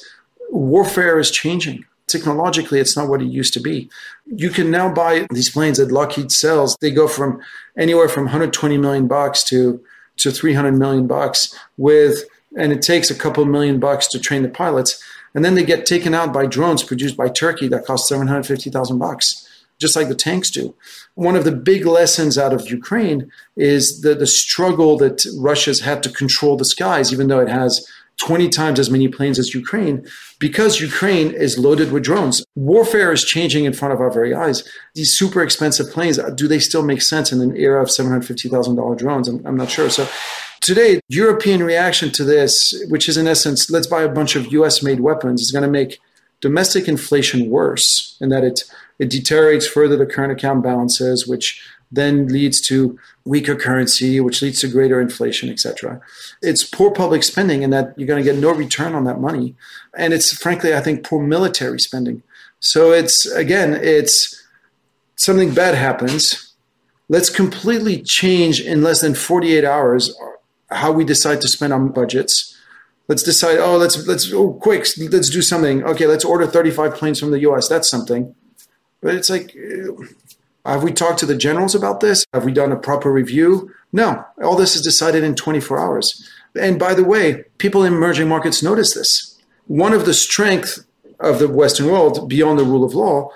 warfare 0.51 1.19
is 1.19 1.31
changing. 1.31 1.85
Technologically, 2.07 2.81
it's 2.81 2.97
not 2.97 3.09
what 3.09 3.23
it 3.23 3.29
used 3.29 3.55
to 3.55 3.61
be. 3.61 3.89
You 4.27 4.51
can 4.51 4.71
now 4.71 4.93
buy 4.93 5.27
these 5.31 5.49
planes 5.49 5.79
that 5.79 5.93
Lockheed 5.93 6.31
sells. 6.31 6.77
They 6.81 6.91
go 6.91 7.09
from 7.09 7.41
anywhere 7.79 8.09
from 8.09 8.25
120 8.25 8.77
million 8.77 9.09
bucks 9.09 9.43
to 9.45 9.83
to 10.19 10.31
300 10.31 10.73
million 10.73 11.07
bucks 11.07 11.59
with 11.77 12.25
and 12.57 12.73
it 12.73 12.83
takes 12.83 13.11
a 13.11 13.15
couple 13.15 13.45
million 13.45 13.81
bucks 13.81 14.07
to 14.09 14.19
train 14.19 14.43
the 14.43 14.49
pilots 14.49 15.03
and 15.35 15.45
then 15.45 15.55
they 15.55 15.65
get 15.65 15.87
taken 15.87 16.15
out 16.15 16.33
by 16.33 16.47
drones 16.47 16.83
produced 16.83 17.17
by 17.17 17.29
Turkey 17.29 17.69
that 17.69 17.87
cost 17.87 18.09
750,000 18.09 18.99
bucks 18.99 19.49
just 19.83 19.97
like 19.97 20.09
the 20.09 20.15
tanks 20.15 20.49
do. 20.51 20.75
One 21.15 21.35
of 21.35 21.45
the 21.45 21.53
big 21.53 21.85
lessons 21.85 22.39
out 22.39 22.53
of 22.53 22.71
Ukraine 22.71 23.31
is 23.57 24.01
the, 24.03 24.15
the 24.15 24.29
struggle 24.29 24.97
that 24.99 25.27
Russia's 25.37 25.81
had 25.81 26.03
to 26.05 26.09
control 26.09 26.57
the 26.57 26.65
skies, 26.65 27.13
even 27.13 27.27
though 27.27 27.41
it 27.41 27.49
has 27.49 27.85
20 28.27 28.49
times 28.51 28.79
as 28.79 28.89
many 28.89 29.09
planes 29.09 29.37
as 29.37 29.53
Ukraine 29.53 30.07
because 30.39 30.81
Ukraine 30.81 31.33
is 31.33 31.59
loaded 31.59 31.91
with 31.91 32.05
drones. 32.05 32.45
Warfare 32.55 33.11
is 33.11 33.25
changing 33.25 33.65
in 33.65 33.73
front 33.73 33.93
of 33.93 34.01
our 34.01 34.13
very 34.13 34.33
eyes. 34.33 34.63
These 34.95 35.17
super 35.19 35.43
expensive 35.43 35.91
planes, 35.91 36.21
uh, 36.21 36.31
do 36.31 36.47
they 36.47 36.61
still 36.61 36.85
make 36.85 37.03
sense 37.03 37.33
in 37.33 37.41
an 37.41 37.57
era 37.57 37.83
of 37.83 37.89
$750,000 37.89 38.97
drones? 38.97 39.27
I'm, 39.27 39.45
I'm 39.45 39.57
not 39.57 39.71
sure. 39.71 39.91
So 39.91 40.09
today, 40.61 41.01
European 41.09 41.65
reaction 41.65 42.11
to 42.13 42.23
this, 42.23 42.73
which 42.89 43.09
is 43.09 43.17
in 43.17 43.27
essence, 43.27 43.69
let's 43.71 43.89
buy 43.89 44.03
a 44.03 44.09
bunch 44.09 44.37
of 44.37 44.53
US 44.53 44.85
made 44.85 45.01
weapons, 45.01 45.43
is 45.43 45.51
going 45.51 45.65
to 45.65 45.71
make 45.81 45.99
domestic 46.41 46.87
inflation 46.87 47.51
worse 47.51 48.17
in 48.21 48.29
that 48.29 48.45
it, 48.45 48.63
it 49.01 49.11
deteriorates 49.11 49.67
further 49.67 49.97
the 49.97 50.07
current 50.07 50.33
account 50.33 50.63
balances, 50.63 51.27
which 51.27 51.61
then 51.93 52.27
leads 52.29 52.61
to 52.63 52.99
weaker 53.25 53.55
currency, 53.55 54.19
which 54.19 54.41
leads 54.41 54.61
to 54.61 54.69
greater 54.69 55.01
inflation, 55.01 55.51
etc. 55.51 56.01
It's 56.41 56.65
poor 56.65 56.91
public 56.91 57.23
spending 57.23 57.63
in 57.63 57.71
that 57.71 57.95
you're 57.97 58.09
going 58.09 58.25
to 58.25 58.33
get 58.33 58.41
no 58.41 58.53
return 58.53 58.95
on 58.95 59.05
that 59.05 59.21
money. 59.21 59.55
And 59.97 60.15
it's 60.15 60.33
frankly, 60.37 60.75
I 60.75 60.81
think, 60.81 61.05
poor 61.05 61.23
military 61.23 61.79
spending. 61.79 62.23
So 62.61 62.93
it's 62.93 63.27
again, 63.27 63.75
it's 63.75 64.43
something 65.17 65.53
bad 65.53 65.75
happens. 65.75 66.55
Let's 67.09 67.29
completely 67.29 68.03
change 68.03 68.61
in 68.61 68.83
less 68.83 69.03
than 69.03 69.15
48 69.15 69.65
hours 69.65 70.17
how 70.71 70.93
we 70.93 71.05
decide 71.05 71.41
to 71.43 71.49
spend 71.49 71.73
on 71.73 71.89
budgets. 71.89 72.57
Let's 73.09 73.23
decide, 73.23 73.59
oh, 73.59 73.77
let's 73.77 74.07
let's 74.07 74.33
oh 74.33 74.55
quick, 74.55 74.87
let's 75.11 75.29
do 75.29 75.43
something. 75.43 75.85
Okay, 75.85 76.07
let's 76.07 76.25
order 76.25 76.47
35 76.47 76.95
planes 76.95 77.21
from 77.21 77.31
the 77.31 77.41
US. 77.41 77.69
That's 77.69 77.89
something. 77.89 78.35
But 79.03 79.17
it's 79.17 79.29
like 79.29 79.55
have 80.65 80.83
we 80.83 80.93
talked 80.93 81.19
to 81.21 81.27
the 81.27 81.37
generals 81.37 81.75
about 81.75 82.01
this? 82.01 82.25
Have 82.33 82.45
we 82.45 82.53
done 82.53 82.73
a 82.73 82.77
proper 82.77 83.13
review? 83.13 83.73
No. 83.93 84.25
All 84.43 84.57
this 84.57 84.77
is 84.77 84.83
decided 84.83 85.25
in 85.25 85.35
24 85.35 85.79
hours. 85.79 86.29
And 86.59 86.79
by 86.79 86.95
the 86.95 87.05
way, 87.05 87.45
people 87.59 87.85
in 87.85 87.95
emerging 87.95 88.29
markets 88.29 88.63
notice 88.63 88.95
this. 88.95 89.39
One 89.67 89.93
of 89.93 90.07
the 90.07 90.15
strengths 90.15 90.85
of 91.19 91.39
the 91.39 91.49
Western 91.49 91.87
world, 91.87 92.29
beyond 92.29 92.59
the 92.59 92.65
rule 92.65 92.85
of 92.85 92.95
law, 92.95 93.31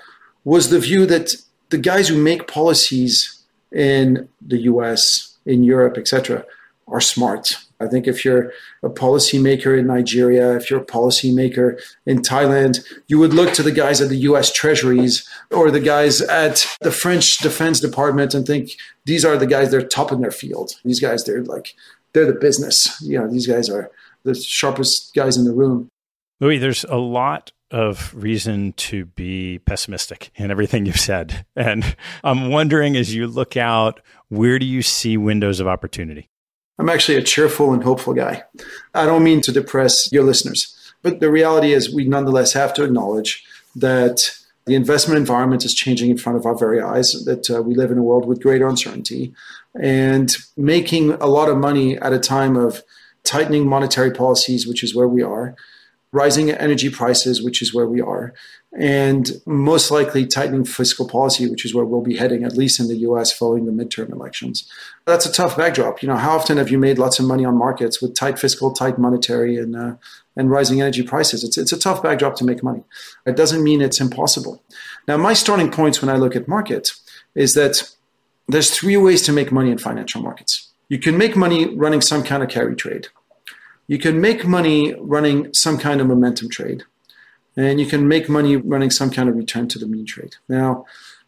was 0.44 0.70
the 0.70 0.78
view 0.78 1.06
that 1.06 1.34
the 1.70 1.78
guys 1.78 2.08
who 2.08 2.20
make 2.20 2.46
policies 2.46 3.42
in 3.72 4.28
the 4.40 4.58
US, 4.62 5.36
in 5.44 5.64
Europe, 5.64 5.98
etc., 5.98 6.44
are 6.88 7.00
smart. 7.00 7.56
I 7.80 7.86
think 7.86 8.06
if 8.06 8.24
you're 8.24 8.52
a 8.82 8.88
policymaker 8.88 9.78
in 9.78 9.86
Nigeria, 9.86 10.56
if 10.56 10.70
you're 10.70 10.80
a 10.80 10.86
policymaker 10.86 11.80
in 12.06 12.22
Thailand, 12.22 12.84
you 13.08 13.18
would 13.18 13.34
look 13.34 13.52
to 13.54 13.62
the 13.62 13.72
guys 13.72 14.00
at 14.00 14.08
the 14.08 14.16
US 14.18 14.52
treasuries 14.52 15.28
or 15.50 15.70
the 15.70 15.80
guys 15.80 16.20
at 16.22 16.66
the 16.80 16.90
French 16.90 17.38
Defense 17.38 17.80
Department 17.80 18.34
and 18.34 18.46
think 18.46 18.70
these 19.04 19.24
are 19.24 19.36
the 19.36 19.46
guys, 19.46 19.70
they're 19.70 19.86
top 19.86 20.12
in 20.12 20.20
their 20.20 20.30
field. 20.30 20.72
These 20.84 21.00
guys, 21.00 21.24
they're 21.24 21.44
like, 21.44 21.74
they're 22.12 22.26
the 22.26 22.38
business. 22.38 23.00
You 23.02 23.18
know, 23.18 23.30
these 23.30 23.46
guys 23.46 23.68
are 23.68 23.90
the 24.24 24.34
sharpest 24.34 25.14
guys 25.14 25.36
in 25.36 25.44
the 25.44 25.52
room. 25.52 25.88
Louis, 26.40 26.58
there's 26.58 26.84
a 26.84 26.96
lot 26.96 27.52
of 27.70 28.14
reason 28.14 28.72
to 28.74 29.06
be 29.06 29.58
pessimistic 29.60 30.30
in 30.36 30.50
everything 30.50 30.86
you've 30.86 31.00
said. 31.00 31.44
And 31.56 31.96
I'm 32.22 32.50
wondering 32.50 32.96
as 32.96 33.14
you 33.14 33.26
look 33.26 33.56
out, 33.56 34.00
where 34.28 34.58
do 34.58 34.66
you 34.66 34.82
see 34.82 35.16
windows 35.16 35.60
of 35.60 35.66
opportunity? 35.66 36.28
I'm 36.78 36.88
actually 36.88 37.16
a 37.16 37.22
cheerful 37.22 37.72
and 37.72 37.82
hopeful 37.82 38.14
guy. 38.14 38.44
I 38.94 39.06
don't 39.06 39.24
mean 39.24 39.40
to 39.42 39.52
depress 39.52 40.12
your 40.12 40.24
listeners, 40.24 40.76
but 41.02 41.20
the 41.20 41.30
reality 41.30 41.72
is 41.72 41.94
we 41.94 42.04
nonetheless 42.04 42.52
have 42.52 42.74
to 42.74 42.84
acknowledge 42.84 43.44
that 43.74 44.36
the 44.66 44.74
investment 44.74 45.18
environment 45.18 45.64
is 45.64 45.74
changing 45.74 46.10
in 46.10 46.18
front 46.18 46.36
of 46.36 46.44
our 46.44 46.56
very 46.56 46.80
eyes, 46.80 47.24
that 47.24 47.48
uh, 47.50 47.62
we 47.62 47.74
live 47.74 47.90
in 47.90 47.98
a 47.98 48.02
world 48.02 48.26
with 48.26 48.42
greater 48.42 48.66
uncertainty. 48.66 49.32
And 49.80 50.34
making 50.56 51.12
a 51.12 51.26
lot 51.26 51.48
of 51.48 51.56
money 51.56 51.96
at 51.98 52.12
a 52.12 52.18
time 52.18 52.56
of 52.56 52.82
tightening 53.22 53.68
monetary 53.68 54.10
policies, 54.10 54.66
which 54.66 54.82
is 54.82 54.94
where 54.94 55.08
we 55.08 55.22
are, 55.22 55.54
rising 56.12 56.50
energy 56.50 56.88
prices, 56.88 57.42
which 57.42 57.62
is 57.62 57.74
where 57.74 57.86
we 57.86 58.00
are, 58.00 58.32
and 58.76 59.40
most 59.46 59.90
likely 59.90 60.26
tightening 60.26 60.64
fiscal 60.64 61.06
policy, 61.06 61.48
which 61.48 61.64
is 61.64 61.74
where 61.74 61.84
we'll 61.84 62.00
be 62.00 62.16
heading, 62.16 62.42
at 62.42 62.56
least 62.56 62.80
in 62.80 62.88
the 62.88 62.98
US 62.98 63.32
following 63.32 63.66
the 63.66 63.72
midterm 63.72 64.10
elections. 64.12 64.68
That's 65.06 65.24
a 65.24 65.32
tough 65.32 65.56
backdrop. 65.56 66.02
You 66.02 66.08
know, 66.08 66.16
how 66.16 66.36
often 66.36 66.56
have 66.56 66.68
you 66.68 66.78
made 66.78 66.98
lots 66.98 67.20
of 67.20 67.26
money 67.26 67.44
on 67.44 67.56
markets 67.56 68.02
with 68.02 68.14
tight 68.14 68.38
fiscal, 68.40 68.72
tight 68.72 68.98
monetary, 68.98 69.56
and 69.56 69.76
uh, 69.76 69.94
and 70.34 70.50
rising 70.50 70.80
energy 70.80 71.04
prices? 71.04 71.44
It's 71.44 71.56
it's 71.56 71.72
a 71.72 71.78
tough 71.78 72.02
backdrop 72.02 72.34
to 72.36 72.44
make 72.44 72.62
money. 72.62 72.82
It 73.24 73.36
doesn't 73.36 73.62
mean 73.62 73.80
it's 73.80 74.00
impossible. 74.00 74.62
Now, 75.06 75.16
my 75.16 75.32
starting 75.32 75.70
points 75.70 76.02
when 76.02 76.08
I 76.08 76.16
look 76.16 76.34
at 76.34 76.48
markets 76.48 77.00
is 77.36 77.54
that 77.54 77.88
there's 78.48 78.70
three 78.70 78.96
ways 78.96 79.22
to 79.22 79.32
make 79.32 79.52
money 79.52 79.70
in 79.70 79.78
financial 79.78 80.20
markets. 80.20 80.72
You 80.88 80.98
can 80.98 81.16
make 81.16 81.36
money 81.36 81.72
running 81.74 82.00
some 82.00 82.24
kind 82.24 82.42
of 82.42 82.48
carry 82.48 82.74
trade. 82.74 83.08
You 83.86 83.98
can 83.98 84.20
make 84.20 84.44
money 84.44 84.94
running 84.98 85.54
some 85.54 85.78
kind 85.78 86.00
of 86.00 86.08
momentum 86.08 86.48
trade 86.48 86.82
and 87.56 87.80
you 87.80 87.86
can 87.86 88.06
make 88.06 88.28
money 88.28 88.56
running 88.56 88.90
some 88.90 89.10
kind 89.10 89.28
of 89.28 89.36
return 89.36 89.68
to 89.68 89.78
the 89.78 89.86
mean 89.86 90.04
trade. 90.04 90.36
Now, 90.48 90.84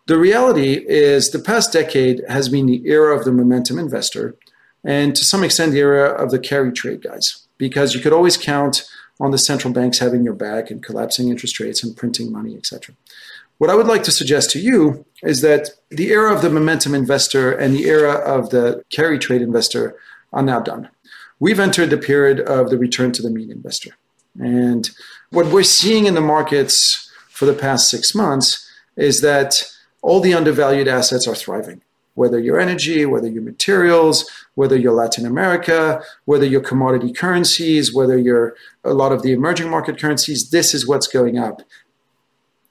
the 0.09 0.19
reality 0.19 0.85
is 0.89 1.31
the 1.31 1.39
past 1.39 1.73
decade 1.73 2.23
has 2.29 2.49
been 2.49 2.67
the 2.67 2.83
era 2.87 3.17
of 3.17 3.25
the 3.25 3.33
momentum 3.33 3.79
investor 3.79 4.35
and 4.83 5.15
to 5.15 5.23
some 5.23 5.45
extent 5.45 5.73
the 5.73 5.79
era 5.79 6.09
of 6.11 6.31
the 6.31 6.39
carry 6.39 6.73
trade 6.73 7.03
guys 7.03 7.47
because 7.59 7.95
you 7.95 8.01
could 8.01 8.13
always 8.13 8.37
count 8.37 8.89
on 9.21 9.33
the 9.33 9.39
central 9.39 9.73
banks 9.73 9.99
having 9.99 10.25
your 10.25 10.35
back 10.35 10.71
and 10.71 10.83
collapsing 10.83 11.29
interest 11.29 11.61
rates 11.61 11.83
and 11.83 11.97
printing 11.97 12.33
money, 12.33 12.57
etc. 12.57 12.95
What 13.59 13.69
I 13.69 13.75
would 13.75 13.87
like 13.87 14.03
to 14.05 14.11
suggest 14.11 14.51
to 14.51 14.61
you 14.61 15.05
is 15.23 15.43
that 15.43 15.71
the 15.91 16.11
era 16.11 16.33
of 16.35 16.41
the 16.41 16.51
momentum 16.51 16.95
investor 16.95 17.53
and 17.53 17.75
the 17.75 17.87
era 17.87 18.13
of 18.13 18.51
the 18.51 18.85
carry 18.91 19.19
trade 19.19 19.43
investor 19.43 19.97
are 20.33 20.43
now 20.43 20.61
done. 20.61 20.89
We've 21.41 21.61
entered 21.61 21.91
the 21.91 21.99
period 21.99 22.41
of 22.41 22.71
the 22.71 22.79
return 22.79 23.13
to 23.13 23.23
the 23.23 23.31
mean 23.31 23.51
investor. 23.51 23.91
And 24.41 24.89
what 25.31 25.47
we're 25.47 25.65
seeing 25.65 26.07
in 26.07 26.15
the 26.15 26.21
markets 26.21 27.11
for 27.29 27.45
the 27.45 27.53
past 27.53 27.91
six 27.91 28.15
months 28.15 28.71
is 28.97 29.21
that 29.21 29.55
all 30.03 30.21
the 30.21 30.35
undervalued 30.35 30.89
assets 30.89 31.27
are 31.27 31.35
thriving. 31.35 31.83
Whether 32.15 32.41
you're 32.41 32.59
energy, 32.59 33.07
whether 33.07 33.29
you're 33.29 33.43
materials, 33.43 34.29
whether 34.55 34.77
you're 34.77 34.93
Latin 34.93 35.25
America, 35.25 36.03
whether 36.25 36.45
you're 36.45 36.61
commodity 36.61 37.13
currencies, 37.13 37.95
whether 37.95 38.19
you're 38.19 38.57
a 38.83 38.93
lot 38.93 39.13
of 39.13 39.23
the 39.23 39.33
emerging 39.33 39.71
market 39.71 40.01
currencies, 40.01 40.51
this 40.51 40.75
is 40.75 40.87
what's 40.87 41.07
going 41.07 41.39
up. 41.39 41.63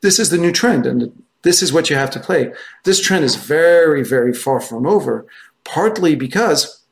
This 0.02 0.20
is 0.20 0.30
the 0.30 0.38
new 0.38 0.52
trend, 0.52 0.86
and 0.86 1.24
this 1.44 1.64
is 1.64 1.72
what 1.72 1.90
you 1.90 1.96
have 1.96 2.12
to 2.12 2.20
play. 2.20 2.52
This 2.84 3.02
trend 3.02 3.24
is 3.24 3.36
very, 3.36 4.04
very 4.04 4.34
far 4.34 4.60
from 4.60 4.86
over, 4.86 5.26
partly 5.64 6.14
because 6.14 6.84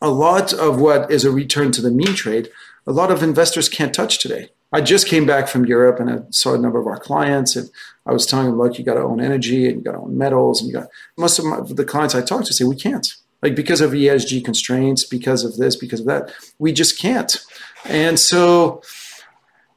a 0.00 0.10
lot 0.10 0.52
of 0.52 0.80
what 0.80 1.10
is 1.10 1.24
a 1.24 1.30
return 1.30 1.72
to 1.72 1.82
the 1.82 1.90
mean 1.90 2.14
trade, 2.14 2.48
a 2.86 2.92
lot 2.92 3.10
of 3.10 3.22
investors 3.22 3.68
can't 3.68 3.94
touch 3.94 4.18
today. 4.20 4.50
I 4.72 4.80
just 4.80 5.06
came 5.06 5.26
back 5.26 5.48
from 5.48 5.64
Europe 5.64 6.00
and 6.00 6.10
I 6.10 6.18
saw 6.30 6.54
a 6.54 6.58
number 6.58 6.78
of 6.80 6.86
our 6.86 6.98
clients 6.98 7.56
and 7.56 7.70
I 8.04 8.12
was 8.12 8.26
telling 8.26 8.46
them, 8.46 8.58
look, 8.58 8.78
you 8.78 8.84
got 8.84 8.94
to 8.94 9.02
own 9.02 9.20
energy 9.20 9.66
and 9.68 9.76
you 9.76 9.82
got 9.82 9.92
to 9.92 9.98
own 9.98 10.18
metals 10.18 10.60
and 10.60 10.68
you 10.68 10.74
got 10.74 10.88
most 11.16 11.38
of 11.38 11.44
my, 11.44 11.60
the 11.60 11.84
clients 11.84 12.14
I 12.14 12.22
talked 12.22 12.46
to 12.46 12.52
say 12.52 12.64
we 12.64 12.76
can't. 12.76 13.14
like 13.42 13.54
because 13.54 13.80
of 13.80 13.92
ESG 13.92 14.44
constraints, 14.44 15.04
because 15.04 15.44
of 15.44 15.56
this, 15.56 15.76
because 15.76 16.00
of 16.00 16.06
that. 16.06 16.32
We 16.58 16.72
just 16.72 16.98
can't. 16.98 17.36
And 17.84 18.18
so 18.18 18.82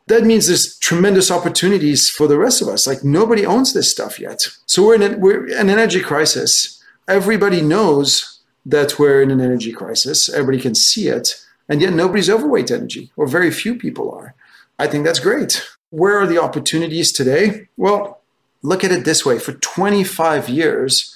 that 0.08 0.24
means 0.24 0.48
there's 0.48 0.78
tremendous 0.80 1.30
opportunities 1.30 2.10
for 2.10 2.28
the 2.28 2.38
rest 2.38 2.62
of 2.62 2.68
us. 2.68 2.88
Like 2.88 3.04
nobody 3.04 3.46
owns 3.46 3.74
this 3.74 3.92
stuff 3.92 4.20
yet. 4.20 4.48
So 4.66 4.86
we're 4.86 4.96
in, 4.96 5.04
a, 5.04 5.18
we're 5.18 5.46
in 5.48 5.54
an 5.54 5.70
energy 5.70 6.02
crisis. 6.02 6.84
Everybody 7.08 7.62
knows 7.62 8.40
that 8.66 8.98
we're 8.98 9.22
in 9.22 9.32
an 9.32 9.42
energy 9.42 9.72
crisis. 9.72 10.30
Everybody 10.30 10.60
can 10.60 10.76
see 10.76 11.08
it. 11.08 11.36
And 11.68 11.82
yet 11.82 11.94
nobody's 11.94 12.30
overweight 12.32 12.72
energy, 12.72 13.12
or 13.16 13.28
very 13.28 13.52
few 13.52 13.76
people 13.76 14.12
are. 14.12 14.34
I 14.80 14.88
think 14.88 15.06
that's 15.06 15.20
great. 15.20 15.68
Where 15.90 16.18
are 16.18 16.26
the 16.26 16.42
opportunities 16.42 17.12
today? 17.12 17.68
Well, 17.76 18.22
look 18.64 18.84
at 18.84 18.92
it 18.92 19.04
this 19.04 19.26
way 19.26 19.38
for 19.38 19.54
25 19.54 20.48
years, 20.50 21.16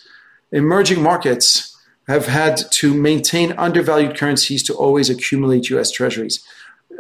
emerging 0.52 1.02
markets 1.02 1.76
have 2.08 2.28
had 2.28 2.58
to 2.72 2.94
maintain 2.94 3.54
undervalued 3.54 4.18
currencies 4.18 4.62
to 4.64 4.74
always 4.74 5.10
accumulate 5.10 5.70
US 5.70 5.90
treasuries 5.90 6.44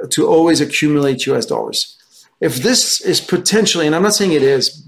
to 0.09 0.25
always 0.25 0.61
accumulate 0.61 1.25
US 1.27 1.45
dollars. 1.45 1.97
If 2.39 2.57
this 2.57 3.01
is 3.01 3.21
potentially, 3.21 3.85
and 3.85 3.95
I'm 3.95 4.03
not 4.03 4.15
saying 4.15 4.31
it 4.31 4.41
is, 4.41 4.85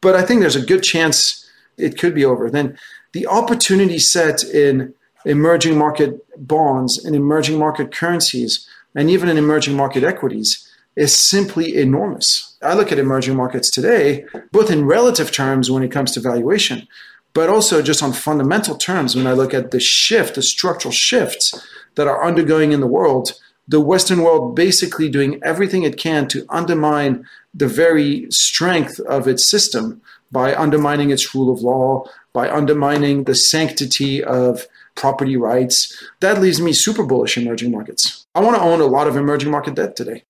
but 0.00 0.16
I 0.16 0.22
think 0.22 0.40
there's 0.40 0.56
a 0.56 0.64
good 0.64 0.82
chance 0.82 1.48
it 1.76 1.98
could 1.98 2.14
be 2.14 2.24
over, 2.24 2.50
then 2.50 2.78
the 3.12 3.26
opportunity 3.26 3.98
set 3.98 4.42
in 4.42 4.94
emerging 5.24 5.78
market 5.78 6.20
bonds 6.36 7.02
and 7.04 7.14
emerging 7.14 7.58
market 7.58 7.94
currencies 7.94 8.68
and 8.94 9.10
even 9.10 9.28
in 9.28 9.38
emerging 9.38 9.76
market 9.76 10.04
equities 10.04 10.68
is 10.96 11.14
simply 11.14 11.76
enormous. 11.76 12.56
I 12.62 12.74
look 12.74 12.92
at 12.92 12.98
emerging 12.98 13.36
markets 13.36 13.70
today, 13.70 14.24
both 14.52 14.70
in 14.70 14.86
relative 14.86 15.32
terms 15.32 15.70
when 15.70 15.82
it 15.82 15.90
comes 15.90 16.12
to 16.12 16.20
valuation, 16.20 16.86
but 17.32 17.48
also 17.48 17.82
just 17.82 18.02
on 18.02 18.12
fundamental 18.12 18.76
terms 18.76 19.16
when 19.16 19.26
I 19.26 19.32
look 19.32 19.52
at 19.52 19.70
the 19.70 19.80
shift, 19.80 20.36
the 20.36 20.42
structural 20.42 20.92
shifts 20.92 21.54
that 21.96 22.06
are 22.06 22.24
undergoing 22.24 22.72
in 22.72 22.80
the 22.80 22.86
world 22.86 23.32
the 23.66 23.80
Western 23.80 24.22
world 24.22 24.54
basically 24.54 25.08
doing 25.08 25.40
everything 25.42 25.82
it 25.82 25.96
can 25.96 26.28
to 26.28 26.44
undermine 26.48 27.26
the 27.54 27.66
very 27.66 28.26
strength 28.30 29.00
of 29.00 29.26
its 29.26 29.48
system 29.48 30.02
by 30.30 30.54
undermining 30.54 31.10
its 31.10 31.34
rule 31.34 31.52
of 31.52 31.60
law, 31.60 32.04
by 32.32 32.50
undermining 32.50 33.24
the 33.24 33.34
sanctity 33.34 34.22
of 34.22 34.66
property 34.94 35.36
rights. 35.36 36.02
That 36.20 36.40
leaves 36.40 36.60
me 36.60 36.72
super 36.72 37.04
bullish 37.04 37.36
in 37.36 37.44
emerging 37.44 37.70
markets. 37.70 38.26
I 38.34 38.40
want 38.40 38.56
to 38.56 38.62
own 38.62 38.80
a 38.80 38.86
lot 38.86 39.06
of 39.06 39.16
emerging 39.16 39.50
market 39.50 39.76
debt 39.76 39.96
today. 39.96 40.24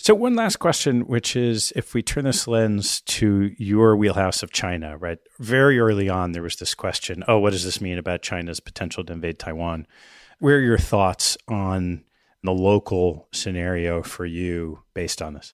So, 0.00 0.14
one 0.14 0.36
last 0.36 0.56
question, 0.56 1.02
which 1.02 1.34
is 1.34 1.72
if 1.74 1.92
we 1.92 2.02
turn 2.02 2.24
this 2.24 2.46
lens 2.46 3.00
to 3.02 3.50
your 3.58 3.96
wheelhouse 3.96 4.42
of 4.42 4.52
China, 4.52 4.96
right? 4.96 5.18
Very 5.40 5.78
early 5.78 6.08
on, 6.08 6.32
there 6.32 6.42
was 6.42 6.56
this 6.56 6.74
question 6.74 7.24
oh, 7.26 7.38
what 7.38 7.50
does 7.50 7.64
this 7.64 7.80
mean 7.80 7.98
about 7.98 8.22
China's 8.22 8.60
potential 8.60 9.04
to 9.04 9.12
invade 9.12 9.38
Taiwan? 9.38 9.86
Where 10.38 10.56
are 10.56 10.60
your 10.60 10.78
thoughts 10.78 11.36
on 11.48 12.04
the 12.44 12.52
local 12.52 13.28
scenario 13.32 14.02
for 14.02 14.24
you 14.24 14.84
based 14.94 15.20
on 15.20 15.34
this? 15.34 15.52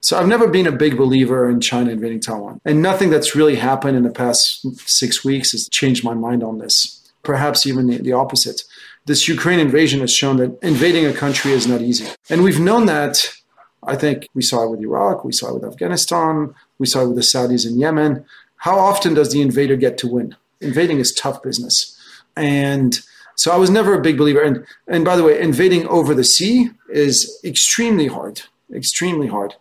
So 0.00 0.18
I've 0.18 0.28
never 0.28 0.46
been 0.46 0.66
a 0.66 0.72
big 0.72 0.96
believer 0.96 1.48
in 1.48 1.60
China 1.60 1.90
invading 1.90 2.20
Taiwan. 2.20 2.60
And 2.64 2.82
nothing 2.82 3.10
that's 3.10 3.34
really 3.34 3.56
happened 3.56 3.96
in 3.96 4.02
the 4.02 4.10
past 4.10 4.64
six 4.88 5.24
weeks 5.24 5.52
has 5.52 5.68
changed 5.68 6.04
my 6.04 6.14
mind 6.14 6.44
on 6.44 6.58
this. 6.58 7.10
Perhaps 7.22 7.66
even 7.66 7.88
the, 7.88 8.12
opposite. 8.12 8.62
This 9.06 9.26
Ukraine 9.26 9.58
invasion 9.58 10.00
has 10.00 10.12
shown 10.12 10.36
that 10.36 10.56
invading 10.62 11.06
a 11.06 11.12
country 11.12 11.52
is 11.52 11.66
not 11.66 11.80
easy. 11.80 12.06
And 12.30 12.44
we've 12.44 12.60
known 12.60 12.86
that. 12.86 13.26
I 13.86 13.96
think 13.96 14.28
we 14.34 14.42
saw 14.42 14.64
it 14.64 14.70
with 14.70 14.80
Iraq, 14.80 15.24
we 15.24 15.32
saw 15.32 15.50
it 15.50 15.54
with 15.54 15.64
Afghanistan, 15.64 16.54
we 16.78 16.86
saw 16.86 17.02
it 17.02 17.08
with 17.08 17.16
the 17.16 17.22
Saudis 17.22 17.66
in 17.66 17.78
Yemen. 17.78 18.24
How 18.56 18.78
often 18.78 19.14
does 19.14 19.32
the 19.32 19.40
invader 19.40 19.76
get 19.76 19.96
to 19.98 20.08
win? 20.08 20.34
Invading 20.60 20.98
is 20.98 21.14
tough 21.14 21.42
business. 21.42 21.96
And 22.36 22.98
so 23.36 23.52
I 23.52 23.56
was 23.56 23.70
never 23.70 23.94
a 23.94 24.02
big 24.02 24.18
believer. 24.18 24.42
And 24.42 24.66
and 24.88 25.04
by 25.04 25.16
the 25.16 25.22
way, 25.22 25.40
invading 25.40 25.86
over 25.88 26.14
the 26.14 26.24
sea 26.24 26.70
is 26.88 27.38
extremely 27.44 28.08
hard, 28.08 28.42
extremely 28.74 29.28
hard. 29.28 29.54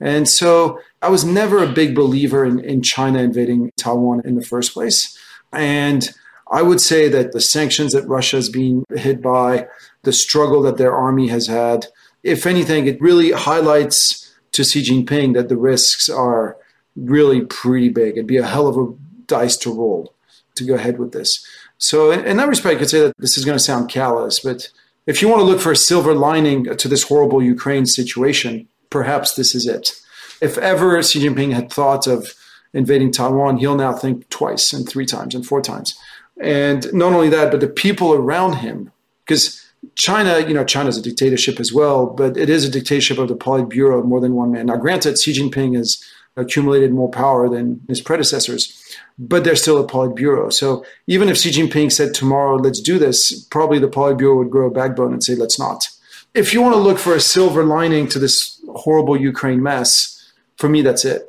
And 0.00 0.28
so 0.28 0.80
I 1.00 1.08
was 1.08 1.24
never 1.24 1.62
a 1.62 1.72
big 1.72 1.94
believer 1.94 2.44
in, 2.44 2.60
in 2.60 2.82
China 2.82 3.20
invading 3.20 3.72
Taiwan 3.76 4.22
in 4.24 4.36
the 4.36 4.44
first 4.44 4.74
place. 4.74 5.18
And 5.52 6.10
I 6.50 6.62
would 6.62 6.80
say 6.80 7.08
that 7.08 7.32
the 7.32 7.40
sanctions 7.40 7.92
that 7.92 8.06
Russia 8.06 8.36
has 8.36 8.48
been 8.48 8.84
hit 8.94 9.22
by, 9.22 9.66
the 10.02 10.12
struggle 10.12 10.60
that 10.62 10.76
their 10.76 10.94
army 10.94 11.28
has 11.28 11.46
had, 11.46 11.86
if 12.22 12.46
anything, 12.46 12.86
it 12.86 13.00
really 13.00 13.32
highlights 13.32 14.32
to 14.52 14.64
Xi 14.64 14.82
Jinping 14.82 15.34
that 15.34 15.48
the 15.48 15.56
risks 15.56 16.08
are 16.08 16.56
really 16.96 17.42
pretty 17.42 17.88
big. 17.88 18.12
It'd 18.12 18.26
be 18.26 18.36
a 18.36 18.46
hell 18.46 18.66
of 18.66 18.76
a 18.76 18.94
dice 19.26 19.56
to 19.58 19.74
roll 19.74 20.14
to 20.54 20.64
go 20.64 20.74
ahead 20.74 20.98
with 20.98 21.12
this. 21.12 21.46
So, 21.78 22.12
in, 22.12 22.36
that 22.36 22.48
respect, 22.48 22.76
I 22.76 22.78
could 22.78 22.90
say 22.90 23.00
that 23.00 23.14
this 23.18 23.36
is 23.36 23.44
going 23.44 23.58
to 23.58 23.64
sound 23.64 23.90
callous, 23.90 24.40
but 24.40 24.68
if 25.06 25.20
you 25.20 25.28
want 25.28 25.40
to 25.40 25.44
look 25.44 25.60
for 25.60 25.72
a 25.72 25.76
silver 25.76 26.14
lining 26.14 26.76
to 26.76 26.88
this 26.88 27.04
horrible 27.04 27.42
Ukraine 27.42 27.86
situation, 27.86 28.68
perhaps 28.88 29.34
this 29.34 29.54
is 29.54 29.66
it. 29.66 29.92
If 30.40 30.58
ever 30.58 31.02
Xi 31.02 31.26
Jinping 31.26 31.52
had 31.52 31.72
thought 31.72 32.06
of 32.06 32.34
invading 32.72 33.12
Taiwan, 33.12 33.56
he'll 33.56 33.76
now 33.76 33.92
think 33.92 34.28
twice 34.28 34.72
and 34.72 34.88
three 34.88 35.06
times 35.06 35.34
and 35.34 35.44
four 35.44 35.60
times. 35.60 35.98
And 36.40 36.92
not 36.92 37.12
only 37.12 37.28
that, 37.30 37.50
but 37.50 37.60
the 37.60 37.68
people 37.68 38.12
around 38.14 38.54
him, 38.54 38.92
because 39.24 39.61
China, 39.94 40.40
you 40.40 40.54
know, 40.54 40.64
China's 40.64 40.96
a 40.96 41.02
dictatorship 41.02 41.60
as 41.60 41.72
well, 41.72 42.06
but 42.06 42.36
it 42.36 42.48
is 42.48 42.64
a 42.64 42.70
dictatorship 42.70 43.18
of 43.18 43.28
the 43.28 43.36
Politburo 43.36 44.04
more 44.04 44.20
than 44.20 44.34
one 44.34 44.52
man. 44.52 44.66
Now, 44.66 44.76
granted, 44.76 45.18
Xi 45.18 45.32
Jinping 45.32 45.76
has 45.76 46.02
accumulated 46.36 46.92
more 46.92 47.10
power 47.10 47.48
than 47.48 47.80
his 47.88 48.00
predecessors, 48.00 48.96
but 49.18 49.44
they're 49.44 49.56
still 49.56 49.78
a 49.78 49.86
Politburo. 49.86 50.52
So 50.52 50.84
even 51.06 51.28
if 51.28 51.36
Xi 51.36 51.50
Jinping 51.50 51.92
said 51.92 52.14
tomorrow, 52.14 52.56
let's 52.56 52.80
do 52.80 52.98
this, 52.98 53.44
probably 53.50 53.78
the 53.78 53.88
Politburo 53.88 54.38
would 54.38 54.50
grow 54.50 54.68
a 54.68 54.70
backbone 54.70 55.12
and 55.12 55.22
say, 55.22 55.34
let's 55.34 55.58
not. 55.58 55.88
If 56.34 56.54
you 56.54 56.62
want 56.62 56.74
to 56.74 56.80
look 56.80 56.98
for 56.98 57.14
a 57.14 57.20
silver 57.20 57.64
lining 57.64 58.08
to 58.08 58.18
this 58.18 58.58
horrible 58.68 59.20
Ukraine 59.20 59.62
mess, 59.62 60.32
for 60.56 60.68
me, 60.68 60.80
that's 60.80 61.04
it. 61.04 61.28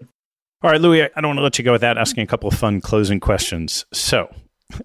All 0.61 0.71
right, 0.71 0.79
Louis, 0.79 1.03
I 1.03 1.19
don't 1.19 1.27
want 1.27 1.39
to 1.39 1.43
let 1.43 1.57
you 1.57 1.65
go 1.65 1.73
without 1.73 1.97
asking 1.97 2.23
a 2.23 2.27
couple 2.27 2.47
of 2.47 2.57
fun 2.57 2.79
closing 2.79 3.19
questions. 3.19 3.85
So, 3.91 4.33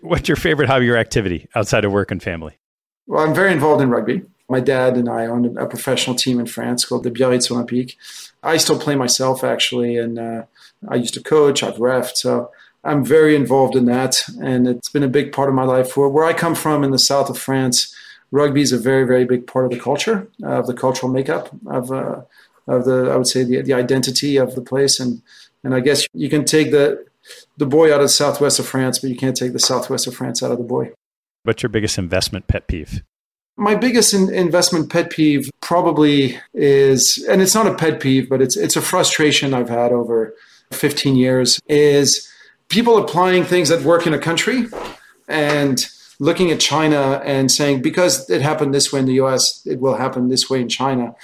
what's 0.00 0.28
your 0.28 0.36
favorite 0.36 0.68
hobby 0.68 0.90
or 0.90 0.98
activity 0.98 1.48
outside 1.54 1.86
of 1.86 1.92
work 1.92 2.10
and 2.10 2.22
family? 2.22 2.58
Well, 3.06 3.24
I'm 3.24 3.34
very 3.34 3.52
involved 3.52 3.82
in 3.82 3.90
rugby. 3.90 4.22
My 4.48 4.60
dad 4.60 4.96
and 4.96 5.08
I 5.08 5.26
own 5.26 5.56
a 5.56 5.66
professional 5.66 6.16
team 6.16 6.38
in 6.38 6.46
France 6.46 6.84
called 6.84 7.04
the 7.04 7.10
Biarritz 7.10 7.50
Olympique. 7.50 7.96
I 8.42 8.56
still 8.58 8.78
play 8.78 8.94
myself, 8.94 9.42
actually, 9.42 9.96
and 9.96 10.18
uh, 10.18 10.44
I 10.88 10.96
used 10.96 11.14
to 11.14 11.22
coach, 11.22 11.62
I've 11.62 11.76
refed. 11.76 12.16
So 12.16 12.50
I'm 12.84 13.04
very 13.04 13.34
involved 13.34 13.74
in 13.74 13.86
that. 13.86 14.22
And 14.42 14.68
it's 14.68 14.90
been 14.90 15.02
a 15.02 15.08
big 15.08 15.32
part 15.32 15.48
of 15.48 15.54
my 15.54 15.64
life. 15.64 15.96
Where, 15.96 16.08
where 16.08 16.24
I 16.24 16.34
come 16.34 16.54
from 16.54 16.84
in 16.84 16.90
the 16.90 16.98
south 16.98 17.30
of 17.30 17.38
France, 17.38 17.94
rugby 18.30 18.60
is 18.60 18.72
a 18.72 18.78
very, 18.78 19.04
very 19.04 19.24
big 19.24 19.46
part 19.46 19.64
of 19.64 19.70
the 19.70 19.80
culture, 19.80 20.28
uh, 20.42 20.58
of 20.58 20.66
the 20.66 20.74
cultural 20.74 21.10
makeup 21.10 21.50
of, 21.66 21.90
uh, 21.90 22.22
of 22.66 22.84
the, 22.84 23.10
I 23.10 23.16
would 23.16 23.26
say, 23.26 23.44
the, 23.44 23.62
the 23.62 23.74
identity 23.74 24.36
of 24.36 24.54
the 24.54 24.62
place. 24.62 25.00
And, 25.00 25.22
and 25.62 25.74
I 25.74 25.80
guess 25.80 26.06
you 26.12 26.28
can 26.28 26.44
take 26.44 26.70
the, 26.70 27.06
the 27.56 27.66
boy 27.66 27.92
out 27.92 28.00
of 28.00 28.04
the 28.04 28.08
southwest 28.08 28.58
of 28.58 28.66
France, 28.66 28.98
but 28.98 29.08
you 29.08 29.16
can't 29.16 29.36
take 29.36 29.54
the 29.54 29.58
southwest 29.58 30.06
of 30.06 30.14
France 30.14 30.42
out 30.42 30.52
of 30.52 30.58
the 30.58 30.64
boy. 30.64 30.92
What's 31.44 31.62
your 31.62 31.70
biggest 31.70 31.98
investment 31.98 32.48
pet 32.48 32.68
peeve? 32.68 33.02
My 33.56 33.76
biggest 33.76 34.12
in- 34.12 34.32
investment 34.32 34.90
pet 34.90 35.10
peeve 35.10 35.48
probably 35.60 36.38
is, 36.52 37.24
and 37.28 37.40
it's 37.40 37.54
not 37.54 37.66
a 37.66 37.74
pet 37.74 38.00
peeve, 38.00 38.28
but 38.28 38.42
it's 38.42 38.56
it's 38.56 38.76
a 38.76 38.82
frustration 38.82 39.54
I've 39.54 39.68
had 39.68 39.92
over 39.92 40.34
15 40.72 41.16
years 41.16 41.60
is 41.68 42.28
people 42.68 42.98
applying 42.98 43.44
things 43.44 43.68
that 43.68 43.82
work 43.82 44.06
in 44.06 44.14
a 44.14 44.18
country 44.18 44.66
and 45.28 45.86
looking 46.18 46.50
at 46.50 46.60
China 46.60 47.20
and 47.24 47.50
saying, 47.50 47.82
because 47.82 48.28
it 48.30 48.40
happened 48.40 48.74
this 48.74 48.92
way 48.92 49.00
in 49.00 49.06
the 49.06 49.14
US, 49.14 49.64
it 49.66 49.80
will 49.80 49.96
happen 49.96 50.28
this 50.28 50.48
way 50.48 50.60
in 50.60 50.68
China. 50.68 51.14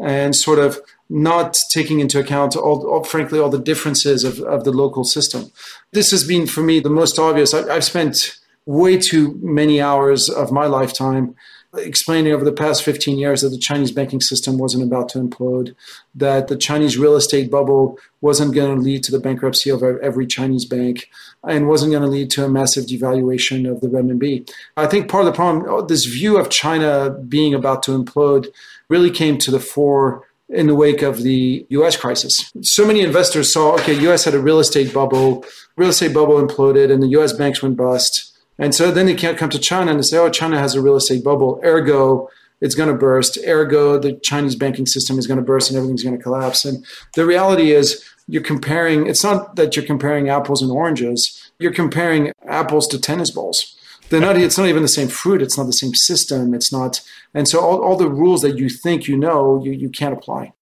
And 0.00 0.34
sort 0.34 0.58
of 0.58 0.80
not 1.10 1.58
taking 1.70 2.00
into 2.00 2.18
account 2.18 2.54
all, 2.56 2.86
all 2.86 3.04
frankly, 3.04 3.38
all 3.38 3.48
the 3.48 3.58
differences 3.58 4.24
of, 4.24 4.40
of 4.40 4.64
the 4.64 4.70
local 4.70 5.04
system. 5.04 5.50
This 5.92 6.10
has 6.10 6.24
been 6.24 6.46
for 6.46 6.62
me 6.62 6.80
the 6.80 6.90
most 6.90 7.18
obvious. 7.18 7.54
I, 7.54 7.74
I've 7.74 7.84
spent 7.84 8.37
way 8.68 8.98
too 8.98 9.38
many 9.42 9.80
hours 9.80 10.28
of 10.28 10.52
my 10.52 10.66
lifetime 10.66 11.34
explaining 11.74 12.32
over 12.32 12.44
the 12.44 12.52
past 12.52 12.82
15 12.82 13.18
years 13.18 13.40
that 13.40 13.48
the 13.48 13.58
Chinese 13.58 13.92
banking 13.92 14.20
system 14.20 14.58
wasn't 14.58 14.82
about 14.82 15.08
to 15.08 15.18
implode, 15.18 15.74
that 16.14 16.48
the 16.48 16.56
Chinese 16.56 16.98
real 16.98 17.16
estate 17.16 17.50
bubble 17.50 17.98
wasn't 18.20 18.54
going 18.54 18.76
to 18.76 18.82
lead 18.82 19.02
to 19.02 19.12
the 19.12 19.18
bankruptcy 19.18 19.70
of 19.70 19.82
every 19.82 20.26
Chinese 20.26 20.66
bank 20.66 21.08
and 21.44 21.66
wasn't 21.66 21.90
going 21.90 22.02
to 22.02 22.08
lead 22.08 22.30
to 22.30 22.44
a 22.44 22.48
massive 22.48 22.84
devaluation 22.84 23.70
of 23.70 23.80
the 23.80 23.88
renminbi. 23.88 24.50
I 24.76 24.86
think 24.86 25.08
part 25.08 25.26
of 25.26 25.32
the 25.32 25.36
problem, 25.36 25.64
oh, 25.66 25.82
this 25.82 26.04
view 26.04 26.38
of 26.38 26.50
China 26.50 27.10
being 27.10 27.54
about 27.54 27.82
to 27.84 27.92
implode, 27.92 28.48
really 28.90 29.10
came 29.10 29.38
to 29.38 29.50
the 29.50 29.60
fore 29.60 30.26
in 30.50 30.66
the 30.66 30.74
wake 30.74 31.02
of 31.02 31.22
the 31.22 31.66
US 31.70 31.96
crisis. 31.96 32.50
So 32.62 32.86
many 32.86 33.00
investors 33.00 33.52
saw, 33.52 33.74
okay, 33.74 33.94
US 34.10 34.24
had 34.24 34.34
a 34.34 34.40
real 34.40 34.58
estate 34.58 34.92
bubble, 34.92 35.44
real 35.76 35.90
estate 35.90 36.12
bubble 36.12 36.42
imploded 36.44 36.92
and 36.92 37.02
the 37.02 37.08
US 37.18 37.32
banks 37.32 37.62
went 37.62 37.76
bust 37.76 38.27
and 38.58 38.74
so 38.74 38.90
then 38.90 39.06
they 39.06 39.14
can't 39.14 39.38
come 39.38 39.50
to 39.50 39.58
China 39.58 39.92
and 39.92 40.04
say, 40.04 40.18
oh, 40.18 40.30
China 40.30 40.58
has 40.58 40.74
a 40.74 40.82
real 40.82 40.96
estate 40.96 41.22
bubble. 41.22 41.60
Ergo, 41.64 42.28
it's 42.60 42.74
going 42.74 42.88
to 42.88 42.94
burst. 42.94 43.38
Ergo, 43.46 43.98
the 43.98 44.14
Chinese 44.14 44.56
banking 44.56 44.86
system 44.86 45.18
is 45.18 45.26
going 45.26 45.38
to 45.38 45.44
burst 45.44 45.70
and 45.70 45.76
everything's 45.76 46.02
going 46.02 46.16
to 46.16 46.22
collapse. 46.22 46.64
And 46.64 46.84
the 47.14 47.24
reality 47.24 47.72
is, 47.72 48.04
you're 48.30 48.42
comparing, 48.42 49.06
it's 49.06 49.24
not 49.24 49.56
that 49.56 49.74
you're 49.74 49.86
comparing 49.86 50.28
apples 50.28 50.60
and 50.60 50.70
oranges, 50.70 51.50
you're 51.58 51.72
comparing 51.72 52.32
apples 52.46 52.86
to 52.88 53.00
tennis 53.00 53.30
balls. 53.30 53.74
they're 54.10 54.20
not. 54.20 54.36
It's 54.36 54.58
not 54.58 54.68
even 54.68 54.82
the 54.82 54.88
same 54.88 55.08
fruit. 55.08 55.42
It's 55.42 55.56
not 55.56 55.66
the 55.66 55.72
same 55.72 55.94
system. 55.94 56.54
It's 56.54 56.72
not. 56.72 57.00
And 57.34 57.48
so 57.48 57.60
all, 57.60 57.82
all 57.82 57.96
the 57.96 58.08
rules 58.08 58.42
that 58.42 58.58
you 58.58 58.68
think 58.68 59.06
you 59.06 59.16
know, 59.16 59.62
you, 59.62 59.72
you 59.72 59.88
can't 59.88 60.12
apply. 60.12 60.52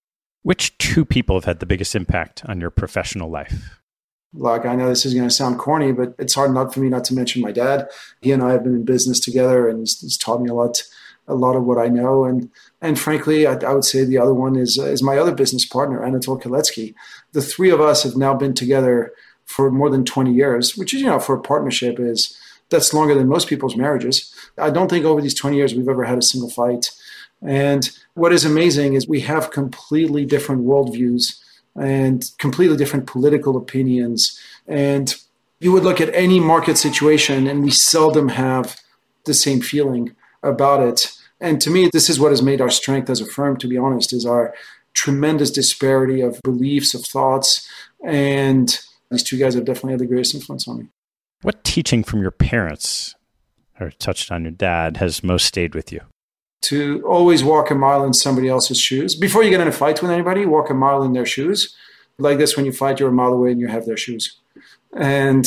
Which 0.42 0.78
two 0.78 1.04
people 1.04 1.36
have 1.36 1.44
had 1.44 1.60
the 1.60 1.66
biggest 1.66 1.94
impact 1.94 2.44
on 2.46 2.60
your 2.60 2.70
professional 2.70 3.30
life? 3.30 3.80
Look, 4.36 4.66
I 4.66 4.74
know 4.74 4.88
this 4.88 5.06
is 5.06 5.14
going 5.14 5.28
to 5.28 5.34
sound 5.34 5.58
corny, 5.58 5.92
but 5.92 6.14
it's 6.18 6.34
hard 6.34 6.52
not 6.52 6.72
for 6.72 6.80
me 6.80 6.88
not 6.88 7.04
to 7.04 7.14
mention 7.14 7.42
my 7.42 7.52
dad. 7.52 7.88
He 8.20 8.32
and 8.32 8.42
I 8.42 8.52
have 8.52 8.64
been 8.64 8.74
in 8.74 8.84
business 8.84 9.20
together, 9.20 9.68
and 9.68 9.80
he's, 9.80 10.00
he's 10.00 10.18
taught 10.18 10.42
me 10.42 10.50
a 10.50 10.54
lot, 10.54 10.82
a 11.26 11.34
lot 11.34 11.56
of 11.56 11.64
what 11.64 11.78
I 11.78 11.88
know. 11.88 12.24
And 12.24 12.50
and 12.80 12.98
frankly, 12.98 13.46
I, 13.46 13.54
I 13.54 13.72
would 13.72 13.84
say 13.84 14.04
the 14.04 14.18
other 14.18 14.34
one 14.34 14.56
is 14.56 14.78
is 14.78 15.02
my 15.02 15.18
other 15.18 15.34
business 15.34 15.64
partner, 15.64 16.04
Anatole 16.04 16.38
Kaletsky. 16.38 16.94
The 17.32 17.42
three 17.42 17.70
of 17.70 17.80
us 17.80 18.02
have 18.02 18.16
now 18.16 18.34
been 18.34 18.54
together 18.54 19.12
for 19.44 19.70
more 19.70 19.90
than 19.90 20.04
20 20.04 20.32
years, 20.32 20.76
which 20.76 20.92
is 20.92 21.00
you 21.00 21.06
know 21.06 21.18
for 21.18 21.36
a 21.36 21.40
partnership 21.40 21.98
is 21.98 22.36
that's 22.68 22.92
longer 22.92 23.14
than 23.14 23.28
most 23.28 23.48
people's 23.48 23.76
marriages. 23.76 24.34
I 24.58 24.70
don't 24.70 24.88
think 24.88 25.04
over 25.04 25.20
these 25.20 25.38
20 25.38 25.56
years 25.56 25.74
we've 25.74 25.88
ever 25.88 26.04
had 26.04 26.18
a 26.18 26.22
single 26.22 26.50
fight. 26.50 26.90
And 27.42 27.88
what 28.14 28.32
is 28.32 28.44
amazing 28.44 28.94
is 28.94 29.06
we 29.06 29.20
have 29.20 29.50
completely 29.50 30.24
different 30.24 30.64
worldviews 30.64 31.38
and 31.80 32.30
completely 32.38 32.76
different 32.76 33.06
political 33.06 33.56
opinions. 33.56 34.40
And 34.66 35.14
you 35.60 35.72
would 35.72 35.84
look 35.84 36.00
at 36.00 36.14
any 36.14 36.40
market 36.40 36.76
situation, 36.78 37.46
and 37.46 37.62
we 37.62 37.70
seldom 37.70 38.28
have 38.30 38.76
the 39.24 39.34
same 39.34 39.60
feeling 39.60 40.14
about 40.42 40.80
it. 40.80 41.12
And 41.40 41.60
to 41.60 41.70
me, 41.70 41.90
this 41.92 42.08
is 42.08 42.18
what 42.18 42.30
has 42.30 42.42
made 42.42 42.60
our 42.60 42.70
strength 42.70 43.10
as 43.10 43.20
a 43.20 43.26
firm, 43.26 43.56
to 43.58 43.68
be 43.68 43.76
honest, 43.76 44.12
is 44.12 44.24
our 44.24 44.54
tremendous 44.94 45.50
disparity 45.50 46.20
of 46.20 46.40
beliefs, 46.42 46.94
of 46.94 47.04
thoughts. 47.04 47.68
And 48.04 48.78
these 49.10 49.22
two 49.22 49.38
guys 49.38 49.54
have 49.54 49.64
definitely 49.64 49.92
had 49.92 50.00
the 50.00 50.06
greatest 50.06 50.34
influence 50.34 50.66
on 50.66 50.78
me. 50.78 50.88
What 51.42 51.64
teaching 51.64 52.02
from 52.02 52.22
your 52.22 52.30
parents, 52.30 53.14
or 53.78 53.90
touched 53.90 54.32
on 54.32 54.42
your 54.42 54.52
dad, 54.52 54.96
has 54.96 55.22
most 55.22 55.44
stayed 55.44 55.74
with 55.74 55.92
you? 55.92 56.00
To 56.62 57.02
always 57.06 57.44
walk 57.44 57.70
a 57.70 57.74
mile 57.74 58.04
in 58.04 58.12
somebody 58.12 58.48
else's 58.48 58.80
shoes. 58.80 59.14
Before 59.14 59.44
you 59.44 59.50
get 59.50 59.60
in 59.60 59.68
a 59.68 59.72
fight 59.72 60.02
with 60.02 60.10
anybody, 60.10 60.46
walk 60.46 60.68
a 60.70 60.74
mile 60.74 61.02
in 61.02 61.12
their 61.12 61.26
shoes. 61.26 61.76
Like 62.18 62.38
this, 62.38 62.56
when 62.56 62.66
you 62.66 62.72
fight, 62.72 62.98
you're 62.98 63.10
a 63.10 63.12
mile 63.12 63.32
away 63.32 63.52
and 63.52 63.60
you 63.60 63.68
have 63.68 63.86
their 63.86 63.96
shoes. 63.96 64.36
And 64.92 65.46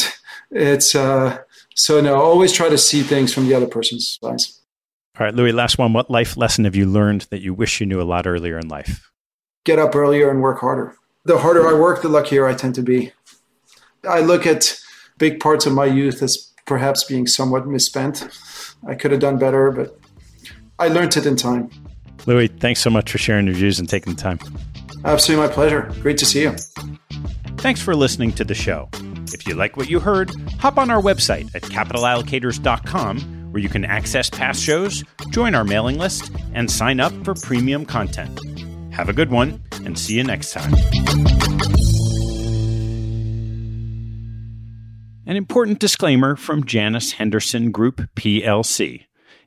it's, 0.51 0.95
uh, 0.95 1.39
so 1.75 1.99
no, 1.99 2.15
always 2.15 2.53
try 2.53 2.69
to 2.69 2.77
see 2.77 3.01
things 3.01 3.33
from 3.33 3.47
the 3.47 3.55
other 3.55 3.67
person's 3.67 4.19
eyes. 4.23 4.61
All 5.19 5.25
right, 5.25 5.35
Louis, 5.35 5.51
last 5.51 5.77
one. 5.77 5.91
What 5.91 6.09
life 6.09 6.37
lesson 6.37 6.63
have 6.63 6.75
you 6.75 6.85
learned 6.85 7.27
that 7.31 7.41
you 7.41 7.53
wish 7.53 7.81
you 7.81 7.85
knew 7.85 8.01
a 8.01 8.03
lot 8.03 8.25
earlier 8.25 8.57
in 8.57 8.69
life? 8.69 9.11
Get 9.65 9.79
up 9.79 9.95
earlier 9.95 10.29
and 10.29 10.41
work 10.41 10.59
harder. 10.59 10.95
The 11.25 11.39
harder 11.39 11.67
I 11.67 11.73
work, 11.73 12.01
the 12.01 12.07
luckier 12.07 12.47
I 12.47 12.53
tend 12.53 12.75
to 12.75 12.81
be. 12.81 13.11
I 14.07 14.21
look 14.21 14.45
at 14.47 14.79
big 15.17 15.41
parts 15.41 15.65
of 15.65 15.73
my 15.73 15.85
youth 15.85 16.23
as 16.23 16.53
perhaps 16.65 17.03
being 17.03 17.27
somewhat 17.27 17.67
misspent. 17.67 18.25
I 18.87 18.95
could 18.95 19.11
have 19.11 19.19
done 19.19 19.37
better, 19.37 19.71
but 19.71 19.98
I 20.79 20.87
learned 20.87 21.15
it 21.17 21.25
in 21.25 21.35
time. 21.35 21.69
Louis, 22.25 22.47
thanks 22.47 22.79
so 22.79 22.89
much 22.89 23.11
for 23.11 23.17
sharing 23.17 23.45
your 23.45 23.55
views 23.55 23.79
and 23.79 23.87
taking 23.87 24.15
the 24.15 24.21
time. 24.21 24.39
Absolutely 25.05 25.47
my 25.47 25.53
pleasure. 25.53 25.93
Great 26.01 26.17
to 26.17 26.25
see 26.25 26.41
you. 26.41 26.55
Thanks 27.57 27.81
for 27.81 27.95
listening 27.95 28.31
to 28.33 28.43
the 28.43 28.55
show. 28.55 28.89
If 29.33 29.47
you 29.47 29.55
like 29.55 29.77
what 29.77 29.89
you 29.89 29.99
heard, 29.99 30.31
hop 30.59 30.77
on 30.77 30.89
our 30.89 31.01
website 31.01 31.53
at 31.53 31.61
capitalallocators.com 31.63 33.39
where 33.51 33.61
you 33.61 33.69
can 33.69 33.85
access 33.85 34.29
past 34.29 34.61
shows, 34.61 35.03
join 35.31 35.55
our 35.55 35.63
mailing 35.63 35.97
list, 35.97 36.31
and 36.53 36.69
sign 36.69 36.99
up 36.99 37.11
for 37.23 37.33
premium 37.33 37.85
content. 37.85 38.39
Have 38.93 39.09
a 39.09 39.13
good 39.13 39.31
one, 39.31 39.63
and 39.85 39.97
see 39.97 40.15
you 40.15 40.23
next 40.23 40.51
time. 40.51 40.73
An 45.25 45.35
important 45.35 45.79
disclaimer 45.79 46.35
from 46.35 46.65
Janus 46.65 47.13
Henderson 47.13 47.71
Group 47.71 48.01
plc. 48.15 49.05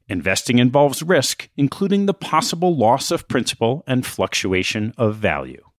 Investing 0.09 0.59
involves 0.59 1.03
risk, 1.03 1.49
including 1.57 2.07
the 2.07 2.15
possible 2.15 2.77
loss 2.77 3.11
of 3.11 3.29
principal 3.29 3.85
and 3.87 4.05
fluctuation 4.05 4.93
of 4.97 5.17
value. 5.17 5.65